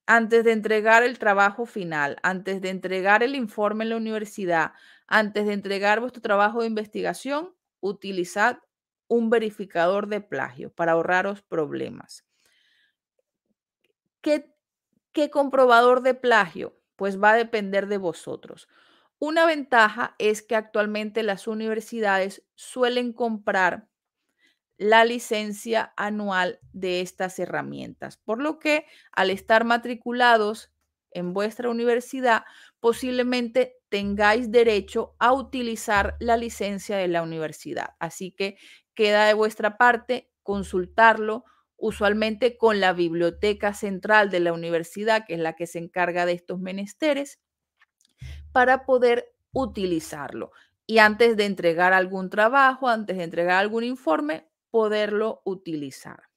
antes 0.06 0.44
de 0.44 0.52
entregar 0.52 1.02
el 1.02 1.18
trabajo 1.18 1.66
final, 1.66 2.18
antes 2.22 2.62
de 2.62 2.68
entregar 2.70 3.24
el 3.24 3.34
informe 3.34 3.82
en 3.82 3.90
la 3.90 3.96
universidad, 3.96 4.74
antes 5.08 5.44
de 5.44 5.54
entregar 5.54 5.98
vuestro 5.98 6.22
trabajo 6.22 6.60
de 6.60 6.68
investigación, 6.68 7.52
utilizad 7.80 8.60
un 9.08 9.28
verificador 9.28 10.06
de 10.06 10.20
plagio 10.20 10.72
para 10.72 10.92
ahorraros 10.92 11.42
problemas. 11.42 12.24
¿Qué, 14.20 14.54
¿Qué 15.10 15.30
comprobador 15.30 16.02
de 16.02 16.14
plagio? 16.14 16.78
Pues 16.94 17.20
va 17.20 17.32
a 17.32 17.36
depender 17.36 17.88
de 17.88 17.98
vosotros. 17.98 18.68
Una 19.18 19.46
ventaja 19.46 20.14
es 20.18 20.42
que 20.42 20.54
actualmente 20.54 21.24
las 21.24 21.48
universidades 21.48 22.44
suelen 22.54 23.12
comprar 23.12 23.88
la 24.78 25.04
licencia 25.04 25.92
anual 25.96 26.60
de 26.72 27.00
estas 27.00 27.38
herramientas, 27.38 28.16
por 28.16 28.40
lo 28.40 28.58
que 28.58 28.86
al 29.12 29.30
estar 29.30 29.64
matriculados 29.64 30.72
en 31.10 31.34
vuestra 31.34 31.68
universidad, 31.68 32.44
posiblemente 32.80 33.76
tengáis 33.88 34.50
derecho 34.52 35.16
a 35.18 35.32
utilizar 35.32 36.16
la 36.20 36.36
licencia 36.36 36.96
de 36.96 37.08
la 37.08 37.22
universidad. 37.22 37.96
Así 37.98 38.30
que 38.30 38.56
queda 38.94 39.26
de 39.26 39.34
vuestra 39.34 39.76
parte 39.76 40.30
consultarlo 40.42 41.44
usualmente 41.76 42.56
con 42.56 42.80
la 42.80 42.92
biblioteca 42.92 43.72
central 43.72 44.30
de 44.30 44.40
la 44.40 44.52
universidad, 44.52 45.24
que 45.26 45.34
es 45.34 45.40
la 45.40 45.54
que 45.54 45.66
se 45.66 45.78
encarga 45.78 46.26
de 46.26 46.32
estos 46.32 46.60
menesteres, 46.60 47.40
para 48.52 48.84
poder 48.84 49.32
utilizarlo. 49.52 50.50
Y 50.86 50.98
antes 50.98 51.36
de 51.36 51.44
entregar 51.44 51.92
algún 51.92 52.30
trabajo, 52.30 52.88
antes 52.88 53.16
de 53.16 53.24
entregar 53.24 53.58
algún 53.58 53.84
informe, 53.84 54.48
poderlo 54.70 55.42
utilizar. 55.44 56.28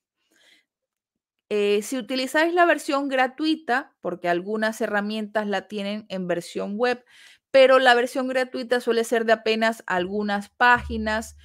Eh, 1.50 1.82
si 1.82 1.98
utilizáis 1.98 2.54
la 2.54 2.66
versión 2.66 3.10
gratuita, 3.10 3.94
porque 4.00 4.30
algunas 4.30 4.80
herramientas 4.80 5.48
la 5.48 5.68
tienen 5.68 6.06
en 6.08 6.28
versión 6.28 6.78
web, 6.78 7.04
pero 7.52 7.78
la 7.78 7.94
versión 7.94 8.30
gratuita 8.30 8.80
suele 8.80 9.04
ser 9.04 9.26
de 9.26 9.34
apenas 9.34 9.84
algunas 9.86 10.50
páginas, 10.50 11.36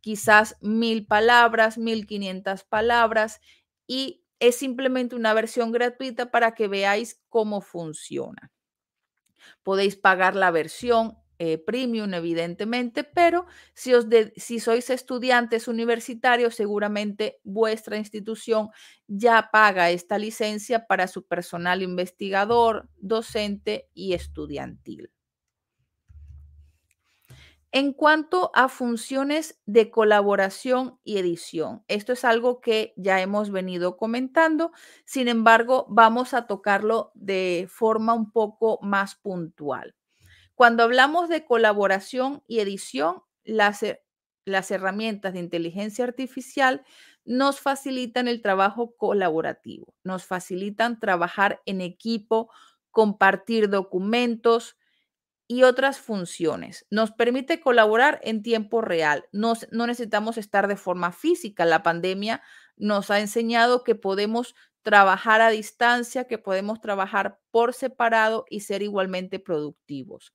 quizás 0.00 0.56
mil 0.60 1.06
palabras, 1.06 1.78
mil 1.78 2.08
quinientas 2.08 2.64
palabras, 2.64 3.40
y 3.86 4.24
es 4.40 4.56
simplemente 4.56 5.14
una 5.14 5.32
versión 5.32 5.70
gratuita 5.70 6.32
para 6.32 6.56
que 6.56 6.66
veáis 6.66 7.22
cómo 7.28 7.60
funciona. 7.60 8.50
Podéis 9.62 9.94
pagar 9.94 10.34
la 10.34 10.50
versión 10.50 11.21
eh, 11.38 11.58
premium, 11.58 12.14
evidentemente, 12.14 13.04
pero 13.04 13.46
si, 13.74 13.94
os 13.94 14.06
si 14.36 14.60
sois 14.60 14.90
estudiantes 14.90 15.68
universitarios, 15.68 16.54
seguramente 16.54 17.40
vuestra 17.42 17.96
institución 17.96 18.70
ya 19.08 19.50
paga 19.52 19.90
esta 19.90 20.18
licencia 20.18 20.86
para 20.86 21.08
su 21.08 21.26
personal 21.26 21.82
investigador, 21.82 22.88
docente 22.98 23.88
y 23.94 24.14
estudiantil. 24.14 25.10
En 27.74 27.94
cuanto 27.94 28.50
a 28.54 28.68
funciones 28.68 29.58
de 29.64 29.90
colaboración 29.90 30.98
y 31.04 31.16
edición, 31.16 31.82
esto 31.88 32.12
es 32.12 32.22
algo 32.22 32.60
que 32.60 32.92
ya 32.98 33.22
hemos 33.22 33.50
venido 33.50 33.96
comentando, 33.96 34.72
sin 35.06 35.26
embargo, 35.26 35.86
vamos 35.88 36.34
a 36.34 36.46
tocarlo 36.46 37.12
de 37.14 37.66
forma 37.70 38.12
un 38.12 38.30
poco 38.30 38.78
más 38.82 39.14
puntual. 39.14 39.94
Cuando 40.62 40.84
hablamos 40.84 41.28
de 41.28 41.44
colaboración 41.44 42.44
y 42.46 42.60
edición, 42.60 43.24
las, 43.42 43.84
las 44.44 44.70
herramientas 44.70 45.32
de 45.32 45.40
inteligencia 45.40 46.04
artificial 46.04 46.84
nos 47.24 47.58
facilitan 47.58 48.28
el 48.28 48.42
trabajo 48.42 48.94
colaborativo, 48.96 49.92
nos 50.04 50.24
facilitan 50.24 51.00
trabajar 51.00 51.60
en 51.66 51.80
equipo, 51.80 52.48
compartir 52.92 53.70
documentos 53.70 54.76
y 55.48 55.64
otras 55.64 55.98
funciones. 55.98 56.86
Nos 56.90 57.10
permite 57.10 57.58
colaborar 57.58 58.20
en 58.22 58.44
tiempo 58.44 58.82
real. 58.82 59.24
no 59.32 59.56
necesitamos 59.88 60.38
estar 60.38 60.68
de 60.68 60.76
forma 60.76 61.10
física. 61.10 61.64
La 61.64 61.82
pandemia 61.82 62.40
nos 62.76 63.10
ha 63.10 63.18
enseñado 63.18 63.82
que 63.82 63.96
podemos 63.96 64.54
trabajar 64.82 65.40
a 65.40 65.50
distancia, 65.50 66.28
que 66.28 66.38
podemos 66.38 66.80
trabajar 66.80 67.40
por 67.50 67.74
separado 67.74 68.44
y 68.48 68.60
ser 68.60 68.82
igualmente 68.82 69.40
productivos 69.40 70.32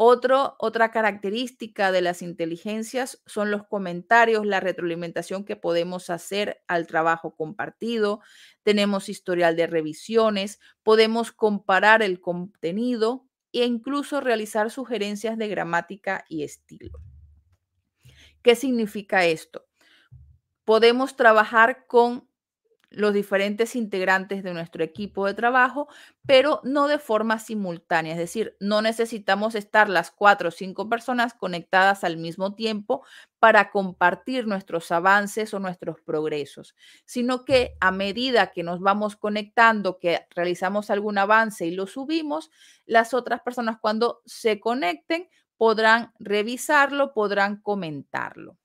otra 0.00 0.92
característica 0.92 1.90
de 1.90 2.02
las 2.02 2.22
inteligencias 2.22 3.20
son 3.26 3.50
los 3.50 3.66
comentarios, 3.66 4.46
la 4.46 4.60
retroalimentación 4.60 5.44
que 5.44 5.56
podemos 5.56 6.08
hacer 6.08 6.62
al 6.68 6.86
trabajo 6.86 7.34
compartido. 7.34 8.20
Tenemos 8.62 9.08
historial 9.08 9.56
de 9.56 9.66
revisiones, 9.66 10.60
podemos 10.84 11.32
comparar 11.32 12.02
el 12.02 12.20
contenido 12.20 13.26
e 13.52 13.64
incluso 13.64 14.20
realizar 14.20 14.70
sugerencias 14.70 15.36
de 15.36 15.48
gramática 15.48 16.24
y 16.28 16.44
estilo. 16.44 17.00
¿Qué 18.40 18.54
significa 18.54 19.24
esto? 19.24 19.66
Podemos 20.64 21.16
trabajar 21.16 21.86
con 21.88 22.27
los 22.90 23.12
diferentes 23.12 23.76
integrantes 23.76 24.42
de 24.42 24.54
nuestro 24.54 24.82
equipo 24.82 25.26
de 25.26 25.34
trabajo, 25.34 25.88
pero 26.26 26.60
no 26.64 26.88
de 26.88 26.98
forma 26.98 27.38
simultánea. 27.38 28.12
Es 28.12 28.18
decir, 28.18 28.56
no 28.60 28.82
necesitamos 28.82 29.54
estar 29.54 29.88
las 29.88 30.10
cuatro 30.10 30.48
o 30.48 30.52
cinco 30.52 30.88
personas 30.88 31.34
conectadas 31.34 32.04
al 32.04 32.16
mismo 32.16 32.54
tiempo 32.54 33.04
para 33.38 33.70
compartir 33.70 34.46
nuestros 34.46 34.90
avances 34.90 35.54
o 35.54 35.58
nuestros 35.60 36.00
progresos, 36.00 36.74
sino 37.04 37.44
que 37.44 37.76
a 37.80 37.90
medida 37.90 38.52
que 38.52 38.62
nos 38.62 38.80
vamos 38.80 39.16
conectando, 39.16 39.98
que 39.98 40.26
realizamos 40.34 40.90
algún 40.90 41.18
avance 41.18 41.66
y 41.66 41.70
lo 41.72 41.86
subimos, 41.86 42.50
las 42.86 43.14
otras 43.14 43.40
personas 43.42 43.78
cuando 43.80 44.22
se 44.26 44.60
conecten 44.60 45.28
podrán 45.56 46.12
revisarlo, 46.18 47.12
podrán 47.12 47.60
comentarlo. 47.60 48.56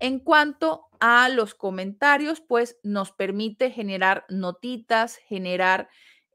En 0.00 0.20
cuanto 0.20 0.88
a 1.00 1.28
los 1.28 1.54
comentarios, 1.54 2.40
pues 2.40 2.78
nos 2.82 3.12
permite 3.12 3.70
generar 3.70 4.24
notitas, 4.28 5.16
generar 5.16 5.88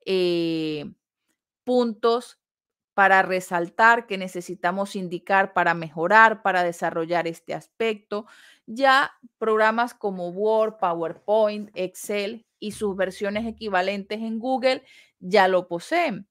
eh, 0.05 0.91
puntos 1.63 2.39
para 2.93 3.23
resaltar 3.23 4.05
que 4.05 4.17
necesitamos 4.17 4.95
indicar 4.95 5.53
para 5.53 5.73
mejorar, 5.73 6.43
para 6.43 6.63
desarrollar 6.63 7.27
este 7.27 7.53
aspecto. 7.53 8.27
Ya 8.65 9.11
programas 9.39 9.93
como 9.93 10.29
Word, 10.29 10.77
PowerPoint, 10.77 11.71
Excel 11.73 12.45
y 12.59 12.71
sus 12.71 12.95
versiones 12.95 13.47
equivalentes 13.47 14.19
en 14.19 14.39
Google 14.39 14.83
ya 15.19 15.47
lo 15.47 15.67
poseen. 15.67 16.27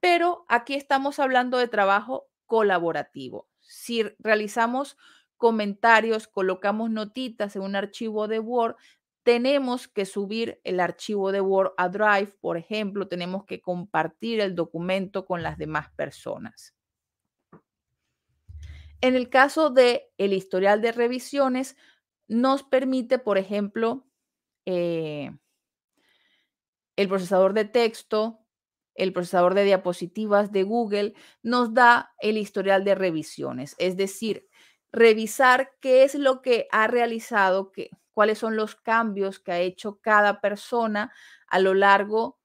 Pero 0.00 0.46
aquí 0.48 0.74
estamos 0.74 1.18
hablando 1.18 1.58
de 1.58 1.68
trabajo 1.68 2.28
colaborativo. 2.46 3.48
Si 3.60 4.02
realizamos 4.18 4.96
comentarios, 5.40 6.28
colocamos 6.28 6.90
notitas 6.90 7.56
en 7.56 7.62
un 7.62 7.74
archivo 7.74 8.28
de 8.28 8.38
Word, 8.38 8.76
tenemos 9.22 9.88
que 9.88 10.04
subir 10.04 10.60
el 10.64 10.80
archivo 10.80 11.32
de 11.32 11.40
Word 11.40 11.72
a 11.78 11.88
Drive, 11.88 12.36
por 12.40 12.58
ejemplo, 12.58 13.08
tenemos 13.08 13.44
que 13.46 13.60
compartir 13.60 14.40
el 14.40 14.54
documento 14.54 15.24
con 15.24 15.42
las 15.42 15.56
demás 15.56 15.88
personas. 15.96 16.74
En 19.00 19.16
el 19.16 19.30
caso 19.30 19.70
de 19.70 20.12
el 20.18 20.34
historial 20.34 20.82
de 20.82 20.92
revisiones, 20.92 21.76
nos 22.28 22.62
permite, 22.62 23.18
por 23.18 23.38
ejemplo, 23.38 24.06
eh, 24.66 25.30
el 26.96 27.08
procesador 27.08 27.54
de 27.54 27.64
texto, 27.64 28.40
el 28.94 29.14
procesador 29.14 29.54
de 29.54 29.64
diapositivas 29.64 30.52
de 30.52 30.64
Google, 30.64 31.14
nos 31.42 31.72
da 31.72 32.12
el 32.20 32.36
historial 32.36 32.84
de 32.84 32.94
revisiones, 32.94 33.74
es 33.78 33.96
decir, 33.96 34.49
revisar 34.92 35.72
qué 35.80 36.04
es 36.04 36.14
lo 36.14 36.42
que 36.42 36.66
ha 36.72 36.86
realizado, 36.86 37.72
qué, 37.72 37.90
cuáles 38.12 38.38
son 38.38 38.56
los 38.56 38.76
cambios 38.76 39.38
que 39.38 39.52
ha 39.52 39.60
hecho 39.60 40.00
cada 40.00 40.40
persona 40.40 41.12
a 41.46 41.58
lo 41.58 41.74
largo 41.74 42.38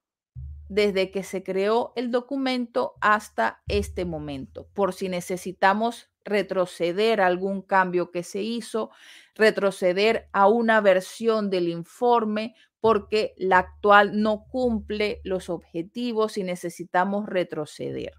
desde 0.67 1.11
que 1.11 1.23
se 1.23 1.43
creó 1.43 1.93
el 1.95 2.11
documento 2.11 2.93
hasta 3.01 3.61
este 3.67 4.05
momento, 4.05 4.67
por 4.73 4.93
si 4.93 5.09
necesitamos 5.09 6.09
retroceder 6.23 7.21
a 7.21 7.27
algún 7.27 7.61
cambio 7.61 8.09
que 8.09 8.23
se 8.23 8.41
hizo, 8.41 8.89
retroceder 9.35 10.27
a 10.33 10.47
una 10.47 10.81
versión 10.81 11.49
del 11.49 11.69
informe 11.69 12.55
porque 12.79 13.33
la 13.37 13.59
actual 13.59 14.21
no 14.21 14.45
cumple 14.49 15.21
los 15.23 15.49
objetivos 15.49 16.37
y 16.37 16.43
necesitamos 16.43 17.27
retroceder. 17.27 18.13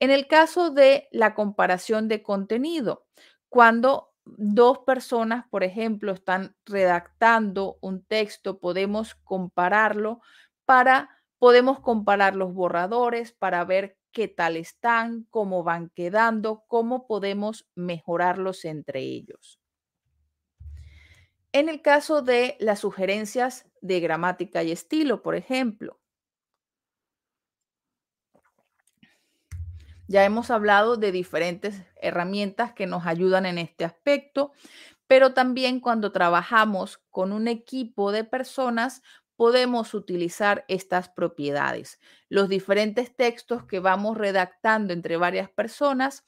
En 0.00 0.10
el 0.10 0.26
caso 0.28 0.70
de 0.70 1.08
la 1.10 1.34
comparación 1.34 2.08
de 2.08 2.22
contenido, 2.22 3.06
cuando 3.48 4.14
dos 4.24 4.80
personas, 4.80 5.46
por 5.50 5.64
ejemplo, 5.64 6.12
están 6.12 6.54
redactando 6.64 7.78
un 7.80 8.04
texto, 8.04 8.60
podemos 8.60 9.14
compararlo 9.24 10.20
para, 10.64 11.08
podemos 11.38 11.80
comparar 11.80 12.36
los 12.36 12.52
borradores 12.52 13.32
para 13.32 13.64
ver 13.64 13.98
qué 14.12 14.28
tal 14.28 14.56
están, 14.56 15.26
cómo 15.30 15.64
van 15.64 15.90
quedando, 15.90 16.64
cómo 16.68 17.06
podemos 17.06 17.66
mejorarlos 17.74 18.64
entre 18.64 19.00
ellos. 19.00 19.60
En 21.52 21.68
el 21.68 21.80
caso 21.80 22.22
de 22.22 22.56
las 22.60 22.80
sugerencias 22.80 23.66
de 23.80 24.00
gramática 24.00 24.62
y 24.62 24.72
estilo, 24.72 25.22
por 25.22 25.34
ejemplo, 25.34 25.98
Ya 30.08 30.24
hemos 30.24 30.50
hablado 30.50 30.96
de 30.96 31.12
diferentes 31.12 31.82
herramientas 32.00 32.72
que 32.72 32.86
nos 32.86 33.06
ayudan 33.06 33.44
en 33.44 33.58
este 33.58 33.84
aspecto, 33.84 34.52
pero 35.06 35.34
también 35.34 35.80
cuando 35.80 36.12
trabajamos 36.12 36.98
con 37.10 37.30
un 37.30 37.46
equipo 37.46 38.10
de 38.10 38.24
personas 38.24 39.02
podemos 39.36 39.94
utilizar 39.94 40.64
estas 40.66 41.10
propiedades. 41.10 42.00
Los 42.30 42.48
diferentes 42.48 43.14
textos 43.14 43.64
que 43.64 43.80
vamos 43.80 44.16
redactando 44.16 44.94
entre 44.94 45.18
varias 45.18 45.50
personas, 45.50 46.24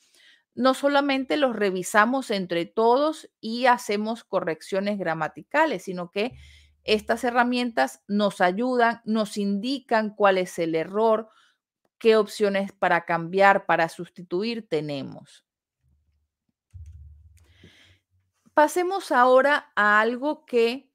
no 0.54 0.74
solamente 0.74 1.38
los 1.38 1.56
revisamos 1.56 2.30
entre 2.30 2.66
todos 2.66 3.30
y 3.40 3.66
hacemos 3.66 4.24
correcciones 4.24 4.98
gramaticales, 4.98 5.84
sino 5.84 6.10
que 6.10 6.34
estas 6.84 7.24
herramientas 7.24 8.02
nos 8.08 8.42
ayudan, 8.42 9.00
nos 9.06 9.38
indican 9.38 10.10
cuál 10.14 10.38
es 10.38 10.58
el 10.58 10.74
error, 10.74 11.30
qué 12.00 12.16
opciones 12.16 12.72
para 12.72 13.04
cambiar, 13.04 13.66
para 13.66 13.88
sustituir 13.88 14.66
tenemos. 14.68 15.44
Pasemos 18.54 19.12
ahora 19.12 19.70
a 19.76 20.00
algo 20.00 20.44
que 20.44 20.90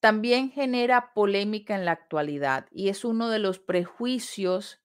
también 0.00 0.50
genera 0.50 1.12
polémica 1.12 1.74
en 1.74 1.84
la 1.84 1.90
actualidad 1.90 2.66
y 2.70 2.88
es 2.88 3.04
uno 3.04 3.28
de 3.28 3.40
los 3.40 3.58
prejuicios 3.58 4.80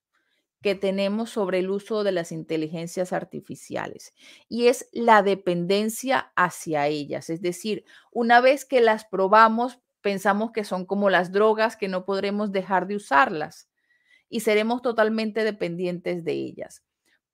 que 0.60 0.74
tenemos 0.74 1.30
sobre 1.30 1.60
el 1.60 1.70
uso 1.70 2.04
de 2.04 2.12
las 2.12 2.32
inteligencias 2.32 3.12
artificiales 3.12 4.12
y 4.48 4.66
es 4.66 4.88
la 4.92 5.22
dependencia 5.22 6.32
hacia 6.34 6.88
ellas. 6.88 7.30
Es 7.30 7.40
decir, 7.40 7.84
una 8.10 8.40
vez 8.40 8.64
que 8.64 8.80
las 8.80 9.04
probamos, 9.04 9.80
pensamos 10.00 10.50
que 10.50 10.64
son 10.64 10.84
como 10.84 11.10
las 11.10 11.30
drogas 11.30 11.76
que 11.76 11.88
no 11.88 12.04
podremos 12.04 12.50
dejar 12.50 12.86
de 12.88 12.96
usarlas 12.96 13.71
y 14.32 14.40
seremos 14.40 14.80
totalmente 14.80 15.44
dependientes 15.44 16.24
de 16.24 16.32
ellas, 16.32 16.82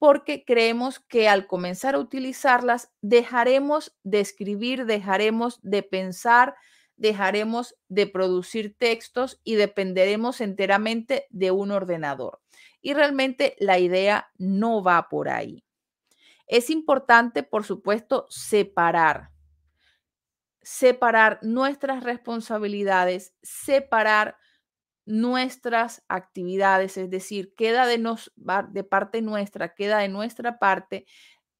porque 0.01 0.45
creemos 0.45 0.99
que 0.99 1.29
al 1.29 1.47
comenzar 1.47 1.95
a 1.95 2.01
utilizarlas 2.01 2.91
dejaremos 3.03 3.97
de 4.03 4.19
escribir, 4.19 4.85
dejaremos 4.85 5.61
de 5.63 5.85
pensar, 5.85 6.57
dejaremos 6.97 7.77
de 7.89 8.09
producir 8.09 8.77
textos 8.77 9.41
y 9.45 9.55
dependeremos 9.55 10.41
enteramente 10.41 11.29
de 11.31 11.53
un 11.53 11.71
ordenador. 11.71 12.41
Y 12.83 12.95
realmente 12.95 13.55
la 13.61 13.79
idea 13.79 14.33
no 14.37 14.83
va 14.83 15.09
por 15.09 15.29
ahí. 15.29 15.65
Es 16.49 16.69
importante, 16.69 17.45
por 17.45 17.65
supuesto, 17.65 18.27
separar 18.29 19.31
separar 20.61 21.39
nuestras 21.41 22.05
responsabilidades, 22.05 23.33
separar 23.43 24.37
nuestras 25.09 26.05
actividades, 26.09 26.99
es 26.99 27.09
decir, 27.09 27.55
queda 27.55 27.87
de, 27.87 27.97
nos, 27.97 28.31
de 28.37 28.85
parte 28.85 29.23
nuestra, 29.23 29.75
queda 29.75 29.99
de 29.99 30.09
nuestra 30.09 30.59
parte 30.59 31.07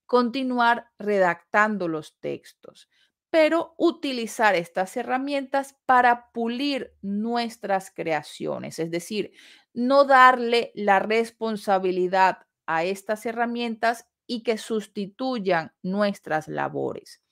continuar 0.05 0.91
redactando 0.99 1.89
los 1.89 2.19
textos, 2.21 2.91
pero 3.31 3.75
utilizar 3.79 4.55
estas 4.55 4.97
herramientas 4.99 5.77
para 5.87 6.31
pulir 6.33 6.93
nuestras 7.01 7.91
creaciones, 7.91 8.79
es 8.79 8.91
decir, 8.91 9.33
no 9.73 10.05
darle 10.05 10.71
la 10.75 10.99
responsabilidad 10.99 12.47
a 12.67 12.85
estas 12.85 13.25
herramientas 13.25 14.07
y 14.27 14.43
que 14.43 14.59
sustituyan 14.59 15.73
nuestras 15.83 16.49
labores. 16.49 17.23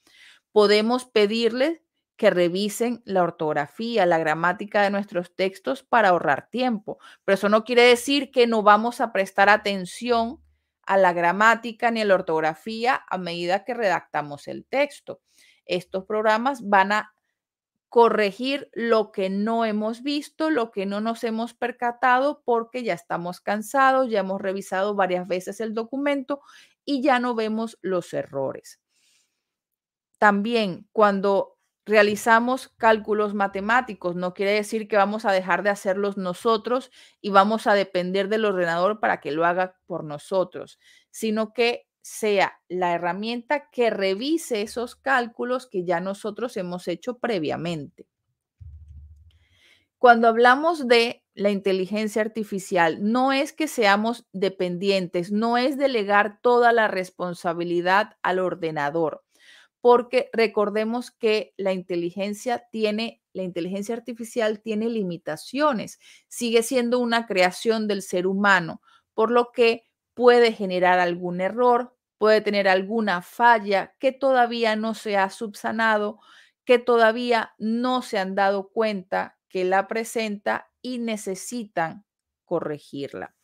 Podemos 0.51 1.05
pedirles 1.05 1.79
que 2.17 2.31
revisen 2.31 3.01
la 3.05 3.23
ortografía, 3.23 4.05
la 4.05 4.17
gramática 4.17 4.81
de 4.81 4.89
nuestros 4.89 5.35
textos 5.35 5.83
para 5.83 6.09
ahorrar 6.09 6.49
tiempo. 6.49 6.97
Pero 7.23 7.35
eso 7.35 7.47
no 7.47 7.63
quiere 7.63 7.83
decir 7.83 8.31
que 8.31 8.47
no 8.47 8.63
vamos 8.63 8.99
a 8.99 9.13
prestar 9.13 9.49
atención 9.49 10.41
a 10.81 10.97
la 10.97 11.13
gramática 11.13 11.91
ni 11.91 12.01
a 12.01 12.05
la 12.05 12.15
ortografía 12.15 13.05
a 13.09 13.17
medida 13.17 13.63
que 13.63 13.75
redactamos 13.75 14.47
el 14.47 14.65
texto. 14.65 15.21
Estos 15.65 16.05
programas 16.05 16.67
van 16.67 16.91
a 16.91 17.13
corregir 17.89 18.69
lo 18.73 19.11
que 19.11 19.29
no 19.29 19.63
hemos 19.63 20.01
visto, 20.01 20.49
lo 20.49 20.71
que 20.71 20.85
no 20.85 21.01
nos 21.01 21.23
hemos 21.23 21.53
percatado 21.53 22.41
porque 22.43 22.83
ya 22.83 22.93
estamos 22.93 23.41
cansados, 23.41 24.09
ya 24.09 24.19
hemos 24.19 24.41
revisado 24.41 24.95
varias 24.95 25.27
veces 25.27 25.61
el 25.61 25.73
documento 25.73 26.41
y 26.83 27.01
ya 27.01 27.19
no 27.19 27.35
vemos 27.35 27.77
los 27.81 28.13
errores. 28.13 28.81
También 30.17 30.87
cuando 30.91 31.56
realizamos 31.87 32.67
cálculos 32.77 33.33
matemáticos. 33.33 34.15
No 34.15 34.33
quiere 34.33 34.51
decir 34.51 34.87
que 34.87 34.97
vamos 34.97 35.25
a 35.25 35.31
dejar 35.31 35.63
de 35.63 35.69
hacerlos 35.69 36.17
nosotros 36.17 36.91
y 37.21 37.29
vamos 37.29 37.65
a 37.65 37.73
depender 37.73 38.27
del 38.27 38.45
ordenador 38.45 38.99
para 38.99 39.21
que 39.21 39.31
lo 39.31 39.45
haga 39.45 39.77
por 39.87 40.03
nosotros, 40.03 40.79
sino 41.09 41.53
que 41.53 41.87
sea 42.01 42.59
la 42.67 42.93
herramienta 42.93 43.69
que 43.69 43.89
revise 43.89 44.61
esos 44.61 44.95
cálculos 44.95 45.67
que 45.67 45.85
ya 45.85 45.99
nosotros 45.99 46.55
hemos 46.57 46.87
hecho 46.87 47.17
previamente. 47.19 48.05
Cuando 49.97 50.27
hablamos 50.27 50.87
de 50.87 51.23
la 51.33 51.49
inteligencia 51.49 52.21
artificial, 52.21 52.99
no 53.01 53.31
es 53.31 53.51
que 53.51 53.67
seamos 53.67 54.25
dependientes, 54.31 55.31
no 55.31 55.57
es 55.57 55.77
delegar 55.77 56.39
toda 56.41 56.71
la 56.71 56.87
responsabilidad 56.87 58.17
al 58.21 58.39
ordenador 58.39 59.23
porque 59.81 60.29
recordemos 60.33 61.11
que 61.11 61.53
la 61.57 61.73
inteligencia 61.73 62.67
tiene, 62.71 63.21
la 63.33 63.43
inteligencia 63.43 63.95
artificial 63.95 64.61
tiene 64.61 64.89
limitaciones, 64.89 65.99
sigue 66.27 66.63
siendo 66.63 66.99
una 66.99 67.25
creación 67.27 67.87
del 67.87 68.01
ser 68.01 68.27
humano, 68.27 68.81
por 69.13 69.31
lo 69.31 69.51
que 69.51 69.87
puede 70.13 70.51
generar 70.51 70.99
algún 70.99 71.41
error, 71.41 71.95
puede 72.17 72.41
tener 72.41 72.67
alguna 72.67 73.21
falla 73.21 73.95
que 73.99 74.11
todavía 74.11 74.75
no 74.75 74.93
se 74.93 75.17
ha 75.17 75.29
subsanado, 75.29 76.19
que 76.65 76.79
todavía 76.79 77.53
no 77.57 78.01
se 78.01 78.17
han 78.17 78.35
dado 78.35 78.69
cuenta 78.69 79.37
que 79.47 79.63
la 79.63 79.87
presenta 79.87 80.71
y 80.81 80.99
necesitan 80.99 82.05
corregirla. 82.45 83.35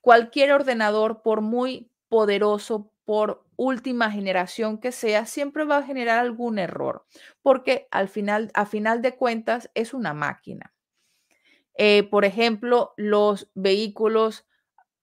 Cualquier 0.00 0.52
ordenador, 0.52 1.22
por 1.22 1.40
muy 1.40 1.90
poderoso, 2.08 2.92
por 3.04 3.46
última 3.62 4.10
generación 4.10 4.78
que 4.78 4.90
sea, 4.90 5.26
siempre 5.26 5.64
va 5.64 5.76
a 5.76 5.82
generar 5.82 6.18
algún 6.18 6.58
error, 6.58 7.04
porque 7.42 7.86
al 7.90 8.08
final, 8.08 8.50
a 8.54 8.64
final 8.64 9.02
de 9.02 9.16
cuentas, 9.16 9.70
es 9.74 9.92
una 9.92 10.14
máquina. 10.14 10.72
Eh, 11.76 12.04
por 12.04 12.24
ejemplo, 12.24 12.94
los 12.96 13.50
vehículos 13.54 14.46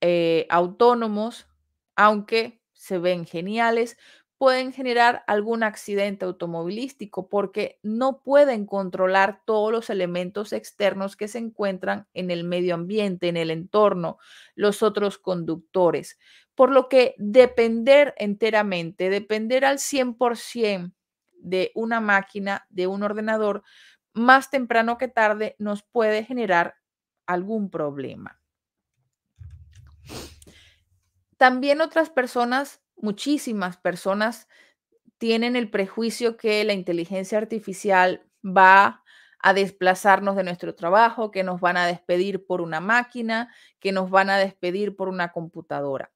eh, 0.01 0.47
autónomos, 0.49 1.47
aunque 1.95 2.63
se 2.73 2.97
ven 2.97 3.27
geniales, 3.27 3.95
pueden 4.37 4.71
generar 4.71 5.23
algún 5.25 5.63
accidente 5.63 6.25
automovilístico 6.25 7.27
porque 7.27 7.79
no 7.81 8.21
pueden 8.21 8.65
controlar 8.65 9.41
todos 9.45 9.71
los 9.71 9.89
elementos 9.89 10.53
externos 10.53 11.15
que 11.15 11.27
se 11.27 11.39
encuentran 11.39 12.07
en 12.13 12.29
el 12.29 12.43
medio 12.43 12.75
ambiente, 12.75 13.29
en 13.29 13.37
el 13.37 13.49
entorno, 13.49 14.19
los 14.53 14.83
otros 14.83 15.17
conductores. 15.17 16.19
Por 16.53 16.71
lo 16.71 16.87
que 16.87 17.15
depender 17.17 18.13
enteramente, 18.17 19.09
depender 19.09 19.65
al 19.65 19.79
100% 19.79 20.93
de 21.39 21.71
una 21.73 21.99
máquina, 21.99 22.67
de 22.69 22.87
un 22.87 23.03
ordenador, 23.03 23.63
más 24.13 24.49
temprano 24.49 24.97
que 24.97 25.07
tarde 25.07 25.55
nos 25.59 25.83
puede 25.83 26.23
generar 26.23 26.75
algún 27.25 27.69
problema. 27.69 28.39
También 31.37 31.81
otras 31.81 32.09
personas, 32.09 32.81
muchísimas 32.97 33.77
personas, 33.77 34.47
tienen 35.17 35.55
el 35.55 35.69
prejuicio 35.69 36.37
que 36.37 36.63
la 36.63 36.73
inteligencia 36.73 37.37
artificial 37.37 38.23
va 38.43 39.03
a 39.39 39.53
desplazarnos 39.53 40.35
de 40.35 40.43
nuestro 40.43 40.75
trabajo, 40.75 41.31
que 41.31 41.43
nos 41.43 41.61
van 41.61 41.77
a 41.77 41.87
despedir 41.87 42.45
por 42.45 42.61
una 42.61 42.79
máquina, 42.79 43.53
que 43.79 43.91
nos 43.91 44.09
van 44.09 44.29
a 44.29 44.37
despedir 44.37 44.95
por 44.95 45.09
una 45.09 45.31
computadora. 45.31 46.11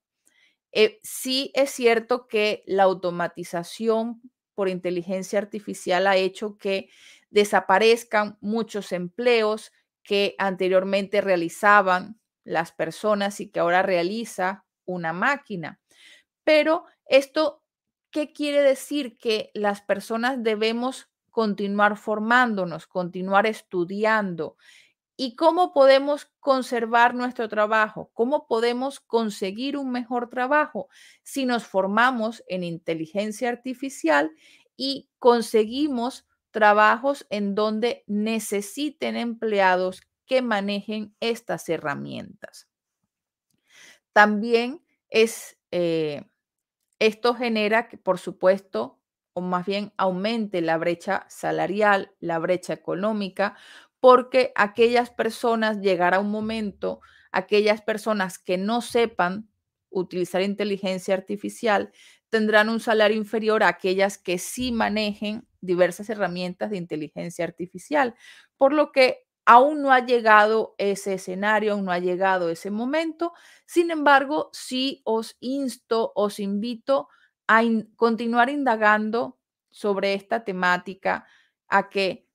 Eh, 0.71 0.99
sí 1.03 1.51
es 1.55 1.71
cierto 1.71 2.27
que 2.27 2.63
la 2.65 2.83
automatización 2.83 4.21
por 4.55 4.69
inteligencia 4.69 5.39
artificial 5.39 6.07
ha 6.07 6.15
hecho 6.15 6.57
que 6.57 6.89
desaparezcan 7.29 8.37
muchos 8.41 8.91
empleos 8.93 9.73
que 10.03 10.35
anteriormente 10.37 11.21
realizaban 11.21 12.19
las 12.43 12.71
personas 12.71 13.39
y 13.41 13.49
que 13.49 13.59
ahora 13.59 13.81
realiza 13.83 14.65
una 14.85 15.13
máquina. 15.13 15.80
Pero 16.53 16.83
esto, 17.05 17.63
¿qué 18.11 18.33
quiere 18.33 18.61
decir? 18.61 19.17
Que 19.17 19.51
las 19.53 19.79
personas 19.79 20.43
debemos 20.43 21.07
continuar 21.29 21.95
formándonos, 21.95 22.87
continuar 22.87 23.45
estudiando. 23.45 24.57
¿Y 25.15 25.37
cómo 25.37 25.71
podemos 25.71 26.29
conservar 26.41 27.15
nuestro 27.15 27.47
trabajo? 27.47 28.11
¿Cómo 28.13 28.47
podemos 28.47 28.99
conseguir 28.99 29.77
un 29.77 29.93
mejor 29.93 30.29
trabajo 30.29 30.89
si 31.23 31.45
nos 31.45 31.63
formamos 31.63 32.43
en 32.47 32.65
inteligencia 32.65 33.47
artificial 33.47 34.29
y 34.75 35.07
conseguimos 35.19 36.27
trabajos 36.51 37.25
en 37.29 37.55
donde 37.55 38.03
necesiten 38.07 39.15
empleados 39.15 40.01
que 40.25 40.41
manejen 40.41 41.15
estas 41.21 41.69
herramientas? 41.69 42.67
También 44.11 44.83
es, 45.09 45.57
eh, 45.71 46.25
esto 47.01 47.33
genera 47.33 47.89
por 48.03 48.19
supuesto, 48.19 48.99
o 49.33 49.41
más 49.41 49.65
bien 49.65 49.91
aumente 49.97 50.61
la 50.61 50.77
brecha 50.77 51.25
salarial, 51.29 52.11
la 52.19 52.37
brecha 52.37 52.73
económica, 52.73 53.57
porque 53.99 54.51
aquellas 54.55 55.09
personas 55.09 55.81
llegará 55.81 56.19
un 56.19 56.29
momento, 56.29 57.01
aquellas 57.31 57.81
personas 57.81 58.37
que 58.37 58.57
no 58.59 58.81
sepan 58.81 59.49
utilizar 59.89 60.43
inteligencia 60.43 61.15
artificial 61.15 61.91
tendrán 62.29 62.69
un 62.69 62.79
salario 62.79 63.17
inferior 63.17 63.63
a 63.63 63.69
aquellas 63.69 64.17
que 64.19 64.37
sí 64.37 64.71
manejen 64.71 65.47
diversas 65.59 66.09
herramientas 66.09 66.69
de 66.69 66.77
inteligencia 66.77 67.43
artificial, 67.45 68.13
por 68.57 68.73
lo 68.73 68.91
que 68.91 69.25
Aún 69.45 69.81
no 69.81 69.91
ha 69.91 70.05
llegado 70.05 70.75
ese 70.77 71.15
escenario, 71.15 71.73
aún 71.73 71.85
no 71.85 71.91
ha 71.91 71.99
llegado 71.99 72.49
ese 72.49 72.71
momento. 72.71 73.33
Sin 73.65 73.91
embargo, 73.91 74.49
sí 74.53 75.01
os 75.03 75.35
insto, 75.39 76.11
os 76.15 76.39
invito 76.39 77.07
a 77.47 77.61
continuar 77.95 78.49
indagando 78.49 79.39
sobre 79.71 80.13
esta 80.13 80.43
temática, 80.43 81.25
a 81.67 81.89
que 81.89 82.27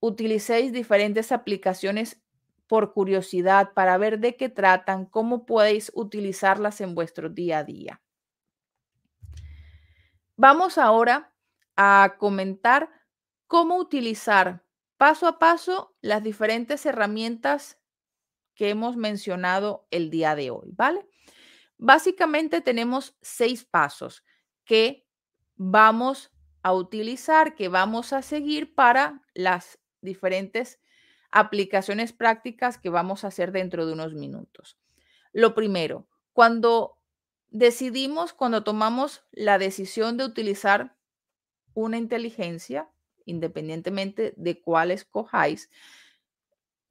utilicéis 0.00 0.72
diferentes 0.72 1.32
aplicaciones 1.32 2.20
por 2.66 2.92
curiosidad 2.92 3.72
para 3.74 3.96
ver 3.98 4.18
de 4.18 4.36
qué 4.36 4.48
tratan, 4.48 5.06
cómo 5.06 5.46
podéis 5.46 5.92
utilizarlas 5.94 6.80
en 6.80 6.94
vuestro 6.94 7.28
día 7.28 7.58
a 7.58 7.64
día. 7.64 8.00
Vamos 10.36 10.78
ahora 10.78 11.32
a 11.76 12.16
comentar 12.18 12.90
cómo 13.46 13.76
utilizar 13.76 14.64
paso 15.02 15.26
a 15.26 15.40
paso 15.40 15.96
las 16.00 16.22
diferentes 16.22 16.86
herramientas 16.86 17.76
que 18.54 18.68
hemos 18.70 18.96
mencionado 18.96 19.88
el 19.90 20.10
día 20.10 20.36
de 20.36 20.52
hoy, 20.52 20.70
¿vale? 20.76 21.04
Básicamente 21.76 22.60
tenemos 22.60 23.16
seis 23.20 23.64
pasos 23.64 24.22
que 24.64 25.04
vamos 25.56 26.30
a 26.62 26.72
utilizar, 26.72 27.56
que 27.56 27.66
vamos 27.66 28.12
a 28.12 28.22
seguir 28.22 28.76
para 28.76 29.24
las 29.34 29.80
diferentes 30.02 30.78
aplicaciones 31.32 32.12
prácticas 32.12 32.78
que 32.78 32.88
vamos 32.88 33.24
a 33.24 33.26
hacer 33.26 33.50
dentro 33.50 33.86
de 33.86 33.94
unos 33.94 34.14
minutos. 34.14 34.78
Lo 35.32 35.56
primero, 35.56 36.06
cuando 36.32 37.00
decidimos, 37.50 38.34
cuando 38.34 38.62
tomamos 38.62 39.24
la 39.32 39.58
decisión 39.58 40.16
de 40.16 40.26
utilizar 40.26 40.96
una 41.74 41.96
inteligencia, 41.98 42.88
independientemente 43.26 44.34
de 44.36 44.60
cuál 44.60 44.90
escojáis, 44.90 45.70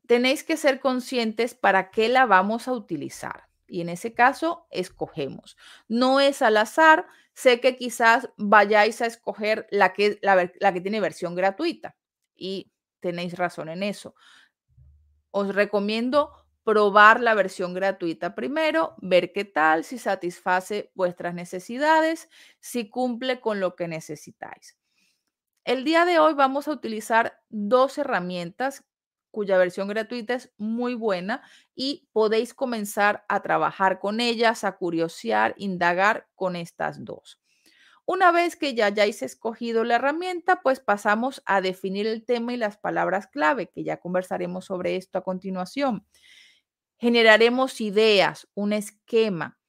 tenéis 0.08 0.44
que 0.44 0.58
ser 0.58 0.80
conscientes 0.80 1.54
para 1.54 1.90
qué 1.90 2.10
la 2.10 2.26
vamos 2.26 2.68
a 2.68 2.74
utilizar. 2.74 3.48
Y 3.72 3.80
en 3.80 3.88
ese 3.88 4.14
caso, 4.14 4.68
escogemos. 4.70 5.56
No 5.88 6.20
es 6.20 6.42
al 6.42 6.58
azar. 6.58 7.08
Sé 7.34 7.62
que 7.62 7.78
quizás 7.78 8.30
vayáis 8.36 9.02
a 9.02 9.06
escoger 9.06 9.68
la 9.72 9.94
que, 9.94 10.20
la, 10.22 10.74
que 10.74 10.82
tiene 10.82 11.00
versión 11.00 11.36
gratuita 11.36 11.96
y 12.36 12.74
tenéis 13.00 13.38
razón 13.38 13.70
en 13.70 13.84
eso. 13.84 14.14
Os 15.32 15.56
recomiendo 15.56 16.34
probar 16.66 17.22
la 17.22 17.34
versión 17.34 17.74
gratuita 17.74 18.36
primero, 18.36 18.96
ver 18.98 19.32
qué 19.32 19.46
tal, 19.46 19.86
si 19.86 19.98
satisface 19.98 20.92
vuestras 20.94 21.34
necesidades, 21.34 22.30
si 22.60 22.90
cumple 22.90 23.40
con 23.40 23.62
lo 23.62 23.78
que 23.78 23.88
necesitáis. 23.88 24.78
El 25.64 25.84
día 25.84 26.06
de 26.06 26.18
hoy 26.18 26.34
vamos 26.34 26.68
a 26.68 26.72
utilizar 26.72 27.40
dos 27.50 28.00
herramientas 28.00 28.84
cuya 29.30 29.60
versión 29.60 29.88
gratuita 29.88 30.34
es 30.34 30.52
muy 30.58 30.96
buena 30.96 31.44
y 31.76 32.10
podéis 32.14 32.56
comenzar 32.56 33.24
a 33.30 33.44
trabajar 33.44 34.00
con 34.00 34.20
ellas, 34.20 34.64
a 34.64 34.78
curiosear, 34.78 35.54
indagar 35.58 36.28
con 36.36 36.56
estas 36.56 37.06
dos. 37.06 37.40
Una 38.06 38.32
vez 38.32 38.56
que 38.56 38.74
ya 38.74 38.88
hayáis 38.88 39.22
escogido 39.22 39.84
la 39.84 39.96
herramienta, 39.96 40.62
pues 40.64 40.80
pasamos 40.80 41.44
a 41.46 41.62
definir 41.62 42.08
el 42.08 42.26
tema 42.26 42.54
y 42.54 42.58
las 42.58 42.78
palabras 42.78 43.28
clave, 43.28 43.70
que 43.70 43.84
ya 43.84 43.98
conversaremos 43.98 44.66
sobre 44.66 44.96
esto 44.96 45.20
a 45.20 45.24
continuación. 45.24 46.06
Generaremos 46.98 47.80
ideas, 47.80 48.48
un 48.56 48.74
esquema, 48.74 49.60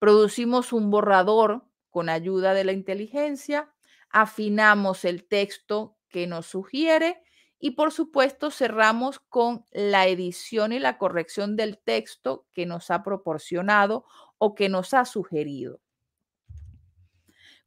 producimos 0.00 0.72
un 0.72 0.90
borrador 0.90 1.64
con 1.88 2.08
ayuda 2.08 2.52
de 2.52 2.64
la 2.64 2.72
inteligencia, 2.72 3.72
afinamos 4.16 5.04
el 5.04 5.28
texto 5.28 5.98
que 6.08 6.26
nos 6.26 6.46
sugiere 6.46 7.22
y 7.58 7.72
por 7.72 7.92
supuesto 7.92 8.50
cerramos 8.50 9.20
con 9.20 9.66
la 9.72 10.06
edición 10.06 10.72
y 10.72 10.78
la 10.78 10.96
corrección 10.96 11.54
del 11.54 11.76
texto 11.76 12.46
que 12.54 12.64
nos 12.64 12.90
ha 12.90 13.02
proporcionado 13.02 14.06
o 14.38 14.54
que 14.54 14.70
nos 14.70 14.94
ha 14.94 15.04
sugerido. 15.04 15.82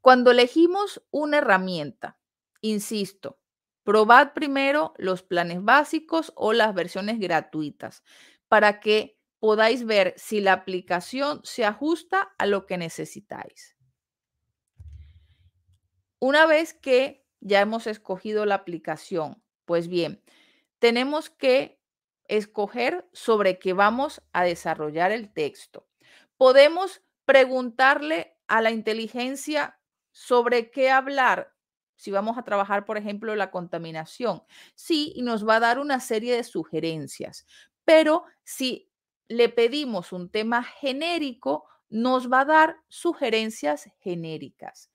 Cuando 0.02 0.32
elegimos 0.32 1.04
una 1.12 1.38
herramienta, 1.38 2.18
insisto, 2.62 3.38
probad 3.84 4.34
primero 4.34 4.96
los 4.98 5.22
planes 5.22 5.64
básicos 5.64 6.34
o 6.36 6.54
las 6.54 6.74
versiones 6.74 7.20
gratuitas 7.20 8.02
para 8.48 8.80
que 8.80 9.20
podáis 9.38 9.86
ver 9.86 10.16
si 10.18 10.42
la 10.42 10.54
aplicación 10.54 11.42
se 11.44 11.64
ajusta 11.64 12.34
a 12.40 12.48
lo 12.48 12.66
que 12.66 12.80
necesitáis. 12.80 13.79
Una 16.20 16.46
vez 16.46 16.74
que 16.74 17.26
ya 17.40 17.62
hemos 17.62 17.88
escogido 17.88 18.46
la 18.46 18.56
aplicación, 18.56 19.42
pues 19.66 19.88
bien, 19.88 20.22
tenemos 20.80 21.30
que 21.30 21.80
escoger 22.28 23.08
sobre 23.14 23.60
qué 23.60 23.74
vamos 23.74 24.22
a 24.34 24.44
desarrollar 24.44 25.12
el 25.12 25.32
texto. 25.34 25.88
Podemos 26.38 27.02
preguntarle 27.26 28.38
a 28.48 28.62
la 28.62 28.72
inteligencia 28.72 29.80
sobre 30.12 30.72
qué 30.72 30.92
hablar 30.92 31.54
si 31.96 32.12
vamos 32.12 32.38
a 32.38 32.44
trabajar, 32.44 32.86
por 32.86 32.98
ejemplo, 32.98 33.36
la 33.36 33.52
contaminación. 33.52 34.44
Sí, 34.76 35.12
y 35.16 35.22
nos 35.22 35.48
va 35.48 35.58
a 35.58 35.60
dar 35.60 35.80
una 35.80 36.00
serie 36.00 36.36
de 36.36 36.44
sugerencias, 36.46 37.46
pero 37.84 38.24
si 38.44 38.90
le 39.28 39.50
pedimos 39.50 40.14
un 40.14 40.30
tema 40.30 40.64
genérico, 40.64 41.66
nos 41.90 42.32
va 42.32 42.42
a 42.42 42.46
dar 42.46 42.78
sugerencias 42.88 43.90
genéricas. 44.00 44.89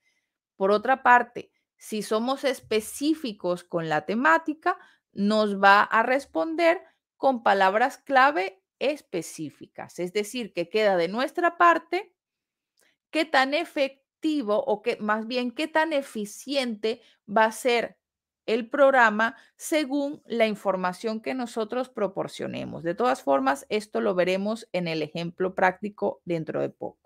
Por 0.55 0.71
otra 0.71 1.03
parte, 1.03 1.51
si 1.77 2.01
somos 2.01 2.43
específicos 2.43 3.63
con 3.63 3.89
la 3.89 4.05
temática, 4.05 4.77
nos 5.11 5.61
va 5.61 5.81
a 5.81 6.03
responder 6.03 6.81
con 7.17 7.43
palabras 7.43 7.97
clave 7.97 8.61
específicas. 8.79 9.99
Es 9.99 10.13
decir, 10.13 10.53
que 10.53 10.69
queda 10.69 10.97
de 10.97 11.07
nuestra 11.07 11.57
parte 11.57 12.13
qué 13.09 13.25
tan 13.25 13.53
efectivo 13.53 14.63
o 14.65 14.81
que 14.81 14.97
más 14.97 15.27
bien 15.27 15.51
qué 15.51 15.67
tan 15.67 15.93
eficiente 15.93 17.01
va 17.27 17.45
a 17.45 17.51
ser 17.51 17.97
el 18.45 18.69
programa 18.69 19.35
según 19.55 20.21
la 20.25 20.47
información 20.47 21.21
que 21.21 21.33
nosotros 21.33 21.89
proporcionemos. 21.89 22.83
De 22.83 22.95
todas 22.95 23.23
formas, 23.23 23.65
esto 23.69 24.01
lo 24.01 24.15
veremos 24.15 24.67
en 24.71 24.87
el 24.87 25.01
ejemplo 25.01 25.55
práctico 25.55 26.21
dentro 26.25 26.61
de 26.61 26.69
poco. 26.69 27.04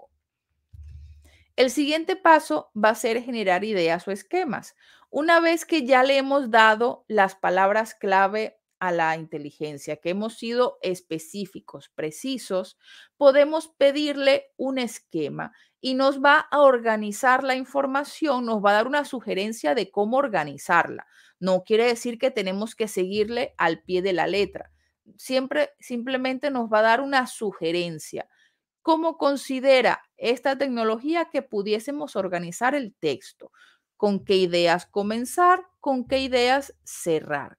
El 1.60 1.72
siguiente 1.72 2.16
paso 2.16 2.72
va 2.74 2.92
a 2.92 2.96
ser 2.96 3.22
generar 3.22 3.66
ideas 3.66 4.08
o 4.08 4.12
esquemas. 4.12 4.78
Una 5.10 5.42
vez 5.42 5.66
que 5.66 5.86
ya 5.86 6.04
le 6.04 6.16
hemos 6.16 6.50
dado 6.52 7.04
las 7.10 7.36
palabras 7.36 7.96
clave 7.96 8.62
a 8.80 8.94
la 8.94 9.18
inteligencia, 9.18 9.98
que 9.98 10.12
hemos 10.12 10.36
sido 10.36 10.78
específicos, 10.82 11.90
precisos, 11.90 12.78
podemos 13.18 13.68
pedirle 13.68 14.54
un 14.56 14.78
esquema 14.78 15.52
y 15.82 15.96
nos 15.96 16.24
va 16.24 16.48
a 16.50 16.62
organizar 16.62 17.44
la 17.44 17.56
información, 17.56 18.46
nos 18.46 18.64
va 18.64 18.70
a 18.70 18.76
dar 18.76 18.88
una 18.88 19.04
sugerencia 19.04 19.76
de 19.76 19.92
cómo 19.92 20.16
organizarla. 20.16 21.08
No 21.42 21.66
quiere 21.66 21.84
decir 21.84 22.18
que 22.20 22.32
tenemos 22.32 22.74
que 22.74 22.88
seguirle 22.88 23.54
al 23.58 23.84
pie 23.84 24.02
de 24.02 24.14
la 24.14 24.28
letra. 24.28 24.72
Siempre 25.18 25.72
simplemente 25.82 26.52
nos 26.52 26.70
va 26.72 26.80
a 26.80 26.84
dar 26.84 27.02
una 27.02 27.28
sugerencia. 27.28 28.30
¿Cómo 28.82 29.18
considera 29.18 30.09
esta 30.20 30.58
tecnología 30.58 31.30
que 31.32 31.42
pudiésemos 31.42 32.16
organizar 32.16 32.76
el 32.76 32.94
texto? 32.94 33.52
¿Con 33.98 34.24
qué 34.24 34.38
ideas 34.38 34.86
comenzar? 34.86 35.66
¿Con 35.80 36.08
qué 36.08 36.20
ideas 36.20 36.76
cerrar? 36.84 37.58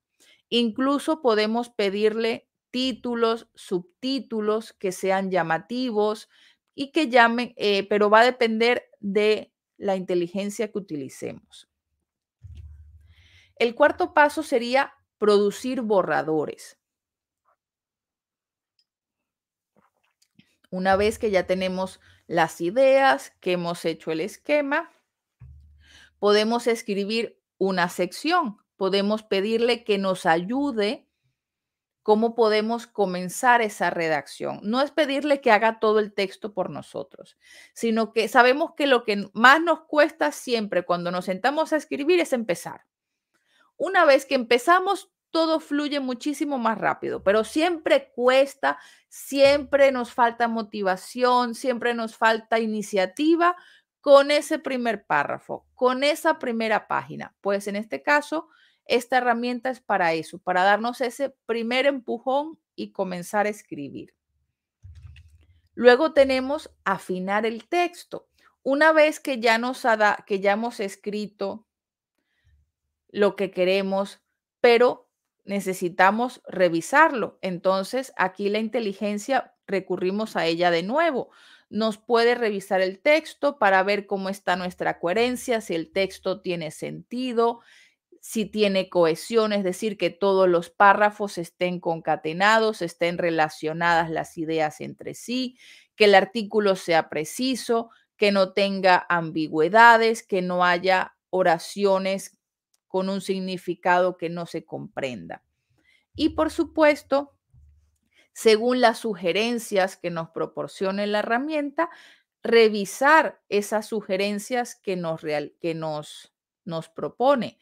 Incluso 0.48 1.22
podemos 1.22 1.70
pedirle 1.70 2.48
títulos, 2.70 3.48
subtítulos 3.54 4.72
que 4.72 4.92
sean 4.92 5.30
llamativos 5.30 6.28
y 6.74 6.92
que 6.92 7.08
llamen, 7.08 7.52
eh, 7.56 7.86
pero 7.88 8.10
va 8.10 8.20
a 8.20 8.24
depender 8.24 8.90
de 9.00 9.52
la 9.76 9.96
inteligencia 9.96 10.70
que 10.70 10.78
utilicemos. 10.78 11.68
El 13.56 13.74
cuarto 13.74 14.14
paso 14.14 14.42
sería 14.42 14.94
producir 15.18 15.82
borradores. 15.82 16.78
Una 20.70 20.96
vez 20.96 21.18
que 21.18 21.30
ya 21.30 21.46
tenemos 21.46 22.00
las 22.30 22.60
ideas, 22.60 23.32
que 23.40 23.52
hemos 23.52 23.84
hecho 23.84 24.10
el 24.10 24.20
esquema, 24.20 24.90
podemos 26.18 26.66
escribir 26.66 27.40
una 27.58 27.88
sección 27.88 28.60
podemos 28.80 29.22
pedirle 29.22 29.84
que 29.84 29.98
nos 29.98 30.24
ayude 30.24 31.06
cómo 32.02 32.34
podemos 32.34 32.86
comenzar 32.86 33.60
esa 33.60 33.90
redacción. 33.90 34.58
No 34.62 34.80
es 34.80 34.90
pedirle 34.90 35.42
que 35.42 35.52
haga 35.52 35.80
todo 35.80 35.98
el 35.98 36.14
texto 36.14 36.54
por 36.54 36.70
nosotros, 36.70 37.36
sino 37.74 38.14
que 38.14 38.26
sabemos 38.26 38.72
que 38.74 38.86
lo 38.86 39.04
que 39.04 39.28
más 39.34 39.60
nos 39.60 39.82
cuesta 39.82 40.32
siempre 40.32 40.86
cuando 40.86 41.10
nos 41.10 41.26
sentamos 41.26 41.74
a 41.74 41.76
escribir 41.76 42.20
es 42.20 42.32
empezar. 42.32 42.86
Una 43.76 44.06
vez 44.06 44.24
que 44.24 44.34
empezamos, 44.34 45.10
todo 45.30 45.60
fluye 45.60 46.00
muchísimo 46.00 46.58
más 46.58 46.78
rápido, 46.78 47.22
pero 47.22 47.44
siempre 47.44 48.10
cuesta, 48.14 48.78
siempre 49.08 49.92
nos 49.92 50.12
falta 50.12 50.48
motivación, 50.48 51.54
siempre 51.54 51.94
nos 51.94 52.16
falta 52.16 52.58
iniciativa 52.58 53.56
con 54.00 54.30
ese 54.30 54.58
primer 54.58 55.04
párrafo, 55.06 55.66
con 55.74 56.04
esa 56.04 56.38
primera 56.38 56.88
página. 56.88 57.34
Pues 57.40 57.66
en 57.66 57.76
este 57.76 58.02
caso, 58.02 58.48
esta 58.86 59.18
herramienta 59.18 59.70
es 59.70 59.80
para 59.80 60.12
eso, 60.14 60.38
para 60.38 60.64
darnos 60.64 61.00
ese 61.00 61.30
primer 61.46 61.86
empujón 61.86 62.58
y 62.74 62.92
comenzar 62.92 63.46
a 63.46 63.50
escribir. 63.50 64.14
Luego 65.74 66.12
tenemos 66.12 66.70
afinar 66.84 67.46
el 67.46 67.68
texto. 67.68 68.28
Una 68.62 68.92
vez 68.92 69.20
que 69.20 69.40
ya 69.40 69.58
nos 69.58 69.84
ha 69.84 70.24
que 70.26 70.40
ya 70.40 70.52
hemos 70.52 70.80
escrito 70.80 71.66
lo 73.08 73.36
que 73.36 73.50
queremos, 73.50 74.20
pero 74.60 75.09
necesitamos 75.44 76.42
revisarlo. 76.46 77.38
Entonces, 77.42 78.12
aquí 78.16 78.48
la 78.48 78.58
inteligencia 78.58 79.54
recurrimos 79.66 80.36
a 80.36 80.46
ella 80.46 80.70
de 80.70 80.82
nuevo. 80.82 81.30
Nos 81.68 81.98
puede 81.98 82.34
revisar 82.34 82.80
el 82.80 82.98
texto 83.00 83.58
para 83.58 83.82
ver 83.82 84.06
cómo 84.06 84.28
está 84.28 84.56
nuestra 84.56 84.98
coherencia, 84.98 85.60
si 85.60 85.74
el 85.74 85.92
texto 85.92 86.40
tiene 86.40 86.70
sentido, 86.70 87.60
si 88.20 88.44
tiene 88.44 88.88
cohesión, 88.88 89.52
es 89.52 89.64
decir, 89.64 89.96
que 89.96 90.10
todos 90.10 90.48
los 90.48 90.68
párrafos 90.68 91.38
estén 91.38 91.80
concatenados, 91.80 92.82
estén 92.82 93.18
relacionadas 93.18 94.10
las 94.10 94.36
ideas 94.36 94.80
entre 94.80 95.14
sí, 95.14 95.56
que 95.96 96.04
el 96.04 96.14
artículo 96.14 96.76
sea 96.76 97.08
preciso, 97.08 97.90
que 98.16 98.32
no 98.32 98.52
tenga 98.52 99.06
ambigüedades, 99.08 100.22
que 100.22 100.42
no 100.42 100.64
haya 100.64 101.16
oraciones 101.30 102.36
con 102.90 103.08
un 103.08 103.22
significado 103.22 104.18
que 104.18 104.28
no 104.28 104.44
se 104.44 104.66
comprenda. 104.66 105.42
Y 106.14 106.30
por 106.30 106.50
supuesto, 106.50 107.32
según 108.34 108.82
las 108.82 108.98
sugerencias 108.98 109.96
que 109.96 110.10
nos 110.10 110.28
proporcione 110.30 111.06
la 111.06 111.20
herramienta, 111.20 111.88
revisar 112.42 113.40
esas 113.48 113.86
sugerencias 113.86 114.74
que 114.74 114.96
nos, 114.96 115.22
que 115.22 115.74
nos, 115.74 116.34
nos 116.64 116.88
propone 116.90 117.58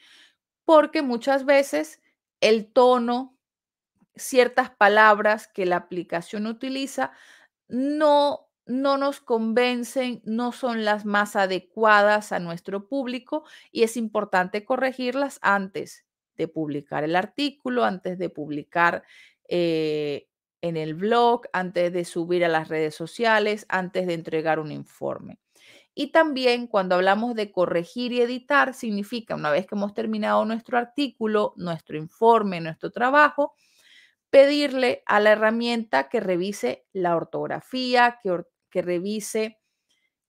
porque 0.69 1.01
muchas 1.01 1.47
veces 1.47 2.03
el 2.43 2.71
tono, 2.71 3.39
ciertas 4.17 4.69
palabras 4.69 5.49
que 5.49 5.65
la 5.65 5.77
aplicación 5.77 6.47
utiliza 6.47 7.13
no, 7.69 8.48
no 8.69 8.99
nos 8.99 9.21
convencen, 9.21 10.21
no 10.25 10.53
son 10.53 10.85
las 10.85 11.05
más 11.05 11.37
adecuadas 11.37 12.33
a 12.33 12.39
nuestro 12.39 12.87
público 12.87 13.45
y 13.73 13.83
es 13.83 13.97
importante 13.97 14.65
corregirlas 14.65 15.39
antes 15.43 16.05
de 16.37 16.49
publicar 16.49 17.03
el 17.03 17.17
artículo, 17.17 17.85
antes 17.85 18.19
de 18.19 18.31
publicar 18.31 19.03
eh, 19.49 20.29
en 20.61 20.77
el 20.77 20.95
blog, 20.95 21.43
antes 21.53 21.93
de 21.93 22.05
subir 22.05 22.45
a 22.45 22.49
las 22.49 22.69
redes 22.69 22.95
sociales, 22.95 23.67
antes 23.69 24.07
de 24.07 24.15
entregar 24.15 24.61
un 24.61 24.71
informe. 24.71 25.39
Y 25.95 26.13
también 26.13 26.69
cuando 26.69 26.95
hablamos 26.95 27.35
de 27.35 27.51
corregir 27.51 28.13
y 28.13 28.21
editar, 28.21 28.75
significa 28.75 29.35
una 29.35 29.51
vez 29.51 29.67
que 29.67 29.75
hemos 29.75 29.95
terminado 29.95 30.45
nuestro 30.45 30.79
artículo, 30.79 31.55
nuestro 31.57 31.97
informe, 31.97 32.61
nuestro 32.61 32.93
trabajo, 32.93 33.55
pedirle 34.31 35.03
a 35.07 35.21
la 35.21 35.33
herramienta 35.33 36.09
que 36.09 36.21
revise 36.21 36.87
la 36.93 37.17
ortografía, 37.17 38.21
que, 38.23 38.45
que 38.71 38.83
revise 38.83 39.59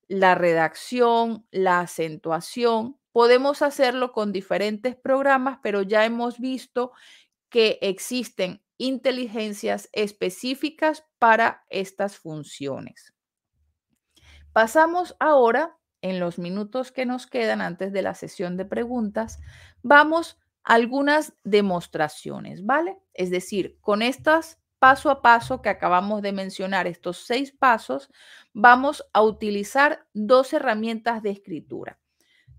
la 0.08 0.34
redacción, 0.34 1.46
la 1.50 1.80
acentuación. 1.80 2.98
Podemos 3.12 3.62
hacerlo 3.62 4.12
con 4.12 4.32
diferentes 4.32 4.96
programas, 4.96 5.58
pero 5.62 5.82
ya 5.82 6.04
hemos 6.04 6.38
visto 6.38 6.92
que 7.48 7.78
existen 7.80 8.62
inteligencias 8.76 9.88
específicas 9.92 11.04
para 11.18 11.64
estas 11.68 12.16
funciones. 12.16 13.14
Pasamos 14.52 15.16
ahora, 15.20 15.76
en 16.02 16.18
los 16.18 16.38
minutos 16.38 16.90
que 16.90 17.04
nos 17.04 17.26
quedan 17.26 17.60
antes 17.60 17.92
de 17.92 18.02
la 18.02 18.14
sesión 18.14 18.56
de 18.56 18.64
preguntas, 18.64 19.38
vamos 19.82 20.38
a 20.64 20.74
algunas 20.74 21.34
demostraciones, 21.44 22.64
¿vale? 22.64 22.96
Es 23.12 23.30
decir, 23.30 23.78
con 23.80 24.02
estas 24.02 24.59
paso 24.80 25.10
a 25.10 25.22
paso 25.22 25.62
que 25.62 25.68
acabamos 25.68 26.22
de 26.22 26.32
mencionar, 26.32 26.86
estos 26.88 27.18
seis 27.18 27.52
pasos, 27.52 28.10
vamos 28.52 29.04
a 29.12 29.22
utilizar 29.22 30.06
dos 30.14 30.52
herramientas 30.52 31.22
de 31.22 31.30
escritura. 31.30 32.00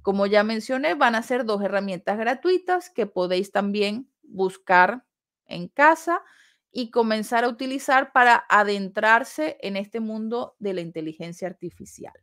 Como 0.03 0.27
ya 0.27 0.43
mencioné, 0.43 0.93
van 0.93 1.15
a 1.15 1.23
ser 1.23 1.45
dos 1.45 1.61
herramientas 1.61 2.17
gratuitas 2.17 2.89
que 2.89 3.07
podéis 3.07 3.51
también 3.51 4.09
buscar 4.21 5.03
en 5.45 5.67
casa 5.67 6.23
y 6.71 6.91
comenzar 6.91 7.43
a 7.43 7.49
utilizar 7.49 8.13
para 8.13 8.45
adentrarse 8.49 9.57
en 9.61 9.75
este 9.75 9.99
mundo 9.99 10.55
de 10.59 10.75
la 10.75 10.81
inteligencia 10.81 11.47
artificial. 11.47 12.13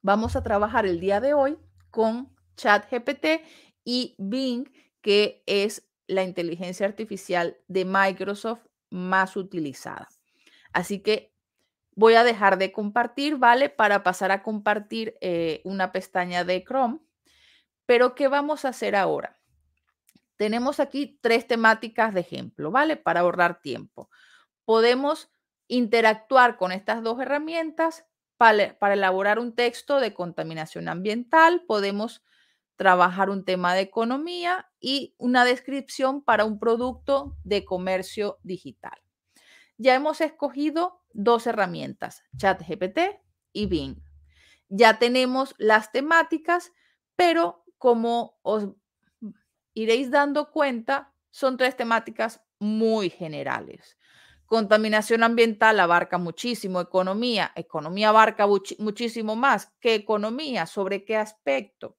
Vamos 0.00 0.34
a 0.34 0.42
trabajar 0.42 0.86
el 0.86 0.98
día 0.98 1.20
de 1.20 1.34
hoy 1.34 1.58
con 1.90 2.34
ChatGPT 2.56 3.42
y 3.84 4.14
Bing, 4.18 4.70
que 5.02 5.42
es 5.46 5.86
la 6.06 6.22
inteligencia 6.22 6.86
artificial 6.86 7.56
de 7.68 7.84
Microsoft 7.84 8.66
más 8.90 9.36
utilizada. 9.36 10.08
Así 10.72 11.00
que 11.00 11.32
voy 11.94 12.14
a 12.14 12.24
dejar 12.24 12.58
de 12.58 12.72
compartir, 12.72 13.36
¿vale? 13.36 13.68
Para 13.68 14.02
pasar 14.02 14.30
a 14.30 14.42
compartir 14.42 15.16
eh, 15.20 15.60
una 15.64 15.92
pestaña 15.92 16.44
de 16.44 16.62
Chrome. 16.64 17.00
Pero, 17.86 18.14
¿qué 18.14 18.28
vamos 18.28 18.64
a 18.64 18.68
hacer 18.68 18.96
ahora? 18.96 19.36
tenemos 20.36 20.80
aquí 20.80 21.18
tres 21.20 21.46
temáticas 21.46 22.14
de 22.14 22.20
ejemplo, 22.20 22.70
¿vale? 22.70 22.96
Para 22.96 23.20
ahorrar 23.20 23.60
tiempo. 23.60 24.10
Podemos 24.64 25.30
interactuar 25.68 26.56
con 26.56 26.72
estas 26.72 27.02
dos 27.02 27.20
herramientas 27.20 28.06
para, 28.36 28.76
elaborar 28.92 29.38
un 29.38 29.54
texto 29.54 29.98
de 29.98 30.14
contaminación 30.14 30.88
ambiental. 30.88 31.64
Podemos 31.66 32.22
trabajar 32.76 33.30
un 33.30 33.44
tema 33.44 33.74
de 33.74 33.80
economía 33.80 34.70
y 34.80 35.14
una 35.18 35.44
descripción 35.44 36.22
para 36.22 36.44
un 36.44 36.58
producto 36.58 37.36
de 37.44 37.64
comercio 37.64 38.38
digital. 38.42 38.98
ya 39.78 39.94
hemos 39.94 40.20
escogido 40.20 41.02
dos 41.12 41.46
herramientas, 41.46 42.22
ChatGPT 42.36 42.98
y 43.52 43.66
Bing. 43.66 43.96
Ya 44.68 44.98
tenemos 44.98 45.54
las 45.58 45.92
temáticas, 45.92 46.72
pero 47.14 47.64
como 47.78 48.38
os 48.42 48.68
iréis 49.74 50.10
dando 50.10 50.50
cuenta, 50.50 51.12
son 51.30 51.56
tres 51.56 51.76
temáticas 51.76 52.40
muy 52.58 53.10
generales. 53.10 53.98
Contaminación 54.46 55.22
ambiental 55.22 55.78
abarca 55.80 56.18
muchísimo, 56.18 56.80
economía, 56.80 57.52
economía 57.56 58.10
abarca 58.10 58.46
muchísimo 58.78 59.36
más. 59.36 59.72
¿Qué 59.80 59.94
economía? 59.94 60.66
¿Sobre 60.66 61.04
qué 61.04 61.16
aspecto? 61.16 61.96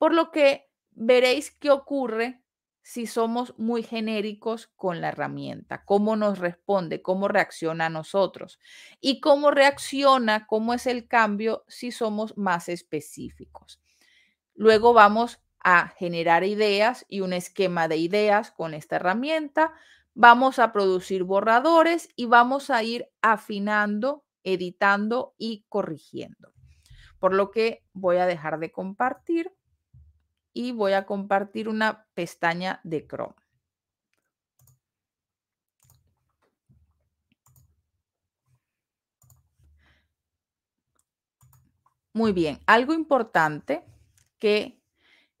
Por 0.00 0.14
lo 0.14 0.30
que 0.30 0.70
veréis 0.92 1.50
qué 1.50 1.70
ocurre 1.70 2.42
si 2.80 3.06
somos 3.06 3.52
muy 3.58 3.82
genéricos 3.82 4.68
con 4.74 5.02
la 5.02 5.08
herramienta, 5.08 5.84
cómo 5.84 6.16
nos 6.16 6.38
responde, 6.38 7.02
cómo 7.02 7.28
reacciona 7.28 7.84
a 7.84 7.90
nosotros 7.90 8.58
y 8.98 9.20
cómo 9.20 9.50
reacciona, 9.50 10.46
cómo 10.46 10.72
es 10.72 10.86
el 10.86 11.06
cambio 11.06 11.66
si 11.68 11.92
somos 11.92 12.38
más 12.38 12.70
específicos. 12.70 13.82
Luego 14.54 14.94
vamos 14.94 15.42
a 15.62 15.88
generar 15.88 16.44
ideas 16.44 17.04
y 17.06 17.20
un 17.20 17.34
esquema 17.34 17.86
de 17.86 17.98
ideas 17.98 18.52
con 18.52 18.72
esta 18.72 18.96
herramienta. 18.96 19.74
Vamos 20.14 20.58
a 20.58 20.72
producir 20.72 21.24
borradores 21.24 22.08
y 22.16 22.24
vamos 22.24 22.70
a 22.70 22.82
ir 22.82 23.10
afinando, 23.20 24.24
editando 24.44 25.34
y 25.36 25.66
corrigiendo. 25.68 26.54
Por 27.18 27.34
lo 27.34 27.50
que 27.50 27.84
voy 27.92 28.16
a 28.16 28.24
dejar 28.24 28.60
de 28.60 28.72
compartir 28.72 29.52
y 30.52 30.72
voy 30.72 30.92
a 30.92 31.06
compartir 31.06 31.68
una 31.68 32.06
pestaña 32.14 32.80
de 32.84 33.06
Chrome. 33.06 33.34
Muy 42.12 42.32
bien, 42.32 42.58
algo 42.66 42.92
importante 42.92 43.84
que 44.40 44.80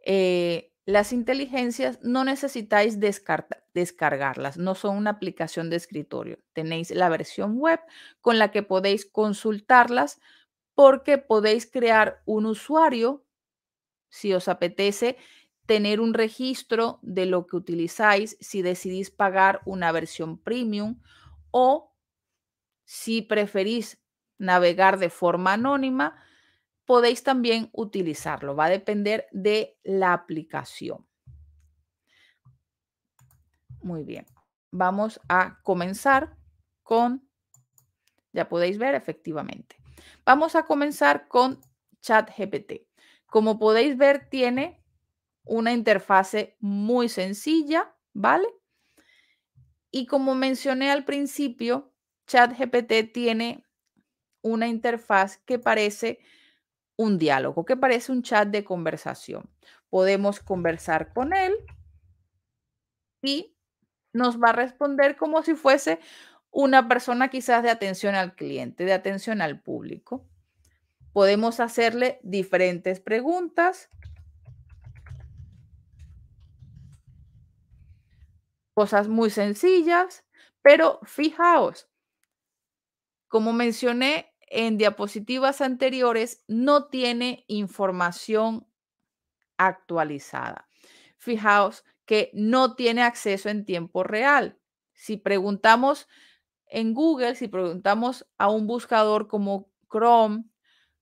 eh, 0.04 0.72
las 0.86 1.12
inteligencias 1.12 1.98
no 2.02 2.24
necesitáis 2.24 2.98
descargarlas, 3.00 4.56
no 4.56 4.74
son 4.74 4.96
una 4.96 5.10
aplicación 5.10 5.68
de 5.68 5.76
escritorio. 5.76 6.38
Tenéis 6.52 6.90
la 6.90 7.08
versión 7.08 7.58
web 7.58 7.80
con 8.20 8.38
la 8.38 8.50
que 8.50 8.62
podéis 8.62 9.04
consultarlas 9.04 10.20
porque 10.74 11.18
podéis 11.18 11.70
crear 11.70 12.22
un 12.24 12.46
usuario 12.46 13.24
si 14.10 14.34
os 14.34 14.48
apetece 14.48 15.16
tener 15.66 16.00
un 16.00 16.14
registro 16.14 16.98
de 17.02 17.26
lo 17.26 17.46
que 17.46 17.56
utilizáis, 17.56 18.36
si 18.40 18.60
decidís 18.60 19.10
pagar 19.10 19.60
una 19.64 19.92
versión 19.92 20.36
premium 20.36 21.00
o 21.50 21.94
si 22.84 23.22
preferís 23.22 24.02
navegar 24.36 24.98
de 24.98 25.10
forma 25.10 25.52
anónima, 25.52 26.16
podéis 26.84 27.22
también 27.22 27.70
utilizarlo. 27.72 28.56
Va 28.56 28.64
a 28.64 28.70
depender 28.70 29.28
de 29.30 29.78
la 29.84 30.12
aplicación. 30.12 31.06
Muy 33.80 34.02
bien. 34.02 34.26
Vamos 34.72 35.20
a 35.28 35.60
comenzar 35.62 36.36
con, 36.82 37.28
ya 38.32 38.48
podéis 38.48 38.76
ver 38.78 38.96
efectivamente. 38.96 39.76
Vamos 40.24 40.56
a 40.56 40.64
comenzar 40.64 41.28
con 41.28 41.60
ChatGPT. 42.00 42.89
Como 43.30 43.60
podéis 43.60 43.96
ver, 43.96 44.28
tiene 44.28 44.82
una 45.44 45.72
interfase 45.72 46.56
muy 46.58 47.08
sencilla, 47.08 47.94
¿vale? 48.12 48.48
Y 49.92 50.06
como 50.06 50.34
mencioné 50.34 50.90
al 50.90 51.04
principio, 51.04 51.92
ChatGPT 52.26 53.12
tiene 53.12 53.64
una 54.42 54.66
interfaz 54.68 55.38
que 55.38 55.58
parece 55.58 56.18
un 56.96 57.18
diálogo, 57.18 57.64
que 57.64 57.76
parece 57.76 58.12
un 58.12 58.22
chat 58.22 58.48
de 58.48 58.64
conversación. 58.64 59.48
Podemos 59.88 60.40
conversar 60.40 61.12
con 61.12 61.32
él 61.32 61.54
y 63.22 63.56
nos 64.12 64.40
va 64.40 64.50
a 64.50 64.54
responder 64.54 65.16
como 65.16 65.42
si 65.42 65.54
fuese 65.54 66.00
una 66.50 66.88
persona 66.88 67.28
quizás 67.28 67.62
de 67.62 67.70
atención 67.70 68.16
al 68.16 68.34
cliente, 68.34 68.84
de 68.84 68.92
atención 68.92 69.40
al 69.40 69.60
público 69.60 70.29
podemos 71.12 71.60
hacerle 71.60 72.20
diferentes 72.22 73.00
preguntas. 73.00 73.90
Cosas 78.74 79.08
muy 79.08 79.30
sencillas, 79.30 80.24
pero 80.62 81.00
fijaos, 81.02 81.88
como 83.28 83.52
mencioné 83.52 84.34
en 84.40 84.78
diapositivas 84.78 85.60
anteriores, 85.60 86.44
no 86.48 86.86
tiene 86.88 87.44
información 87.46 88.66
actualizada. 89.56 90.68
Fijaos 91.18 91.84
que 92.06 92.30
no 92.32 92.74
tiene 92.74 93.02
acceso 93.02 93.48
en 93.48 93.64
tiempo 93.64 94.02
real. 94.02 94.58
Si 94.94 95.16
preguntamos 95.16 96.08
en 96.66 96.94
Google, 96.94 97.36
si 97.36 97.46
preguntamos 97.46 98.26
a 98.38 98.48
un 98.48 98.66
buscador 98.66 99.28
como 99.28 99.70
Chrome, 99.88 100.44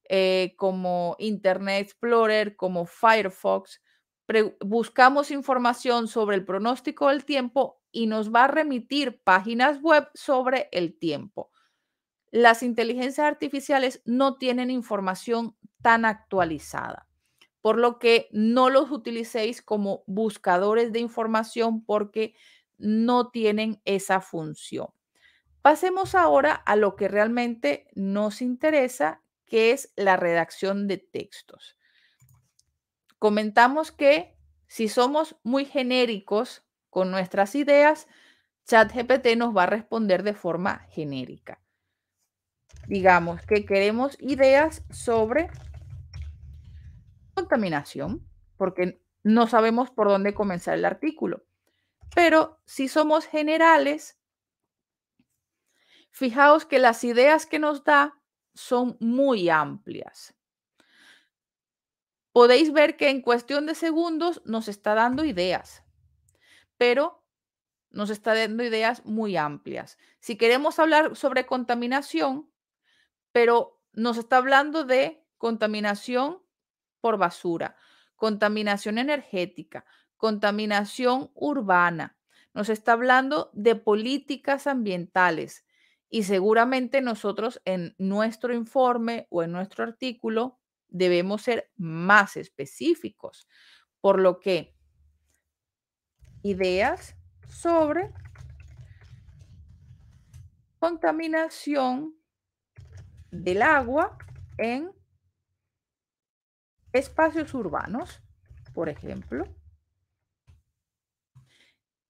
eh, 0.09 0.55
como 0.57 1.17
Internet 1.19 1.83
Explorer, 1.83 2.57
como 2.57 2.87
Firefox, 2.87 3.81
buscamos 4.61 5.31
información 5.31 6.09
sobre 6.09 6.37
el 6.37 6.45
pronóstico 6.45 7.09
del 7.09 7.25
tiempo 7.25 7.81
y 7.91 8.07
nos 8.07 8.33
va 8.33 8.45
a 8.45 8.49
remitir 8.49 9.21
páginas 9.23 9.81
web 9.81 10.09
sobre 10.15 10.69
el 10.73 10.99
tiempo. 10.99 11.51
Las 12.31 12.63
inteligencias 12.63 13.27
artificiales 13.27 14.03
no 14.05 14.37
tienen 14.37 14.71
información 14.71 15.57
tan 15.81 16.05
actualizada, 16.05 17.07
por 17.63 17.79
lo 17.79 17.99
que 17.99 18.29
no 18.31 18.69
los 18.69 18.91
utilicéis 18.91 19.63
como 19.63 20.05
buscadores 20.07 20.93
de 20.93 21.01
información 21.01 21.85
porque 21.85 22.35
no 22.77 23.31
tienen 23.31 23.81
esa 23.85 24.21
función. 24.21 24.89
Pasemos 25.63 26.15
ahora 26.15 26.53
a 26.55 26.77
lo 26.77 26.97
que 26.97 27.09
realmente 27.09 27.89
nos 27.95 28.43
interesa, 28.43 29.23
que 29.49 29.73
es 29.73 29.93
la 29.97 30.17
redacción 30.17 30.87
de 30.87 30.99
textos. 30.99 31.77
Comentamos 33.19 33.91
que 33.91 34.37
si 34.67 34.89
somos 34.89 35.37
muy 35.43 35.65
genéricos 35.65 36.65
con 36.91 37.11
nuestras 37.11 37.55
ideas, 37.55 38.07
ChatGPT 38.67 39.37
nos 39.37 39.57
va 39.57 39.65
a 39.65 39.67
responder 39.67 40.23
de 40.23 40.35
forma 40.35 40.81
genérica. 40.91 41.61
Digamos 42.87 43.45
que 43.47 43.65
queremos 43.65 44.17
ideas 44.21 44.83
sobre 44.91 45.51
contaminación, 47.35 48.27
porque 48.57 49.01
no 49.23 49.47
sabemos 49.47 49.91
por 49.91 50.09
dónde 50.09 50.35
comenzar 50.35 50.75
el 50.75 50.85
artículo. 50.85 51.45
Pero 52.15 52.59
si 52.65 52.89
somos 52.89 53.27
generales, 53.27 54.19
fijaos 56.11 56.67
que 56.67 56.79
las 56.79 57.05
ideas 57.05 57.47
que 57.47 57.59
nos 57.59 57.85
da 57.85 58.18
son 58.59 58.97
muy 58.99 59.49
amplias. 59.49 60.35
Podéis 62.33 62.73
ver 62.73 62.97
que 62.97 63.09
en 63.09 63.23
cuestión 63.23 63.67
de 63.67 63.77
segundos 63.77 64.43
nos 64.45 64.67
está 64.67 64.95
dando 64.95 65.25
ideas, 65.25 65.85
pero 66.77 67.25
nos 67.91 68.11
está 68.11 68.35
dando 68.35 68.65
ideas 68.65 69.05
muy 69.07 69.37
amplias. 69.37 69.97
Si 70.19 70.37
queremos 70.37 70.81
hablar 70.81 71.15
sobre 71.15 71.47
contaminación, 71.47 72.51
pero 73.31 73.81
nos 73.93 74.19
está 74.19 74.39
hablando 74.39 74.85
de 74.85 75.25
contaminación 75.37 76.43
por 77.01 77.17
basura, 77.17 77.77
contaminación 78.17 78.99
energética, 78.99 79.85
contaminación 80.17 81.31
urbana, 81.35 82.19
nos 82.55 82.71
está 82.71 82.95
hablando 82.95 83.51
de 83.53 83.77
políticas 83.77 84.67
ambientales, 84.67 85.65
y 86.11 86.23
seguramente 86.23 87.01
nosotros 87.01 87.61
en 87.65 87.95
nuestro 87.99 88.55
informe 88.55 89.27
o 89.31 89.43
en 89.43 89.53
nuestro 89.53 89.85
artículo 89.85 90.59
debemos 90.89 91.43
ser 91.43 91.71
más 91.77 92.37
específicos, 92.37 93.47
por 94.01 94.19
lo 94.19 94.41
que 94.41 94.75
ideas 96.43 97.17
sobre 97.49 98.13
contaminación 100.79 102.15
del 103.31 103.63
agua 103.63 104.17
en 104.57 104.91
espacios 106.93 107.53
urbanos, 107.53 108.23
por 108.73 108.89
ejemplo. 108.89 109.45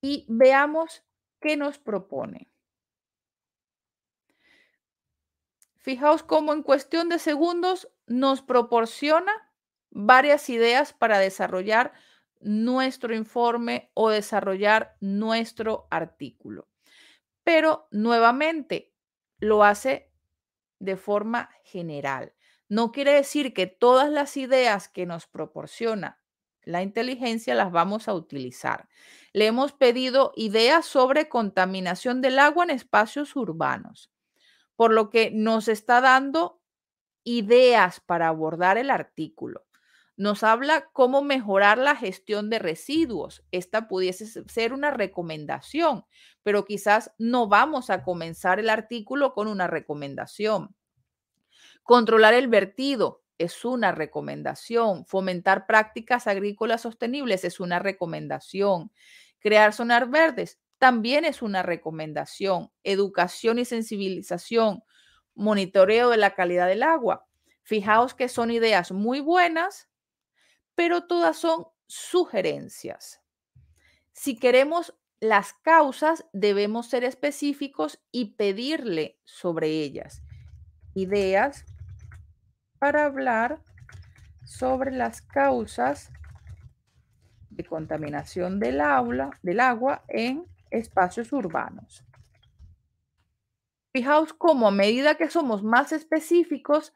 Y 0.01 0.27
veamos 0.29 1.05
qué 1.41 1.57
nos 1.57 1.79
propone. 1.79 2.53
Fijaos 5.89 6.23
cómo 6.23 6.53
en 6.53 6.63
cuestión 6.63 7.09
de 7.09 7.19
segundos 7.19 7.89
nos 8.07 8.43
proporciona 8.43 9.33
varias 9.89 10.51
ideas 10.51 10.93
para 10.93 11.19
desarrollar 11.19 11.95
nuestro 12.41 13.15
informe 13.15 13.91
o 13.95 14.11
desarrollar 14.11 14.99
nuestro 15.01 15.89
artículo. 15.91 16.69
pero 17.43 17.89
nuevamente 17.91 18.93
lo 19.39 19.65
hace 19.65 20.13
de 20.79 20.99
forma 20.99 21.49
general. 21.65 22.35
No 22.69 22.93
quiere 22.93 23.15
decir 23.15 23.55
que 23.55 23.67
todas 23.67 24.11
las 24.11 24.37
ideas 24.37 24.91
que 24.91 25.07
nos 25.07 25.27
proporciona 25.27 26.23
la 26.65 26.83
inteligencia 26.83 27.55
las 27.55 27.73
vamos 27.73 28.09
a 28.09 28.13
utilizar. 28.13 28.91
Le 29.33 29.47
hemos 29.47 29.73
pedido 29.73 30.33
ideas 30.37 30.85
sobre 30.85 31.31
contaminación 31.31 32.21
del 32.21 32.39
agua 32.41 32.65
en 32.65 32.71
espacios 32.73 33.35
urbanos, 33.37 34.13
por 34.79 34.93
lo 34.93 35.11
que 35.11 35.33
nos 35.33 35.67
está 35.67 36.01
dando 36.01 36.61
ideas 37.25 37.99
para 37.99 38.29
abordar 38.29 38.79
el 38.79 38.93
artículo. 38.93 39.67
Nos 40.17 40.45
habla 40.45 40.89
cómo 40.93 41.21
mejorar 41.21 41.79
la 41.79 41.97
gestión 41.97 42.49
de 42.49 42.61
residuos. 42.61 43.43
Esta 43.51 43.89
pudiese 43.89 44.27
ser 44.49 44.73
una 44.73 44.93
recomendación, 44.93 46.05
pero 46.45 46.65
quizás 46.65 47.11
no 47.19 47.49
vamos 47.49 47.91
a 47.91 48.05
comenzar 48.05 48.61
el 48.61 48.71
artículo 48.71 49.35
con 49.35 49.49
una 49.49 49.67
recomendación. 49.67 50.77
Controlar 51.83 52.35
el 52.35 52.47
vertido 52.47 53.25
es 53.37 53.65
una 53.65 53.91
recomendación. 53.91 55.05
Fomentar 55.07 55.67
prácticas 55.67 56.29
agrícolas 56.29 56.83
sostenibles 56.83 57.43
es 57.43 57.59
una 57.59 57.81
recomendación. 57.81 58.93
Crear 59.41 59.73
zonas 59.73 60.09
verdes 60.09 60.61
también 60.79 61.25
es 61.25 61.43
una 61.43 61.63
recomendación. 61.63 62.71
Educación 62.85 63.59
y 63.59 63.65
sensibilización. 63.65 64.83
Monitoreo 65.35 66.11
de 66.11 66.17
la 66.17 66.35
calidad 66.35 66.69
del 66.69 66.83
agua. 66.83 67.27
Fijaos 67.63 68.15
que 68.15 68.29
son 68.29 68.51
ideas 68.51 68.93
muy 68.93 69.21
buenas, 69.21 69.89
pero 70.75 71.07
todas 71.07 71.37
son 71.37 71.67
sugerencias. 71.87 73.21
Si 74.13 74.37
queremos 74.37 74.95
las 75.21 75.53
causas, 75.53 76.25
debemos 76.33 76.89
ser 76.89 77.05
específicos 77.05 78.01
y 78.13 78.37
pedirle 78.37 79.19
sobre 79.25 79.69
ellas. 79.69 80.23
Ideas 80.95 81.65
para 82.79 83.05
hablar 83.05 83.61
sobre 84.45 84.93
las 84.93 85.23
causas 85.23 86.11
de 87.51 87.65
contaminación 87.65 88.61
del, 88.61 88.81
aula, 88.81 89.39
del 89.43 89.61
agua 89.61 90.05
en 90.09 90.47
espacios 90.71 91.33
urbanos. 91.33 92.05
Fijaos 93.93 94.33
cómo 94.33 94.69
a 94.69 94.71
medida 94.71 95.17
que 95.17 95.31
somos 95.31 95.63
más 95.63 95.93
específicos, 95.93 96.93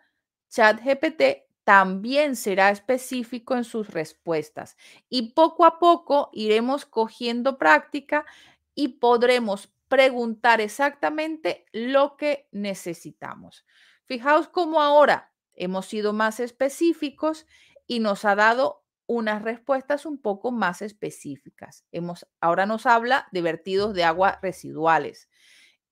ChatGPT 0.50 1.44
también 1.64 2.36
será 2.36 2.70
específico 2.70 3.54
en 3.56 3.64
sus 3.64 3.88
respuestas 3.88 4.76
y 5.08 5.30
poco 5.32 5.64
a 5.64 5.78
poco 5.78 6.30
iremos 6.32 6.84
cogiendo 6.84 7.56
práctica 7.56 8.26
y 8.74 8.88
podremos 8.88 9.72
preguntar 9.88 10.60
exactamente 10.60 11.66
lo 11.72 12.16
que 12.16 12.48
necesitamos. 12.50 13.64
Fijaos 14.04 14.48
cómo 14.48 14.82
ahora 14.82 15.32
hemos 15.54 15.86
sido 15.86 16.12
más 16.12 16.40
específicos 16.40 17.46
y 17.86 18.00
nos 18.00 18.24
ha 18.24 18.34
dado 18.34 18.81
unas 19.12 19.42
respuestas 19.42 20.06
un 20.06 20.18
poco 20.18 20.50
más 20.50 20.82
específicas. 20.82 21.84
Hemos, 21.92 22.26
ahora 22.40 22.66
nos 22.66 22.86
habla 22.86 23.28
de 23.32 23.42
vertidos 23.42 23.94
de 23.94 24.04
agua 24.04 24.38
residuales, 24.42 25.28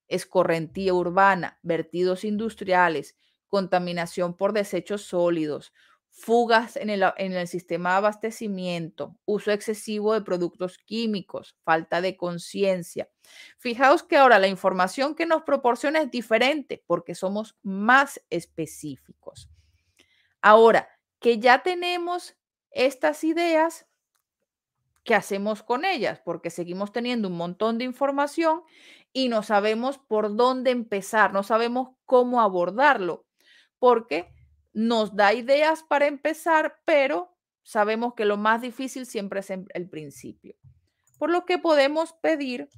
escorrentía 0.08 0.94
urbana, 0.94 1.58
vertidos 1.62 2.24
industriales, 2.24 3.16
contaminación 3.48 4.36
por 4.36 4.52
desechos 4.52 5.02
sólidos, 5.02 5.72
fugas 6.10 6.76
en 6.76 6.90
el, 6.90 7.04
en 7.16 7.32
el, 7.32 7.46
sistema 7.46 7.90
de 7.90 7.96
abastecimiento, 7.96 9.16
uso 9.24 9.52
excesivo 9.52 10.12
de 10.12 10.22
productos 10.22 10.78
químicos, 10.78 11.56
falta 11.64 12.00
de 12.00 12.16
conciencia. 12.16 13.08
Fijaos 13.58 14.02
que 14.02 14.16
ahora 14.16 14.38
la 14.38 14.48
información 14.48 15.14
que 15.14 15.26
nos 15.26 15.42
proporciona 15.42 16.02
es 16.02 16.10
diferente 16.10 16.82
porque 16.86 17.14
somos 17.14 17.56
más 17.62 18.20
específicos. 18.28 19.48
Ahora 20.42 20.88
que 21.20 21.38
ya 21.38 21.62
tenemos 21.62 22.34
estas 22.70 23.24
ideas, 23.24 23.86
¿qué 25.04 25.14
hacemos 25.14 25.62
con 25.62 25.84
ellas? 25.84 26.20
Porque 26.24 26.50
seguimos 26.50 26.92
teniendo 26.92 27.28
un 27.28 27.36
montón 27.36 27.78
de 27.78 27.84
información 27.84 28.62
y 29.12 29.28
no 29.28 29.42
sabemos 29.42 29.98
por 29.98 30.36
dónde 30.36 30.70
empezar, 30.70 31.32
no 31.32 31.42
sabemos 31.42 31.90
cómo 32.06 32.40
abordarlo, 32.40 33.26
porque 33.78 34.32
nos 34.72 35.16
da 35.16 35.32
ideas 35.32 35.82
para 35.82 36.06
empezar, 36.06 36.80
pero 36.84 37.36
sabemos 37.62 38.14
que 38.14 38.24
lo 38.24 38.36
más 38.36 38.60
difícil 38.60 39.06
siempre 39.06 39.40
es 39.40 39.50
el 39.50 39.88
principio. 39.88 40.54
Por 41.18 41.30
lo 41.30 41.44
que 41.44 41.58
podemos 41.58 42.12
pedir 42.14 42.68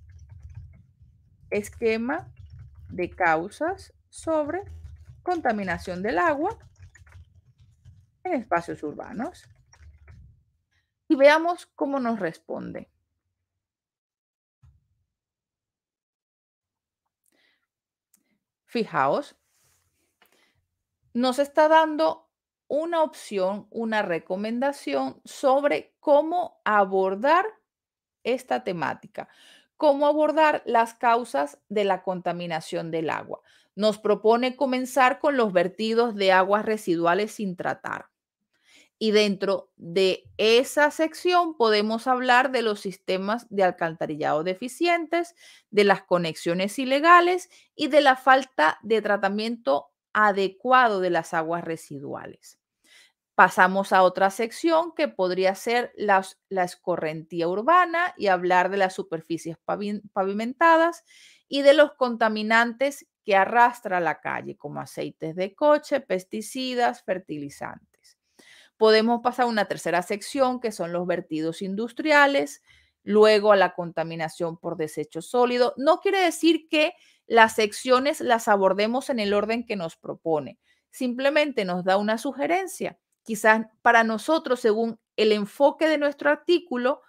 esquema 1.50 2.32
de 2.88 3.10
causas 3.10 3.92
sobre 4.08 4.62
contaminación 5.22 6.02
del 6.02 6.18
agua 6.18 6.58
en 8.24 8.34
espacios 8.34 8.82
urbanos. 8.82 9.48
Y 11.12 11.14
veamos 11.14 11.66
cómo 11.74 12.00
nos 12.00 12.20
responde. 12.20 12.88
Fijaos, 18.64 19.36
nos 21.12 21.38
está 21.38 21.68
dando 21.68 22.30
una 22.66 23.02
opción, 23.02 23.66
una 23.68 24.00
recomendación 24.00 25.20
sobre 25.26 25.94
cómo 26.00 26.62
abordar 26.64 27.44
esta 28.24 28.64
temática, 28.64 29.28
cómo 29.76 30.06
abordar 30.06 30.62
las 30.64 30.94
causas 30.94 31.58
de 31.68 31.84
la 31.84 32.02
contaminación 32.02 32.90
del 32.90 33.10
agua. 33.10 33.42
Nos 33.74 33.98
propone 33.98 34.56
comenzar 34.56 35.18
con 35.18 35.36
los 35.36 35.52
vertidos 35.52 36.14
de 36.14 36.32
aguas 36.32 36.64
residuales 36.64 37.32
sin 37.32 37.54
tratar. 37.54 38.11
Y 39.04 39.10
dentro 39.10 39.72
de 39.74 40.30
esa 40.36 40.92
sección 40.92 41.56
podemos 41.56 42.06
hablar 42.06 42.52
de 42.52 42.62
los 42.62 42.78
sistemas 42.78 43.48
de 43.50 43.64
alcantarillado 43.64 44.44
deficientes, 44.44 45.34
de 45.72 45.82
las 45.82 46.04
conexiones 46.04 46.78
ilegales 46.78 47.50
y 47.74 47.88
de 47.88 48.00
la 48.00 48.14
falta 48.14 48.78
de 48.84 49.02
tratamiento 49.02 49.90
adecuado 50.12 51.00
de 51.00 51.10
las 51.10 51.34
aguas 51.34 51.64
residuales. 51.64 52.60
Pasamos 53.34 53.92
a 53.92 54.04
otra 54.04 54.30
sección 54.30 54.94
que 54.94 55.08
podría 55.08 55.56
ser 55.56 55.92
la, 55.96 56.24
escorrentía 56.48 57.48
urbana 57.48 58.14
y 58.16 58.28
hablar 58.28 58.70
de 58.70 58.76
las 58.76 58.94
superficies 58.94 59.56
pavimentadas 60.12 61.02
y 61.48 61.62
de 61.62 61.74
los 61.74 61.94
contaminantes 61.94 63.08
que 63.24 63.34
arrastra 63.34 63.98
la 63.98 64.20
calle, 64.20 64.56
como 64.56 64.78
aceites 64.78 65.34
de 65.34 65.56
coche, 65.56 66.00
pesticidas, 66.00 67.02
fertilizantes. 67.02 67.91
Podemos 68.82 69.20
pasar 69.22 69.44
a 69.44 69.48
una 69.48 69.66
tercera 69.66 70.02
sección 70.02 70.58
que 70.58 70.72
son 70.72 70.92
los 70.92 71.06
vertidos 71.06 71.62
industriales, 71.62 72.64
luego 73.04 73.52
a 73.52 73.56
la 73.56 73.76
contaminación 73.76 74.56
por 74.56 74.76
desecho 74.76 75.22
sólido. 75.22 75.72
No 75.76 76.00
quiere 76.00 76.18
decir 76.18 76.66
que 76.68 76.94
las 77.28 77.54
secciones 77.54 78.20
las 78.20 78.48
abordemos 78.48 79.08
en 79.08 79.20
el 79.20 79.34
orden 79.34 79.64
que 79.64 79.76
nos 79.76 79.94
propone. 79.94 80.58
Simplemente 80.90 81.64
nos 81.64 81.84
da 81.84 81.96
una 81.96 82.18
sugerencia. 82.18 82.98
Quizás 83.22 83.66
para 83.82 84.02
nosotros, 84.02 84.58
según 84.58 84.98
el 85.14 85.30
enfoque 85.30 85.86
de 85.86 85.98
nuestro 85.98 86.30
artículo, 86.30 87.02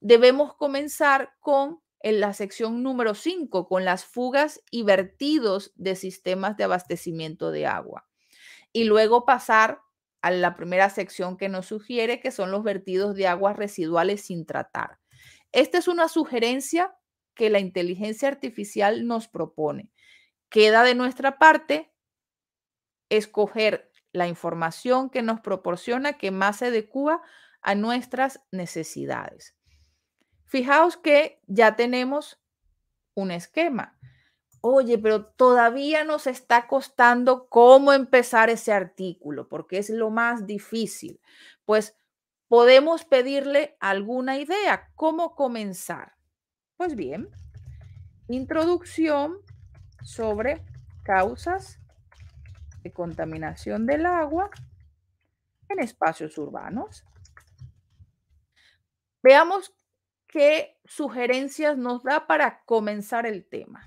debemos 0.00 0.56
comenzar 0.56 1.32
con 1.40 1.80
la 2.02 2.34
sección 2.34 2.82
número 2.82 3.14
5, 3.14 3.66
con 3.66 3.86
las 3.86 4.04
fugas 4.04 4.60
y 4.70 4.82
vertidos 4.82 5.72
de 5.74 5.96
sistemas 5.96 6.58
de 6.58 6.64
abastecimiento 6.64 7.50
de 7.50 7.66
agua. 7.66 8.06
Y 8.74 8.84
luego 8.84 9.24
pasar 9.24 9.80
a 10.22 10.30
la 10.30 10.56
primera 10.56 10.90
sección 10.90 11.36
que 11.36 11.48
nos 11.48 11.66
sugiere, 11.66 12.20
que 12.20 12.30
son 12.30 12.50
los 12.50 12.62
vertidos 12.62 13.14
de 13.14 13.26
aguas 13.26 13.56
residuales 13.56 14.22
sin 14.22 14.46
tratar. 14.46 14.98
Esta 15.52 15.78
es 15.78 15.88
una 15.88 16.08
sugerencia 16.08 16.96
que 17.34 17.50
la 17.50 17.60
inteligencia 17.60 18.28
artificial 18.28 19.06
nos 19.06 19.28
propone. 19.28 19.90
Queda 20.48 20.82
de 20.82 20.94
nuestra 20.94 21.38
parte 21.38 21.92
escoger 23.08 23.90
la 24.12 24.26
información 24.26 25.10
que 25.10 25.22
nos 25.22 25.40
proporciona 25.40 26.14
que 26.14 26.30
más 26.30 26.58
se 26.58 26.66
adecua 26.66 27.22
a 27.62 27.74
nuestras 27.74 28.40
necesidades. 28.50 29.54
Fijaos 30.46 30.96
que 30.96 31.40
ya 31.46 31.76
tenemos 31.76 32.40
un 33.14 33.30
esquema. 33.30 33.98
Oye, 34.60 34.98
pero 34.98 35.24
todavía 35.24 36.04
nos 36.04 36.26
está 36.26 36.66
costando 36.66 37.48
cómo 37.48 37.92
empezar 37.92 38.50
ese 38.50 38.72
artículo, 38.72 39.48
porque 39.48 39.78
es 39.78 39.90
lo 39.90 40.10
más 40.10 40.46
difícil. 40.46 41.20
Pues 41.64 41.96
podemos 42.48 43.04
pedirle 43.04 43.76
alguna 43.78 44.38
idea, 44.38 44.90
cómo 44.96 45.36
comenzar. 45.36 46.16
Pues 46.76 46.96
bien, 46.96 47.28
introducción 48.28 49.38
sobre 50.02 50.64
causas 51.04 51.78
de 52.82 52.92
contaminación 52.92 53.86
del 53.86 54.06
agua 54.06 54.50
en 55.68 55.80
espacios 55.80 56.36
urbanos. 56.38 57.04
Veamos 59.22 59.74
qué 60.26 60.78
sugerencias 60.84 61.76
nos 61.76 62.02
da 62.02 62.26
para 62.26 62.64
comenzar 62.64 63.26
el 63.26 63.44
tema. 63.44 63.84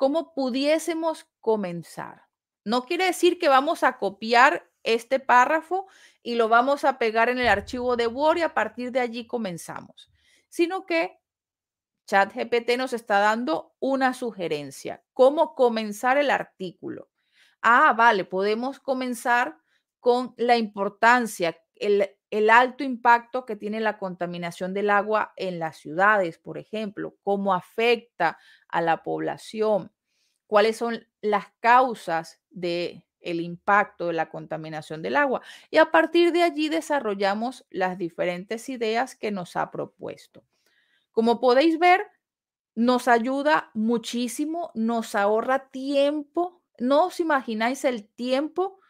Cómo 0.00 0.32
pudiésemos 0.32 1.28
comenzar. 1.40 2.22
No 2.64 2.86
quiere 2.86 3.04
decir 3.04 3.38
que 3.38 3.50
vamos 3.50 3.82
a 3.82 3.98
copiar 3.98 4.66
este 4.82 5.20
párrafo 5.20 5.88
y 6.22 6.36
lo 6.36 6.48
vamos 6.48 6.86
a 6.86 6.96
pegar 6.96 7.28
en 7.28 7.36
el 7.36 7.48
archivo 7.48 7.96
de 7.96 8.06
Word 8.06 8.38
y 8.38 8.40
a 8.40 8.54
partir 8.54 8.92
de 8.92 9.00
allí 9.00 9.26
comenzamos, 9.26 10.10
sino 10.48 10.86
que 10.86 11.20
ChatGPT 12.06 12.78
nos 12.78 12.94
está 12.94 13.18
dando 13.18 13.74
una 13.78 14.14
sugerencia, 14.14 15.04
cómo 15.12 15.54
comenzar 15.54 16.16
el 16.16 16.30
artículo. 16.30 17.10
Ah, 17.60 17.92
vale, 17.92 18.24
podemos 18.24 18.80
comenzar 18.80 19.58
con 19.98 20.32
la 20.38 20.56
importancia, 20.56 21.58
el, 21.80 22.50
alto 22.50 22.84
impacto 22.84 23.44
que 23.44 23.56
tiene 23.56 23.80
la 23.80 23.98
contaminación 23.98 24.74
del 24.74 24.90
agua 24.90 25.32
en 25.36 25.58
las 25.58 25.78
ciudades, 25.78 26.38
por 26.38 26.58
ejemplo, 26.58 27.16
cómo 27.22 27.54
afecta 27.54 28.38
a 28.68 28.80
la 28.80 29.02
población, 29.02 29.90
cuáles 30.46 30.76
son 30.76 31.06
las 31.22 31.46
causas 31.60 32.40
de 32.50 33.04
el 33.20 33.40
impacto 33.40 34.06
de 34.06 34.14
la 34.14 34.30
contaminación 34.30 35.02
del 35.02 35.16
agua. 35.16 35.42
Y 35.70 35.76
a 35.76 35.90
partir 35.90 36.32
de 36.32 36.42
allí 36.42 36.68
desarrollamos 36.68 37.66
las 37.68 37.98
diferentes 37.98 38.68
ideas 38.68 39.14
que 39.14 39.30
nos 39.30 39.56
ha 39.56 39.70
propuesto. 39.70 40.42
Como 41.12 41.38
podéis 41.38 41.78
ver, 41.78 42.06
nos 42.74 43.08
ayuda 43.08 43.70
muchísimo, 43.74 44.70
nos 44.74 45.14
ahorra 45.14 45.70
tiempo. 45.70 46.62
No 46.78 47.06
os 47.06 47.20
imagináis 47.20 47.84
el 47.84 48.08
tiempo 48.08 48.80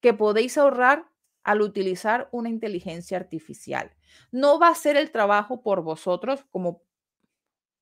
que 0.00 0.12
podéis 0.12 0.58
ahorrar 0.58 1.08
al 1.44 1.60
utilizar 1.60 2.28
una 2.32 2.48
inteligencia 2.48 3.16
artificial. 3.16 3.94
No 4.32 4.58
va 4.58 4.68
a 4.68 4.74
ser 4.74 4.96
el 4.96 5.10
trabajo 5.10 5.62
por 5.62 5.82
vosotros, 5.82 6.44
como 6.50 6.82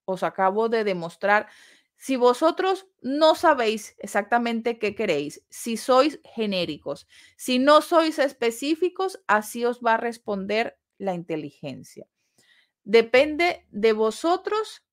os 0.04 0.22
acabo 0.22 0.68
de 0.68 0.84
demostrar. 0.84 1.48
Si 1.96 2.16
vosotros 2.16 2.88
no 3.00 3.36
sabéis 3.36 3.94
exactamente 3.98 4.78
qué 4.78 4.94
queréis, 4.94 5.44
si 5.48 5.76
sois 5.76 6.20
genéricos, 6.24 7.06
si 7.36 7.60
no 7.60 7.80
sois 7.80 8.18
específicos, 8.18 9.22
así 9.28 9.64
os 9.64 9.80
va 9.80 9.94
a 9.94 9.98
responder 9.98 10.78
la 10.98 11.14
inteligencia. 11.14 12.08
Depende 12.82 13.66
de 13.70 13.92
vosotros 13.92 14.84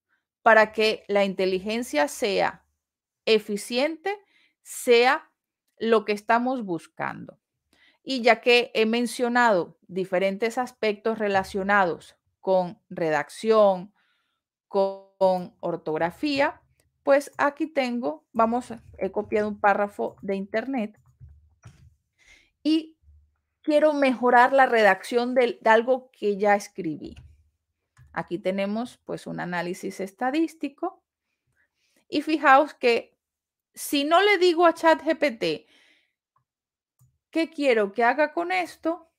para 0.44 0.72
que 0.72 1.04
la 1.08 1.26
inteligencia 1.26 2.08
sea 2.08 2.66
eficiente, 3.26 4.16
sea 4.62 5.32
lo 5.80 6.06
que 6.06 6.12
estamos 6.12 6.64
buscando. 6.64 7.40
Y 8.10 8.24
ya 8.24 8.42
que 8.42 8.72
he 8.74 8.88
mencionado 8.88 9.78
diferentes 9.88 10.58
aspectos 10.58 11.20
relacionados 11.20 12.18
con 12.40 12.82
redacción, 12.90 13.94
con, 14.68 15.54
ortografía, 15.60 16.60
pues 17.04 17.32
aquí 17.38 17.68
tengo, 17.68 18.26
vamos, 18.34 18.74
he 18.98 19.12
copiado 19.12 19.48
un 19.48 19.60
párrafo 19.60 20.16
de 20.24 20.36
internet 20.36 21.00
y 22.64 22.98
quiero 23.62 23.94
mejorar 23.94 24.54
la 24.54 24.66
redacción 24.66 25.36
de, 25.36 25.60
algo 25.66 26.10
que 26.12 26.36
ya 26.36 26.56
escribí. 26.56 27.16
Aquí 28.12 28.40
tenemos 28.40 28.98
pues 29.06 29.28
un 29.28 29.40
análisis 29.40 30.00
estadístico 30.00 31.04
y 32.08 32.24
fijaos 32.24 32.74
que 32.74 33.16
si 33.76 34.04
no 34.04 34.20
le 34.24 34.40
digo 34.40 34.66
a 34.66 34.74
ChatGPT, 34.74 35.70
¿qué 37.32 37.50
quiero 37.50 37.94
que 37.94 38.04
haga 38.04 38.34
con 38.34 38.52
esto? 38.52 39.10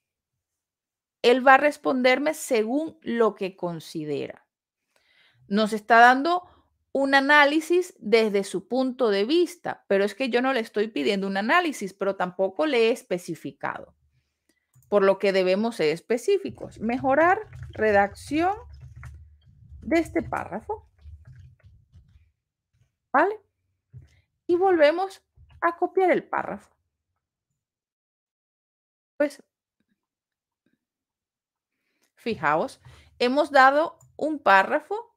Él 1.23 1.47
va 1.47 1.55
a 1.55 1.59
responderme 1.59 2.35
según 2.35 2.99
lo 3.03 3.35
que 3.35 3.57
considera. 3.57 4.47
Nos 5.49 5.73
está 5.73 5.99
dando 5.99 6.49
un 6.93 7.15
análisis 7.15 7.95
desde 7.99 8.43
su 8.43 8.67
punto 8.67 9.11
de 9.11 9.25
vista, 9.25 9.85
pero 9.87 10.05
es 10.05 10.15
que 10.15 10.29
yo 10.29 10.43
no 10.43 10.53
le 10.53 10.61
estoy 10.61 10.89
pidiendo 10.89 11.27
un 11.27 11.37
análisis, 11.37 11.93
pero 11.93 12.17
tampoco 12.17 12.67
le 12.67 12.89
he 12.89 12.91
especificado. 12.91 13.95
Por 14.89 15.05
lo 15.05 15.19
que 15.19 15.33
debemos 15.33 15.77
ser 15.77 15.91
específicos. 15.91 16.81
Mejorar 16.81 17.47
redacción 17.71 18.57
de 19.83 20.01
este 20.01 20.23
párrafo. 20.23 20.89
¿Vale? 23.13 23.41
Y 24.47 24.57
volvemos 24.57 25.23
a 25.61 25.77
copiar 25.77 26.11
el 26.11 26.25
párrafo. 26.25 26.80
Pues, 29.21 29.43
fijaos, 32.15 32.81
hemos 33.19 33.51
dado 33.51 33.99
un 34.17 34.39
párrafo 34.39 35.15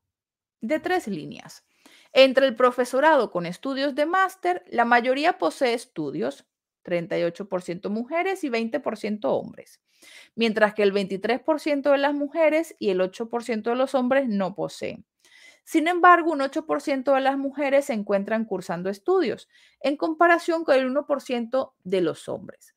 de 0.59 0.81
tres 0.81 1.07
líneas. 1.07 1.65
Entre 2.11 2.47
el 2.47 2.57
profesorado 2.57 3.31
con 3.31 3.45
estudios 3.45 3.95
de 3.95 4.05
máster, 4.05 4.65
la 4.67 4.83
mayoría 4.83 5.37
posee 5.37 5.73
estudios, 5.73 6.45
38% 6.83 7.89
mujeres 7.89 8.43
y 8.43 8.49
20% 8.49 9.31
hombres, 9.31 9.79
mientras 10.35 10.73
que 10.73 10.83
el 10.83 10.91
23% 10.91 11.89
de 11.89 11.97
las 11.97 12.13
mujeres 12.13 12.75
y 12.79 12.89
el 12.89 12.99
8% 12.99 13.69
de 13.69 13.77
los 13.77 13.95
hombres 13.95 14.27
no 14.27 14.53
poseen. 14.53 15.05
Sin 15.63 15.87
embargo, 15.87 16.33
un 16.33 16.41
8% 16.41 17.13
de 17.13 17.21
las 17.21 17.37
mujeres 17.37 17.85
se 17.85 17.93
encuentran 17.93 18.43
cursando 18.43 18.89
estudios, 18.89 19.47
en 19.79 19.95
comparación 19.95 20.65
con 20.65 20.75
el 20.75 20.87
1% 20.91 21.73
de 21.85 22.01
los 22.01 22.27
hombres. 22.27 22.75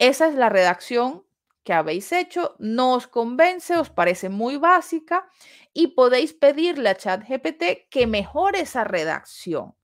Esa 0.00 0.28
es 0.28 0.34
la 0.34 0.48
redacción 0.48 1.26
que 1.62 1.74
habéis 1.74 2.10
hecho, 2.12 2.56
no 2.58 2.94
os 2.94 3.06
convence, 3.06 3.76
os 3.76 3.90
parece 3.90 4.30
muy 4.30 4.56
básica 4.56 5.28
y 5.74 5.88
podéis 5.88 6.32
pedirle 6.32 6.88
a 6.88 6.96
ChatGPT 6.96 7.90
que 7.90 8.06
mejore 8.06 8.62
esa 8.62 8.82
redacción. 8.84 9.74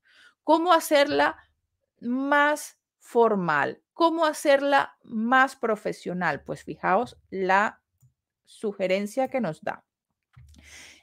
¿Cómo 0.43 0.73
hacerla 0.73 1.37
más 2.01 2.79
formal? 2.99 3.83
¿Cómo 3.93 4.25
hacerla 4.25 4.97
más 5.03 5.55
profesional? 5.55 6.43
Pues 6.45 6.65
fijaos 6.65 7.19
la 7.29 7.83
sugerencia 8.47 9.29
que 9.29 9.43
nos 9.43 9.63
da. 9.63 9.85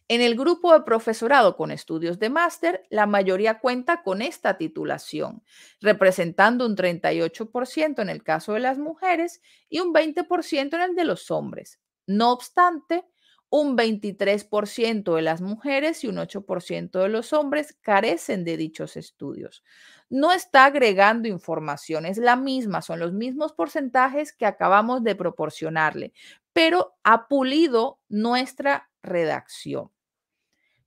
En 0.09 0.21
el 0.21 0.35
grupo 0.35 0.73
de 0.73 0.81
profesorado 0.81 1.55
con 1.55 1.71
estudios 1.71 2.19
de 2.19 2.30
máster, 2.30 2.85
la 2.89 3.07
mayoría 3.07 3.59
cuenta 3.59 4.03
con 4.03 4.21
esta 4.21 4.57
titulación, 4.57 5.43
representando 5.80 6.65
un 6.65 6.75
38% 6.75 8.01
en 8.01 8.09
el 8.09 8.21
caso 8.21 8.53
de 8.53 8.59
las 8.59 8.77
mujeres 8.77 9.41
y 9.69 9.80
un 9.80 9.93
20% 9.93 10.75
en 10.75 10.81
el 10.81 10.95
de 10.95 11.05
los 11.05 11.31
hombres. 11.31 11.80
No 12.05 12.34
obstante, 12.34 13.05
un 13.49 13.77
23% 13.77 15.15
de 15.15 15.21
las 15.21 15.39
mujeres 15.39 16.03
y 16.03 16.07
un 16.07 16.17
8% 16.17 16.99
de 16.99 17.09
los 17.09 17.34
hombres 17.34 17.77
carecen 17.81 18.43
de 18.43 18.57
dichos 18.57 18.97
estudios. 18.97 19.63
No 20.09 20.31
está 20.34 20.65
agregando 20.65 21.27
información, 21.27 22.05
es 22.05 22.17
la 22.17 22.35
misma, 22.35 22.81
son 22.81 22.99
los 22.99 23.13
mismos 23.13 23.53
porcentajes 23.53 24.34
que 24.34 24.47
acabamos 24.47 25.03
de 25.03 25.15
proporcionarle, 25.15 26.13
pero 26.51 26.95
ha 27.03 27.27
pulido 27.27 27.99
nuestra 28.09 28.89
redacción. 29.03 29.91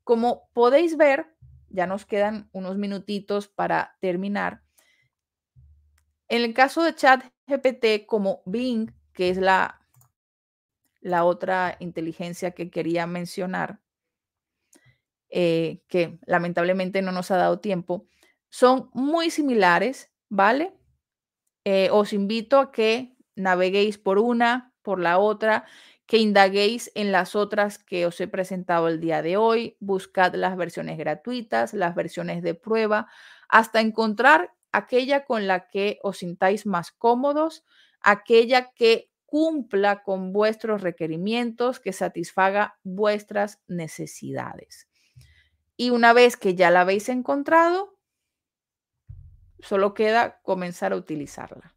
Como 0.04 0.48
podéis 0.52 0.96
ver, 0.96 1.36
ya 1.68 1.86
nos 1.86 2.06
quedan 2.06 2.48
unos 2.52 2.76
minutitos 2.76 3.48
para 3.48 3.96
terminar. 4.00 4.62
En 6.28 6.42
el 6.42 6.54
caso 6.54 6.82
de 6.82 6.94
ChatGPT, 6.94 8.06
como 8.06 8.42
Bing, 8.46 8.92
que 9.12 9.30
es 9.30 9.38
la, 9.38 9.80
la 11.00 11.24
otra 11.24 11.76
inteligencia 11.78 12.50
que 12.50 12.70
quería 12.70 13.06
mencionar, 13.06 13.80
eh, 15.28 15.82
que 15.88 16.18
lamentablemente 16.26 17.02
no 17.02 17.12
nos 17.12 17.30
ha 17.30 17.36
dado 17.36 17.60
tiempo, 17.60 18.06
son 18.48 18.90
muy 18.92 19.30
similares, 19.30 20.10
¿vale? 20.28 20.72
Eh, 21.64 21.90
os 21.90 22.12
invito 22.12 22.58
a 22.58 22.72
que 22.72 23.16
naveguéis 23.34 23.98
por 23.98 24.18
una, 24.18 24.72
por 24.82 25.00
la 25.00 25.18
otra 25.18 25.66
que 26.06 26.18
indaguéis 26.18 26.90
en 26.94 27.10
las 27.12 27.34
otras 27.34 27.78
que 27.78 28.06
os 28.06 28.20
he 28.20 28.28
presentado 28.28 28.88
el 28.88 29.00
día 29.00 29.22
de 29.22 29.36
hoy. 29.36 29.76
Buscad 29.80 30.34
las 30.34 30.56
versiones 30.56 30.98
gratuitas, 30.98 31.74
las 31.74 31.94
versiones 31.94 32.42
de 32.42 32.54
prueba, 32.54 33.08
hasta 33.48 33.80
encontrar 33.80 34.54
aquella 34.72 35.24
con 35.24 35.46
la 35.46 35.68
que 35.68 35.98
os 36.02 36.18
sintáis 36.18 36.66
más 36.66 36.92
cómodos, 36.92 37.64
aquella 38.00 38.72
que 38.72 39.10
cumpla 39.24 40.02
con 40.04 40.32
vuestros 40.32 40.82
requerimientos, 40.82 41.80
que 41.80 41.92
satisfaga 41.92 42.78
vuestras 42.84 43.60
necesidades. 43.66 44.88
Y 45.76 45.90
una 45.90 46.12
vez 46.12 46.36
que 46.36 46.54
ya 46.54 46.70
la 46.70 46.82
habéis 46.82 47.08
encontrado, 47.08 47.98
solo 49.58 49.94
queda 49.94 50.40
comenzar 50.42 50.92
a 50.92 50.96
utilizarla. 50.96 51.75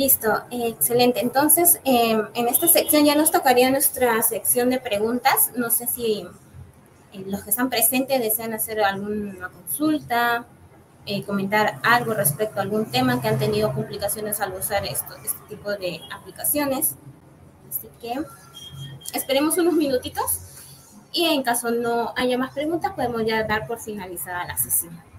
Listo, 0.00 0.32
excelente. 0.50 1.20
Entonces, 1.20 1.78
em, 1.84 2.26
en 2.32 2.48
esta 2.48 2.66
sección 2.68 3.04
ya 3.04 3.14
nos 3.14 3.30
tocaría 3.30 3.70
nuestra 3.70 4.22
sección 4.22 4.70
de 4.70 4.80
preguntas. 4.80 5.50
No 5.56 5.68
sé 5.70 5.86
si 5.86 6.26
eh, 7.12 7.24
los 7.26 7.44
que 7.44 7.50
están 7.50 7.68
presentes 7.68 8.18
desean 8.18 8.54
hacer 8.54 8.80
alguna 8.80 9.50
consulta, 9.50 10.46
eh, 11.04 11.22
comentar 11.24 11.80
algo 11.82 12.14
respecto 12.14 12.60
a 12.60 12.62
algún 12.62 12.90
tema 12.90 13.20
que 13.20 13.28
han 13.28 13.38
tenido 13.38 13.74
complicaciones 13.74 14.40
al 14.40 14.54
usar 14.54 14.86
esto, 14.86 15.14
este 15.22 15.54
tipo 15.54 15.70
de 15.70 16.00
aplicaciones. 16.10 16.94
Así 17.68 17.90
que 18.00 18.14
esperemos 19.12 19.58
unos 19.58 19.74
minutitos 19.74 20.40
y 21.12 21.26
en 21.26 21.42
caso 21.42 21.70
no 21.72 22.14
haya 22.16 22.38
más 22.38 22.54
preguntas 22.54 22.92
podemos 22.92 23.22
ya 23.26 23.44
dar 23.44 23.66
por 23.66 23.78
finalizada 23.78 24.46
la 24.46 24.56
sesión. 24.56 25.09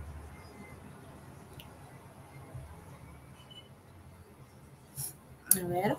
A 5.55 5.67
ver. 5.67 5.97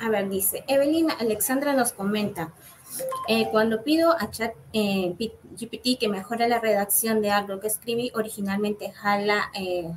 A 0.00 0.08
ver, 0.08 0.28
dice, 0.28 0.64
Evelyn 0.66 1.10
Alexandra 1.20 1.74
nos 1.74 1.92
comenta, 1.92 2.52
eh, 3.28 3.48
cuando 3.50 3.82
pido 3.82 4.12
a 4.18 4.30
Chat 4.30 4.54
eh, 4.72 5.14
GPT 5.18 5.98
que 5.98 6.08
mejore 6.08 6.48
la 6.48 6.58
redacción 6.58 7.20
de 7.20 7.30
algo 7.30 7.60
que 7.60 7.66
escribí, 7.66 8.10
originalmente 8.14 8.90
jala 8.92 9.50
eh, 9.54 9.90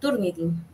Turnitin. 0.00 0.64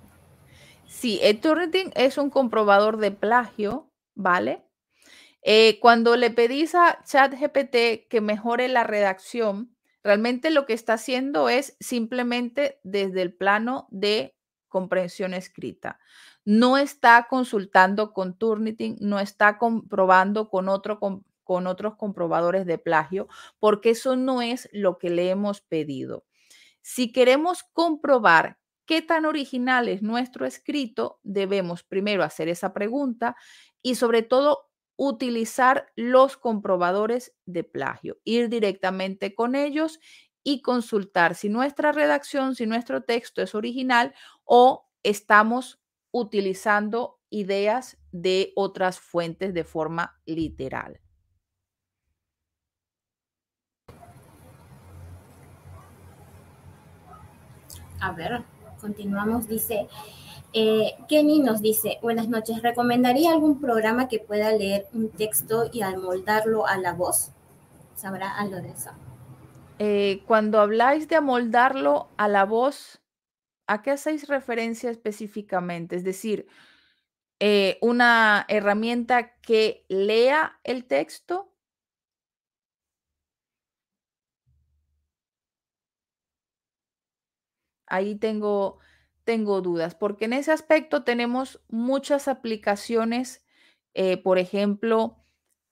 Sí, 0.86 1.18
el 1.22 1.40
Turnitin 1.40 1.92
es 1.94 2.18
un 2.18 2.30
comprobador 2.30 2.98
de 2.98 3.10
plagio, 3.10 3.90
¿vale? 4.14 4.64
Cuando 5.80 6.16
le 6.16 6.30
pedís 6.30 6.74
a 6.74 7.02
ChatGPT 7.04 8.08
que 8.08 8.20
mejore 8.22 8.68
la 8.68 8.84
redacción, 8.84 9.76
realmente 10.02 10.50
lo 10.50 10.64
que 10.64 10.72
está 10.72 10.94
haciendo 10.94 11.50
es 11.50 11.76
simplemente 11.80 12.80
desde 12.82 13.20
el 13.20 13.34
plano 13.34 13.86
de 13.90 14.34
comprensión 14.68 15.34
escrita 15.34 15.98
no 16.44 16.78
está 16.78 17.26
consultando 17.28 18.12
con 18.12 18.36
Turnitin, 18.36 18.96
no 19.00 19.18
está 19.18 19.58
comprobando 19.58 20.48
con, 20.50 20.66
con 21.42 21.66
otros 21.66 21.96
comprobadores 21.96 22.66
de 22.66 22.78
plagio, 22.78 23.28
porque 23.58 23.90
eso 23.90 24.16
no 24.16 24.42
es 24.42 24.68
lo 24.72 24.98
que 24.98 25.10
le 25.10 25.30
hemos 25.30 25.60
pedido. 25.60 26.24
Si 26.82 27.12
queremos 27.12 27.62
comprobar 27.72 28.58
qué 28.86 29.00
tan 29.00 29.24
original 29.24 29.88
es 29.88 30.02
nuestro 30.02 30.46
escrito, 30.46 31.18
debemos 31.22 31.82
primero 31.82 32.22
hacer 32.22 32.48
esa 32.48 32.74
pregunta 32.74 33.36
y 33.82 33.94
sobre 33.94 34.22
todo 34.22 34.70
utilizar 34.96 35.90
los 35.96 36.36
comprobadores 36.36 37.34
de 37.46 37.64
plagio, 37.64 38.18
ir 38.24 38.48
directamente 38.48 39.34
con 39.34 39.54
ellos 39.54 39.98
y 40.42 40.60
consultar 40.62 41.34
si 41.34 41.48
nuestra 41.48 41.90
redacción, 41.90 42.54
si 42.54 42.66
nuestro 42.66 43.02
texto 43.02 43.42
es 43.42 43.54
original 43.54 44.14
o 44.44 44.86
estamos 45.02 45.80
utilizando 46.14 47.18
ideas 47.28 47.98
de 48.12 48.52
otras 48.54 49.00
fuentes 49.00 49.52
de 49.52 49.64
forma 49.64 50.16
literal. 50.26 51.00
A 58.00 58.12
ver, 58.12 58.44
continuamos. 58.80 59.48
Dice, 59.48 59.88
eh, 60.52 60.92
Kenny 61.08 61.40
nos 61.40 61.60
dice, 61.60 61.98
buenas 62.00 62.28
noches, 62.28 62.62
¿recomendaría 62.62 63.32
algún 63.32 63.60
programa 63.60 64.06
que 64.06 64.20
pueda 64.20 64.52
leer 64.52 64.86
un 64.92 65.08
texto 65.08 65.68
y 65.72 65.82
amoldarlo 65.82 66.64
a 66.64 66.78
la 66.78 66.92
voz? 66.92 67.32
¿Sabrá 67.96 68.38
algo 68.38 68.58
de 68.58 68.70
eso? 68.70 68.90
Eh, 69.80 70.22
cuando 70.28 70.60
habláis 70.60 71.08
de 71.08 71.16
amoldarlo 71.16 72.06
a 72.16 72.28
la 72.28 72.44
voz, 72.44 73.00
¿A 73.68 73.80
qué 73.82 73.90
hacéis 73.92 74.28
referencia 74.28 74.90
específicamente? 74.90 75.96
Es 75.96 76.04
decir, 76.04 76.46
eh, 77.40 77.78
una 77.82 78.46
herramienta 78.48 79.36
que 79.40 79.84
lea 79.88 80.60
el 80.64 80.86
texto. 80.86 81.52
Ahí 87.86 88.14
tengo, 88.16 88.78
tengo 89.24 89.60
dudas, 89.60 89.94
porque 89.94 90.24
en 90.26 90.32
ese 90.32 90.52
aspecto 90.52 91.04
tenemos 91.04 91.60
muchas 91.68 92.28
aplicaciones, 92.28 93.44
eh, 93.94 94.16
por 94.16 94.38
ejemplo, 94.38 95.18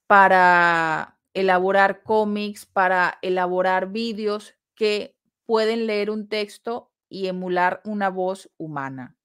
para 0.06 1.18
elaborar 1.34 2.02
cómics, 2.02 2.66
para 2.66 3.18
elaborar 3.22 3.90
vídeos 3.92 4.54
que 4.74 5.16
pueden 5.46 5.86
leer 5.86 6.10
un 6.10 6.28
texto 6.28 6.91
y 7.12 7.28
emular 7.28 7.82
una 7.84 8.08
voz 8.08 8.50
humana. 8.56 9.16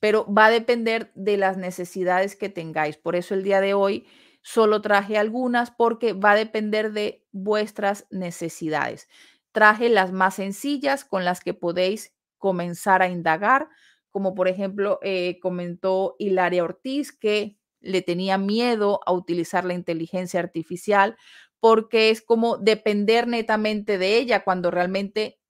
Pero 0.00 0.26
va 0.32 0.46
a 0.46 0.50
depender 0.50 1.12
de 1.14 1.36
las 1.36 1.56
necesidades 1.56 2.36
que 2.36 2.48
tengáis. 2.48 2.96
Por 2.96 3.14
eso 3.14 3.34
el 3.34 3.42
día 3.42 3.60
de 3.60 3.74
hoy 3.74 4.06
solo 4.42 4.80
traje 4.82 5.16
algunas 5.18 5.70
porque 5.70 6.12
va 6.12 6.32
a 6.32 6.36
depender 6.36 6.92
de 6.92 7.24
vuestras 7.32 8.06
necesidades. 8.10 9.08
Traje 9.52 9.88
las 9.88 10.12
más 10.12 10.34
sencillas 10.34 11.04
con 11.04 11.24
las 11.24 11.40
que 11.40 11.54
podéis 11.54 12.14
comenzar 12.38 13.02
a 13.02 13.08
indagar, 13.08 13.68
como 14.10 14.34
por 14.34 14.48
ejemplo 14.48 14.98
eh, 15.02 15.38
comentó 15.40 16.16
Hilaria 16.18 16.64
Ortiz 16.64 17.12
que 17.12 17.58
le 17.80 18.02
tenía 18.02 18.38
miedo 18.38 19.00
a 19.06 19.12
utilizar 19.12 19.64
la 19.64 19.74
inteligencia 19.74 20.40
artificial 20.40 21.16
porque 21.64 22.10
es 22.10 22.20
como 22.20 22.58
depender 22.58 23.26
netamente 23.26 23.96
de 23.96 24.18
ella 24.18 24.44
cuando 24.44 24.70
realmente 24.70 25.40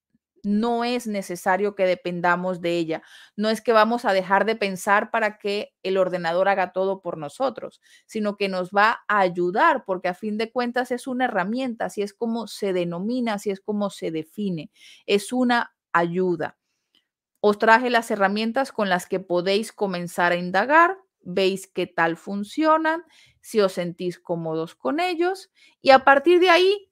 no 0.43 0.85
es 0.85 1.07
necesario 1.07 1.75
que 1.75 1.85
dependamos 1.85 2.61
de 2.61 2.77
ella. 2.77 3.03
No 3.35 3.49
es 3.49 3.59
que 3.59 3.73
vamos 3.73 4.05
a 4.05 4.13
dejar 4.13 4.45
de 4.45 4.55
pensar 4.55 5.11
para 5.11 5.37
que 5.37 5.73
el 5.83 5.97
ordenador 5.97 6.47
haga 6.47 6.71
todo 6.71 7.01
por 7.01 7.17
nosotros, 7.17 7.81
sino 8.05 8.37
que 8.37 8.47
nos 8.47 8.69
va 8.69 9.03
a 9.09 9.19
ayudar 9.19 9.83
porque 9.83 10.07
a 10.07 10.13
fin 10.13 10.37
de 10.37 10.53
cuentas 10.53 10.89
es 10.91 11.05
una 11.05 11.25
herramienta, 11.25 11.83
así 11.83 12.01
es 12.01 12.13
como 12.13 12.47
se 12.47 12.71
denomina, 12.71 13.33
así 13.33 13.49
es 13.49 13.59
como 13.59 13.89
se 13.89 14.09
define. 14.09 14.71
Es 15.05 15.33
una 15.33 15.75
ayuda. 15.91 16.57
Os 17.41 17.59
traje 17.59 17.89
las 17.89 18.09
herramientas 18.09 18.71
con 18.71 18.87
las 18.87 19.05
que 19.05 19.19
podéis 19.19 19.73
comenzar 19.73 20.31
a 20.31 20.37
indagar, 20.37 20.97
veis 21.25 21.67
qué 21.67 21.87
tal 21.87 22.15
funcionan 22.15 23.03
si 23.45 23.61
os 23.61 23.73
sentís 23.73 24.17
cómodos 24.17 24.73
con 24.73 24.99
ellos 24.99 25.51
y 25.79 25.91
a 25.91 26.03
partir 26.03 26.39
de 26.39 26.49
ahí 26.49 26.91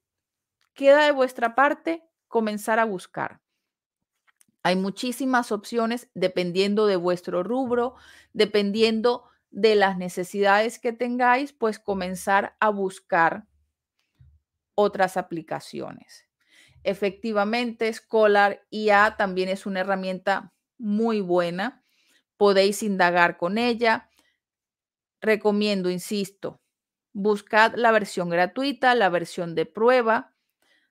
queda 0.75 1.03
de 1.03 1.11
vuestra 1.11 1.55
parte 1.55 2.03
comenzar 2.27 2.77
a 2.77 2.85
buscar. 2.85 3.41
Hay 4.61 4.75
muchísimas 4.75 5.51
opciones 5.51 6.11
dependiendo 6.13 6.85
de 6.85 6.95
vuestro 6.95 7.41
rubro, 7.41 7.95
dependiendo 8.33 9.23
de 9.49 9.73
las 9.73 9.97
necesidades 9.97 10.77
que 10.77 10.93
tengáis, 10.93 11.53
pues 11.53 11.79
comenzar 11.79 12.55
a 12.59 12.69
buscar 12.69 13.47
otras 14.75 15.17
aplicaciones. 15.17 16.27
Efectivamente, 16.83 17.91
Scholar 17.91 18.63
IA 18.69 19.15
también 19.17 19.49
es 19.49 19.65
una 19.65 19.79
herramienta 19.79 20.53
muy 20.77 21.19
buena. 21.19 21.83
Podéis 22.37 22.83
indagar 22.83 23.37
con 23.37 23.57
ella 23.57 24.11
recomiendo, 25.23 25.89
insisto, 25.89 26.61
buscad 27.13 27.73
la 27.75 27.91
versión 27.91 28.29
gratuita, 28.29 28.93
la 28.93 29.09
versión 29.09 29.55
de 29.55 29.65
prueba. 29.65 30.35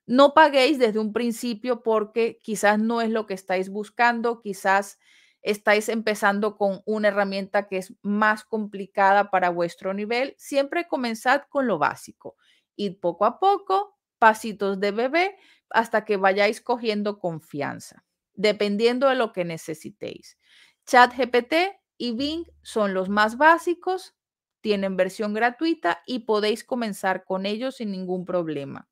No 0.06 0.34
paguéis 0.34 0.78
desde 0.78 0.98
un 0.98 1.12
principio 1.12 1.82
porque 1.82 2.40
quizás 2.42 2.78
no 2.78 3.00
es 3.00 3.10
lo 3.10 3.26
que 3.26 3.34
estáis 3.34 3.68
buscando, 3.68 4.40
quizás 4.40 4.98
estáis 5.42 5.88
empezando 5.88 6.56
con 6.56 6.82
una 6.86 7.08
herramienta 7.08 7.68
que 7.68 7.78
es 7.78 7.94
más 8.02 8.44
complicada 8.44 9.30
para 9.30 9.50
vuestro 9.50 9.94
nivel. 9.94 10.34
Siempre 10.38 10.88
comenzad 10.88 11.42
con 11.48 11.66
lo 11.66 11.78
básico 11.78 12.36
y 12.74 12.90
poco 12.90 13.26
a 13.26 13.38
poco, 13.38 13.98
pasitos 14.18 14.80
de 14.80 14.92
bebé, 14.92 15.36
hasta 15.70 16.04
que 16.04 16.16
vayáis 16.16 16.60
cogiendo 16.60 17.18
confianza, 17.18 18.04
dependiendo 18.34 19.08
de 19.08 19.16
lo 19.16 19.32
que 19.32 19.44
necesitéis. 19.44 20.38
ChatGPT 20.86 21.54
y 21.98 22.12
Bing 22.12 22.44
son 22.62 22.94
los 22.94 23.08
más 23.08 23.36
básicos, 23.36 24.14
tienen 24.62 24.96
versión 24.96 25.34
gratuita 25.34 26.02
y 26.06 26.20
podéis 26.20 26.64
comenzar 26.64 27.24
con 27.24 27.46
ellos 27.46 27.76
sin 27.76 27.90
ningún 27.92 28.24
problema. 28.24 28.88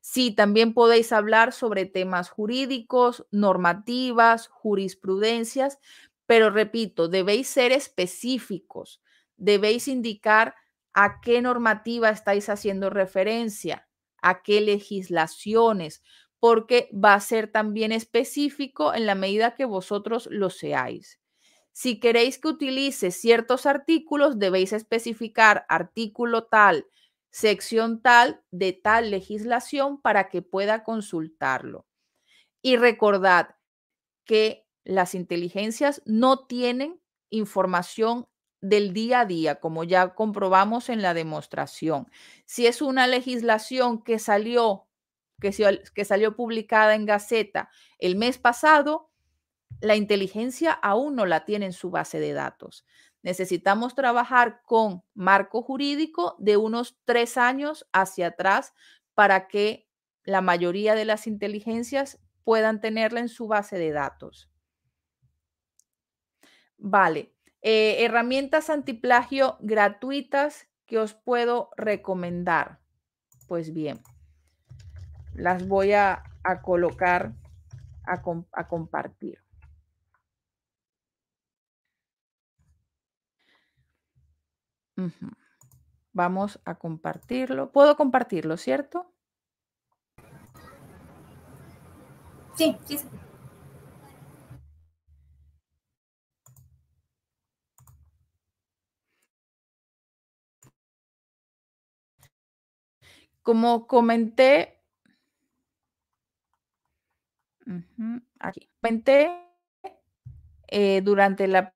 Sí, 0.00 0.32
también 0.32 0.74
podéis 0.74 1.12
hablar 1.12 1.52
sobre 1.52 1.86
temas 1.86 2.28
jurídicos, 2.28 3.26
normativas, 3.30 4.48
jurisprudencias, 4.48 5.78
pero 6.26 6.50
repito, 6.50 7.08
debéis 7.08 7.48
ser 7.48 7.72
específicos, 7.72 9.00
debéis 9.36 9.88
indicar 9.88 10.54
a 10.92 11.20
qué 11.20 11.40
normativa 11.42 12.10
estáis 12.10 12.48
haciendo 12.48 12.90
referencia, 12.90 13.88
a 14.22 14.42
qué 14.42 14.60
legislaciones, 14.60 16.02
porque 16.38 16.90
va 16.92 17.14
a 17.14 17.20
ser 17.20 17.50
también 17.50 17.90
específico 17.90 18.92
en 18.94 19.06
la 19.06 19.14
medida 19.14 19.54
que 19.54 19.64
vosotros 19.64 20.28
lo 20.30 20.50
seáis. 20.50 21.18
Si 21.74 21.98
queréis 21.98 22.38
que 22.38 22.46
utilice 22.46 23.10
ciertos 23.10 23.66
artículos, 23.66 24.38
debéis 24.38 24.72
especificar 24.72 25.66
artículo 25.68 26.44
tal, 26.44 26.86
sección 27.30 28.00
tal 28.00 28.44
de 28.52 28.72
tal 28.72 29.10
legislación 29.10 30.00
para 30.00 30.28
que 30.28 30.40
pueda 30.40 30.84
consultarlo. 30.84 31.84
Y 32.62 32.76
recordad 32.76 33.56
que 34.24 34.68
las 34.84 35.16
inteligencias 35.16 36.00
no 36.06 36.46
tienen 36.46 37.00
información 37.30 38.28
del 38.60 38.92
día 38.92 39.20
a 39.20 39.26
día, 39.26 39.58
como 39.58 39.82
ya 39.82 40.14
comprobamos 40.14 40.88
en 40.88 41.02
la 41.02 41.12
demostración. 41.12 42.06
Si 42.46 42.68
es 42.68 42.82
una 42.82 43.08
legislación 43.08 44.00
que 44.00 44.20
salió, 44.20 44.86
que, 45.40 45.50
que 45.92 46.04
salió 46.04 46.36
publicada 46.36 46.94
en 46.94 47.04
Gaceta 47.04 47.68
el 47.98 48.14
mes 48.14 48.38
pasado, 48.38 49.10
la 49.80 49.96
inteligencia 49.96 50.72
aún 50.72 51.14
no 51.14 51.26
la 51.26 51.44
tiene 51.44 51.66
en 51.66 51.72
su 51.72 51.90
base 51.90 52.18
de 52.20 52.32
datos. 52.32 52.84
Necesitamos 53.22 53.94
trabajar 53.94 54.62
con 54.64 55.02
marco 55.14 55.62
jurídico 55.62 56.36
de 56.38 56.56
unos 56.56 56.98
tres 57.04 57.36
años 57.36 57.86
hacia 57.92 58.28
atrás 58.28 58.74
para 59.14 59.48
que 59.48 59.88
la 60.24 60.40
mayoría 60.40 60.94
de 60.94 61.04
las 61.04 61.26
inteligencias 61.26 62.18
puedan 62.44 62.80
tenerla 62.80 63.20
en 63.20 63.28
su 63.28 63.46
base 63.46 63.78
de 63.78 63.92
datos. 63.92 64.50
Vale, 66.76 67.34
eh, 67.62 68.04
herramientas 68.04 68.68
antiplagio 68.68 69.56
gratuitas 69.60 70.68
que 70.86 70.98
os 70.98 71.14
puedo 71.14 71.70
recomendar. 71.76 72.80
Pues 73.48 73.72
bien, 73.72 74.00
las 75.34 75.66
voy 75.66 75.92
a, 75.92 76.22
colocar, 76.62 77.32
a 78.04 78.68
compartir. 78.68 79.43
Vamos 86.12 86.60
a 86.64 86.76
compartirlo. 86.76 87.72
¿Puedo 87.72 87.96
compartirlo, 87.96 88.56
cierto? 88.56 89.12
Sí, 92.56 92.76
sí, 92.86 92.98
sí. 92.98 93.06
Como 103.42 103.86
comenté, 103.86 104.80
aquí, 108.38 108.68
comenté 108.80 109.30
eh, 110.68 111.00
durante 111.02 111.46
la 111.46 111.74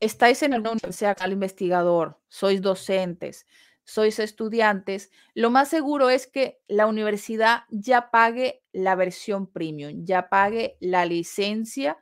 estáis 0.00 0.42
en 0.42 0.54
una 0.54 0.72
universidad 0.72 1.16
al 1.20 1.32
investigador, 1.32 2.18
sois 2.28 2.60
docentes, 2.62 3.46
sois 3.84 4.18
estudiantes, 4.18 5.10
lo 5.34 5.50
más 5.50 5.68
seguro 5.68 6.10
es 6.10 6.26
que 6.26 6.60
la 6.68 6.86
universidad 6.86 7.64
ya 7.70 8.10
pague 8.10 8.62
la 8.72 8.94
versión 8.94 9.46
premium, 9.46 10.04
ya 10.04 10.28
pague 10.28 10.76
la 10.80 11.04
licencia 11.04 11.98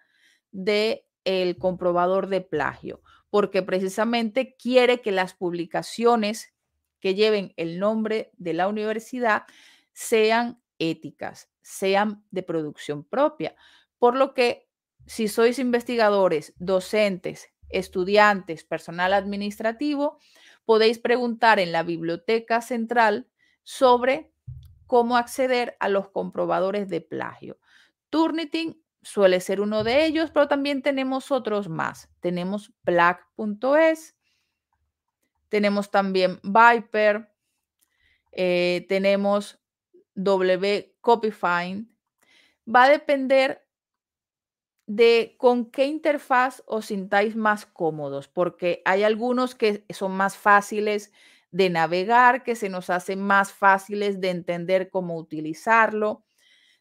del 0.50 1.02
el 1.24 1.58
comprobador 1.58 2.28
de 2.28 2.40
plagio, 2.40 3.02
porque 3.28 3.62
precisamente 3.62 4.56
quiere 4.56 5.00
que 5.00 5.12
las 5.12 5.34
publicaciones 5.34 6.52
que 6.98 7.14
lleven 7.14 7.52
el 7.56 7.78
nombre 7.78 8.30
de 8.36 8.54
la 8.54 8.68
universidad 8.68 9.44
sean 9.92 10.62
éticas, 10.78 11.50
sean 11.62 12.24
de 12.30 12.42
producción 12.42 13.04
propia. 13.04 13.54
Por 13.98 14.16
lo 14.16 14.32
que 14.34 14.69
si 15.06 15.28
sois 15.28 15.58
investigadores, 15.58 16.54
docentes, 16.58 17.50
estudiantes, 17.68 18.64
personal 18.64 19.12
administrativo, 19.12 20.18
podéis 20.64 20.98
preguntar 20.98 21.58
en 21.58 21.72
la 21.72 21.82
biblioteca 21.82 22.60
central 22.60 23.28
sobre 23.62 24.30
cómo 24.86 25.16
acceder 25.16 25.76
a 25.80 25.88
los 25.88 26.08
comprobadores 26.08 26.88
de 26.88 27.00
plagio. 27.00 27.58
Turnitin 28.10 28.82
suele 29.02 29.40
ser 29.40 29.60
uno 29.60 29.84
de 29.84 30.04
ellos, 30.04 30.30
pero 30.30 30.48
también 30.48 30.82
tenemos 30.82 31.30
otros 31.30 31.68
más. 31.68 32.08
Tenemos 32.20 32.72
black.es, 32.82 34.16
tenemos 35.48 35.90
también 35.90 36.40
Viper, 36.42 37.32
eh, 38.32 38.86
tenemos 38.88 39.60
WCopyFind. 40.14 41.88
Va 42.72 42.84
a 42.84 42.90
depender 42.90 43.66
de 44.90 45.36
con 45.38 45.70
qué 45.70 45.86
interfaz 45.86 46.64
os 46.66 46.86
sintáis 46.86 47.36
más 47.36 47.64
cómodos, 47.64 48.26
porque 48.26 48.82
hay 48.84 49.04
algunos 49.04 49.54
que 49.54 49.84
son 49.90 50.16
más 50.16 50.36
fáciles 50.36 51.12
de 51.52 51.70
navegar, 51.70 52.42
que 52.42 52.56
se 52.56 52.68
nos 52.68 52.90
hacen 52.90 53.22
más 53.22 53.52
fáciles 53.52 54.20
de 54.20 54.30
entender 54.30 54.90
cómo 54.90 55.16
utilizarlo. 55.16 56.24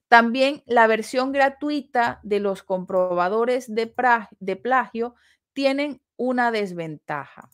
También 0.07 0.63
la 0.65 0.87
versión 0.87 1.31
gratuita 1.31 2.19
de 2.23 2.39
los 2.39 2.63
comprobadores 2.63 3.67
de, 3.75 3.85
plagio 3.85 5.13
tienen 5.53 6.01
una 6.17 6.51
desventaja. 6.51 7.51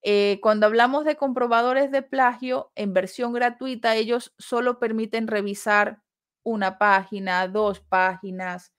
Eh, 0.00 0.38
cuando 0.40 0.64
hablamos 0.64 1.04
de 1.04 1.16
comprobadores 1.16 1.90
de 1.90 2.00
plagio 2.00 2.72
en 2.74 2.94
versión 2.94 3.34
gratuita, 3.34 3.96
ellos 3.96 4.32
solo 4.38 4.78
permiten 4.78 5.26
revisar 5.26 6.00
una 6.42 6.78
página, 6.78 7.46
dos 7.48 7.80
páginas, 7.80 8.72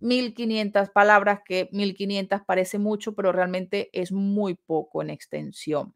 1500 0.00 0.90
palabras, 0.90 1.40
que 1.44 1.68
1500 1.72 2.42
parece 2.46 2.78
mucho, 2.78 3.14
pero 3.14 3.32
realmente 3.32 3.90
es 3.92 4.12
muy 4.12 4.54
poco 4.54 5.02
en 5.02 5.10
extensión. 5.10 5.94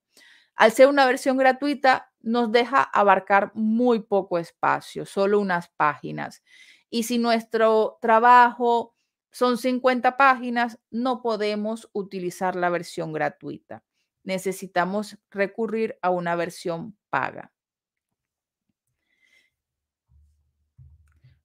Al 0.54 0.72
ser 0.72 0.88
una 0.88 1.06
versión 1.06 1.36
gratuita, 1.36 2.12
nos 2.20 2.52
deja 2.52 2.82
abarcar 2.82 3.52
muy 3.54 4.00
poco 4.00 4.38
espacio, 4.38 5.06
solo 5.06 5.40
unas 5.40 5.68
páginas. 5.68 6.42
Y 6.90 7.04
si 7.04 7.18
nuestro 7.18 7.98
trabajo 8.00 8.94
son 9.30 9.56
50 9.56 10.16
páginas, 10.16 10.78
no 10.90 11.22
podemos 11.22 11.88
utilizar 11.92 12.54
la 12.54 12.68
versión 12.68 13.12
gratuita. 13.12 13.82
Necesitamos 14.24 15.18
recurrir 15.30 15.98
a 16.02 16.10
una 16.10 16.36
versión 16.36 16.96
paga. 17.08 17.52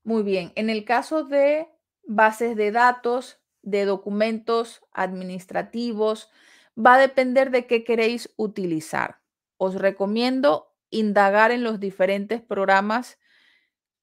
Muy 0.04 0.24
bien, 0.24 0.52
en 0.56 0.70
el 0.70 0.86
caso 0.86 1.24
de 1.24 1.68
bases 2.08 2.56
de 2.56 2.72
datos, 2.72 3.40
de 3.62 3.86
documentos 3.86 4.82
administrativos, 4.94 6.30
va 6.78 6.96
a 6.96 7.00
depender 7.00 7.52
de 7.52 7.68
qué 7.68 7.84
queréis 7.84 8.34
utilizar. 8.38 9.22
Os 9.58 9.76
recomiendo 9.76 10.74
indagar 10.90 11.52
en 11.52 11.64
los 11.64 11.80
diferentes 11.80 12.42
programas 12.42 13.20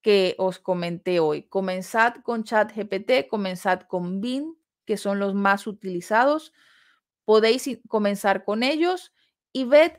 que 0.02 0.34
os 0.38 0.58
comenté 0.58 1.18
hoy. 1.18 1.44
Comenzad 1.44 2.16
con 2.22 2.44
ChatGPT, 2.44 3.26
comenzad 3.28 3.82
con 3.82 4.20
Bing, 4.20 4.54
que 4.84 4.98
son 4.98 5.18
los 5.18 5.34
más 5.34 5.66
utilizados. 5.66 6.52
Podéis 7.24 7.80
comenzar 7.88 8.44
con 8.44 8.62
ellos 8.62 9.14
y 9.50 9.64
ved 9.64 9.92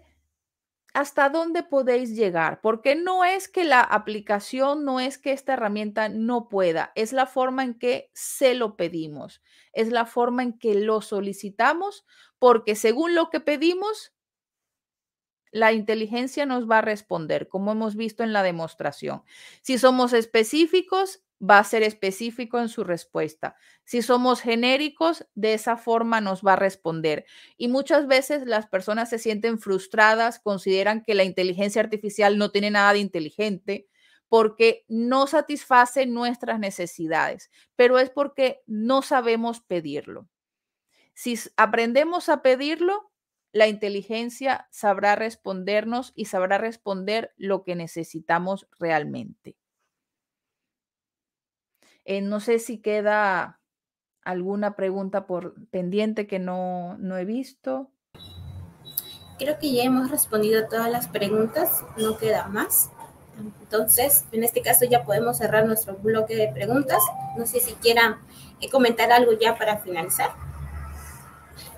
hasta 0.96 1.28
dónde 1.28 1.62
podéis 1.62 2.16
llegar, 2.16 2.62
porque 2.62 2.96
no 2.96 3.26
es 3.26 3.50
que 3.50 3.66
la 3.66 3.82
aplicación, 3.82 4.86
no 4.86 5.02
es 5.02 5.18
que 5.18 5.34
esta 5.34 5.52
herramienta 5.52 6.08
no 6.08 6.48
pueda, 6.48 6.94
es 6.96 7.12
la 7.12 7.28
forma 7.28 7.66
en 7.66 7.74
que 7.78 8.10
se 8.14 8.54
lo 8.54 8.78
pedimos, 8.78 9.42
es 9.74 9.92
la 9.92 10.06
forma 10.06 10.42
en 10.42 10.58
que 10.58 10.74
lo 10.74 11.02
solicitamos, 11.02 12.06
porque 12.40 12.76
según 12.76 13.14
lo 13.14 13.30
que 13.30 13.42
pedimos, 13.42 14.14
la 15.52 15.74
inteligencia 15.74 16.46
nos 16.46 16.70
va 16.70 16.78
a 16.78 16.82
responder, 16.82 17.50
como 17.50 17.74
hemos 17.74 17.98
visto 17.98 18.24
en 18.24 18.32
la 18.32 18.42
demostración. 18.42 19.24
Si 19.62 19.78
somos 19.78 20.14
específicos, 20.14 21.25
va 21.50 21.60
a 21.60 21.64
ser 21.64 21.84
específico 21.84 22.60
en 22.60 22.70
su 22.70 22.84
respuesta. 22.84 23.56
Si 23.84 24.02
somos 24.02 24.42
genéricos, 24.42 25.26
de 25.36 25.54
esa 25.54 25.78
forma 25.78 26.22
nos 26.22 26.42
va 26.42 26.54
a 26.54 26.58
responder. 26.58 27.26
Y 27.58 27.68
muchas 27.68 28.08
veces 28.08 28.46
las 28.46 28.68
personas 28.68 29.10
se 29.10 29.20
sienten 29.20 29.60
frustradas, 29.60 30.40
consideran 30.40 31.04
que 31.04 31.14
la 31.14 31.24
inteligencia 31.24 31.82
artificial 31.82 32.38
no 32.38 32.52
tiene 32.52 32.72
nada 32.72 32.94
de 32.94 33.00
inteligente 33.00 33.88
porque 34.28 34.86
no 34.88 35.28
satisface 35.28 36.06
nuestras 36.06 36.60
necesidades, 36.60 37.52
pero 37.76 38.00
es 38.00 38.10
porque 38.10 38.62
no 38.66 39.02
sabemos 39.02 39.62
pedirlo. 39.62 40.28
Si 41.14 41.40
aprendemos 41.58 42.28
a 42.30 42.42
pedirlo, 42.42 43.12
la 43.52 43.68
inteligencia 43.68 44.68
sabrá 44.72 45.16
respondernos 45.16 46.12
y 46.16 46.26
sabrá 46.26 46.58
responder 46.58 47.34
lo 47.38 47.64
que 47.64 47.76
necesitamos 47.76 48.68
realmente. 48.78 49.56
Eh, 52.06 52.22
no 52.22 52.40
sé 52.40 52.60
si 52.60 52.78
queda 52.78 53.60
alguna 54.24 54.76
pregunta 54.76 55.28
por 55.28 55.56
pendiente 55.70 56.28
que 56.28 56.40
no, 56.40 56.98
no 56.98 57.18
he 57.18 57.26
visto. 57.26 57.92
Creo 59.38 59.60
que 59.60 59.74
ya 59.74 59.84
hemos 59.84 60.10
respondido 60.10 60.68
todas 60.68 60.90
las 60.90 61.08
preguntas, 61.08 61.84
no 61.98 62.18
queda 62.18 62.48
más. 62.48 62.90
Entonces, 63.62 64.26
en 64.32 64.44
este 64.44 64.62
caso 64.62 64.86
ya 64.86 65.04
podemos 65.04 65.38
cerrar 65.38 65.66
nuestro 65.66 65.96
bloque 65.96 66.36
de 66.36 66.48
preguntas. 66.48 67.00
No 67.38 67.46
sé 67.46 67.60
si 67.60 67.74
quieran 67.74 68.18
eh, 68.62 68.70
comentar 68.70 69.12
algo 69.12 69.34
ya 69.34 69.58
para 69.58 69.78
finalizar. 69.80 70.32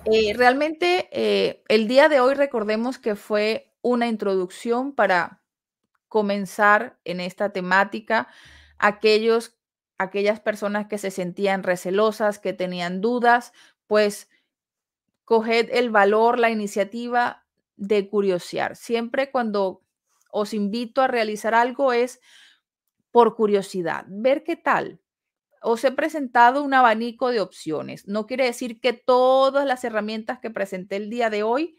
Eh, 0.04 0.32
realmente 0.34 1.08
eh, 1.12 1.62
el 1.68 1.88
día 1.88 2.08
de 2.08 2.20
hoy 2.20 2.34
recordemos 2.34 2.98
que 2.98 3.16
fue 3.16 3.74
una 3.82 4.06
introducción 4.06 4.92
para 4.94 5.42
comenzar 6.08 6.98
en 7.04 7.20
esta 7.20 7.50
temática 7.50 8.28
aquellos 8.78 9.57
aquellas 9.98 10.40
personas 10.40 10.86
que 10.86 10.98
se 10.98 11.10
sentían 11.10 11.62
recelosas, 11.62 12.38
que 12.38 12.52
tenían 12.52 13.00
dudas, 13.00 13.52
pues 13.86 14.28
coged 15.24 15.68
el 15.72 15.90
valor, 15.90 16.38
la 16.38 16.50
iniciativa 16.50 17.44
de 17.76 18.08
curiosear. 18.08 18.76
Siempre 18.76 19.30
cuando 19.30 19.82
os 20.30 20.54
invito 20.54 21.02
a 21.02 21.08
realizar 21.08 21.54
algo 21.54 21.92
es 21.92 22.20
por 23.10 23.34
curiosidad, 23.34 24.06
ver 24.08 24.44
qué 24.44 24.56
tal. 24.56 25.00
Os 25.60 25.82
he 25.84 25.90
presentado 25.90 26.62
un 26.62 26.72
abanico 26.72 27.30
de 27.30 27.40
opciones. 27.40 28.06
No 28.06 28.26
quiere 28.26 28.44
decir 28.44 28.80
que 28.80 28.92
todas 28.92 29.66
las 29.66 29.82
herramientas 29.82 30.38
que 30.38 30.50
presenté 30.50 30.96
el 30.96 31.10
día 31.10 31.30
de 31.30 31.42
hoy 31.42 31.76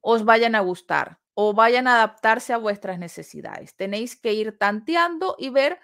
os 0.00 0.24
vayan 0.24 0.54
a 0.54 0.60
gustar 0.60 1.18
o 1.34 1.52
vayan 1.52 1.88
a 1.88 1.96
adaptarse 1.96 2.52
a 2.52 2.58
vuestras 2.58 2.98
necesidades. 2.98 3.74
Tenéis 3.74 4.16
que 4.16 4.32
ir 4.32 4.56
tanteando 4.56 5.34
y 5.38 5.50
ver 5.50 5.80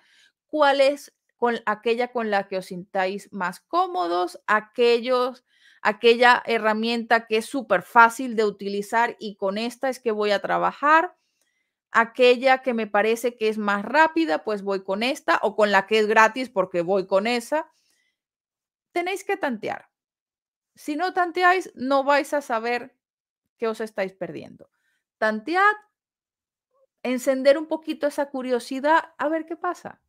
cuál 0.52 0.82
es 0.82 1.14
con 1.38 1.60
aquella 1.64 2.12
con 2.12 2.30
la 2.30 2.46
que 2.46 2.58
os 2.58 2.66
sintáis 2.66 3.32
más 3.32 3.60
cómodos, 3.60 4.38
aquellos, 4.46 5.46
aquella 5.80 6.42
herramienta 6.44 7.26
que 7.26 7.38
es 7.38 7.46
súper 7.46 7.80
fácil 7.82 8.36
de 8.36 8.44
utilizar 8.44 9.16
y 9.18 9.36
con 9.36 9.56
esta 9.56 9.88
es 9.88 9.98
que 9.98 10.10
voy 10.10 10.30
a 10.30 10.42
trabajar 10.42 11.16
aquella 11.90 12.58
que 12.58 12.74
me 12.74 12.86
parece 12.86 13.38
que 13.38 13.48
es 13.48 13.56
más 13.56 13.82
rápida, 13.82 14.44
pues 14.44 14.62
voy 14.62 14.84
con 14.84 15.02
esta, 15.02 15.38
o 15.40 15.56
con 15.56 15.72
la 15.72 15.86
que 15.86 16.00
es 16.00 16.06
gratis 16.06 16.50
porque 16.50 16.82
voy 16.82 17.06
con 17.06 17.26
esa. 17.26 17.72
Tenéis 18.92 19.24
que 19.24 19.38
tantear. 19.38 19.88
Si 20.74 20.96
no 20.96 21.14
tanteáis, 21.14 21.72
no 21.74 22.04
vais 22.04 22.34
a 22.34 22.42
saber 22.42 22.94
qué 23.56 23.68
os 23.68 23.80
estáis 23.80 24.12
perdiendo. 24.12 24.68
Tantead, 25.16 25.76
encender 27.02 27.56
un 27.56 27.68
poquito 27.68 28.06
esa 28.06 28.28
curiosidad, 28.28 29.14
a 29.16 29.28
ver 29.28 29.46
qué 29.46 29.56
pasa. 29.56 30.01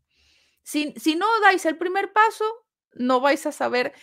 Si, 0.63 1.15
no 1.15 1.27
dais 1.41 1.65
el 1.65 1.77
primer 1.77 2.13
paso, 2.13 2.45
no 2.93 3.19
vais 3.19 3.45
a 3.45 3.51
saber 3.51 3.93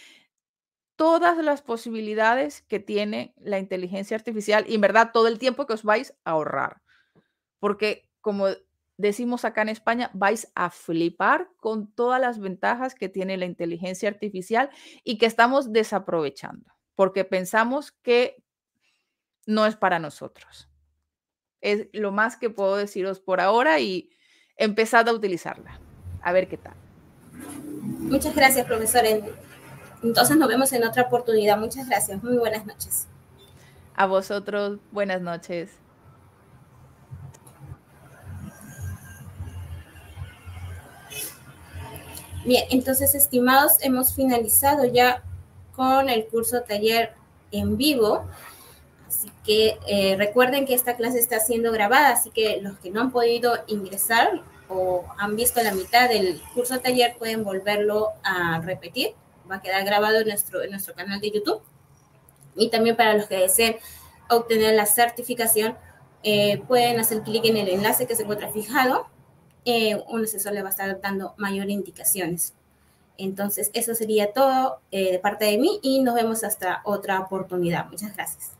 todas 0.97 1.39
las 1.39 1.62
posibilidades 1.62 2.62
que 2.62 2.78
tiene 2.78 3.35
la 3.39 3.59
inteligencia 3.59 4.16
artificial 4.16 4.65
y 4.69 4.74
en 4.74 4.81
verdad 4.82 5.11
todo 5.12 5.28
el 5.28 5.39
tiempo 5.39 5.66
que 5.66 5.73
os 5.73 5.82
vais 5.82 6.15
a 6.24 6.32
ahorrar 6.32 6.82
porque 7.61 8.11
como 8.20 8.49
decimos 8.97 9.45
acá 9.45 9.62
en 9.62 9.69
España, 9.69 10.11
vais 10.12 10.51
a 10.55 10.70
flipar 10.70 11.49
con 11.59 11.93
todas 11.93 12.20
las 12.20 12.41
ventajas 12.41 12.95
que 12.95 13.09
tiene 13.09 13.37
la 13.37 13.47
inteligencia 13.47 14.09
artificial 14.09 14.70
y 15.05 15.16
que 15.16 15.27
estamos 15.27 15.73
desaprovechando, 15.73 16.74
porque 16.97 17.24
pensamos 17.24 17.93
que 17.93 18.43
no 19.47 19.65
es 19.65 19.77
para 19.77 19.99
nosotros. 19.99 20.69
Es 21.62 21.89
lo 21.93 22.12
más 22.12 22.37
que 22.37 22.51
puedo 22.51 22.77
deciros 22.77 23.20
por 23.20 23.41
ahora 23.41 23.81
y 23.81 24.11
empezad 24.57 25.09
a 25.09 25.12
utilizarla. 25.12 25.81
A 26.22 26.32
ver 26.32 26.48
qué 26.48 26.56
tal. 26.56 26.74
Muchas 27.98 28.34
gracias, 28.34 28.66
profesor. 28.66 29.05
Entonces 30.02 30.36
nos 30.36 30.48
vemos 30.48 30.72
en 30.72 30.84
otra 30.84 31.02
oportunidad. 31.05 31.59
Muchas 31.59 31.88
gracias. 31.88 32.22
Muy 32.22 32.36
buenas 32.36 32.66
noches. 32.66 33.06
A 33.94 34.06
vosotros, 34.06 34.78
buenas 34.92 35.20
noches. 35.20 35.70
Bien, 42.44 42.64
entonces, 42.70 43.14
estimados, 43.14 43.74
hemos 43.80 44.14
finalizado 44.14 44.86
ya 44.86 45.22
con 45.76 46.09
el 46.09 46.26
curso 46.26 46.62
taller 46.62 47.12
en 47.52 47.76
vivo. 47.76 48.24
Así 49.06 49.30
que 49.44 49.78
eh, 49.86 50.16
recuerden 50.16 50.64
que 50.64 50.74
esta 50.74 50.97
clase 50.97 51.18
está 51.18 51.40
siendo 51.40 51.70
grabada, 51.70 52.10
así 52.10 52.30
que 52.30 52.60
los 52.62 52.78
que 52.78 52.90
no 52.90 53.02
han 53.02 53.12
podido 53.12 53.55
ingresar 53.66 54.42
o 54.70 55.05
han 55.18 55.36
visto 55.36 55.62
la 55.62 55.74
mitad 55.74 56.09
del 56.09 56.40
curso 56.55 56.80
taller 56.80 57.16
pueden 57.18 57.44
volverlo 57.44 58.10
a 58.22 58.60
repetir. 58.60 59.14
Va 59.51 59.56
a 59.56 59.62
quedar 59.62 59.84
grabado 59.84 60.20
en 60.20 60.28
nuestro, 60.28 60.62
en 60.62 60.70
nuestro 60.70 60.94
canal 60.94 61.20
de 61.20 61.30
YouTube. 61.30 61.60
Y 62.56 62.70
también 62.70 62.97
para 62.97 63.14
los 63.14 63.26
que 63.26 63.36
deseen 63.36 63.76
obtener 64.28 64.74
la 64.74 64.86
certificación, 64.86 65.76
eh, 66.22 66.62
pueden 66.68 67.01
hacer 67.01 67.22
clic 67.22 67.44
en 67.47 67.56
el 67.56 67.68
enlace 67.68 68.06
que 68.06 68.14
se 68.14 68.22
encuentra 68.22 68.52
fijado 68.52 69.06
eh, 69.64 70.02
un 70.09 70.24
asesor 70.24 70.52
le 70.52 70.62
va 70.62 70.68
a 70.68 70.70
estar 70.70 71.01
dando 71.01 71.34
mayor 71.36 71.68
indicaciones. 71.70 72.55
Entonces, 73.18 73.70
eso 73.74 73.94
sería 73.94 74.32
todo 74.32 74.80
eh, 74.90 75.12
de 75.12 75.18
parte 75.18 75.44
de 75.44 75.59
mí 75.59 75.78
y 75.82 76.01
nos 76.02 76.14
vemos 76.14 76.42
hasta 76.42 76.80
otra 76.84 77.20
oportunidad. 77.20 77.86
Muchas 77.90 78.14
gracias. 78.14 78.60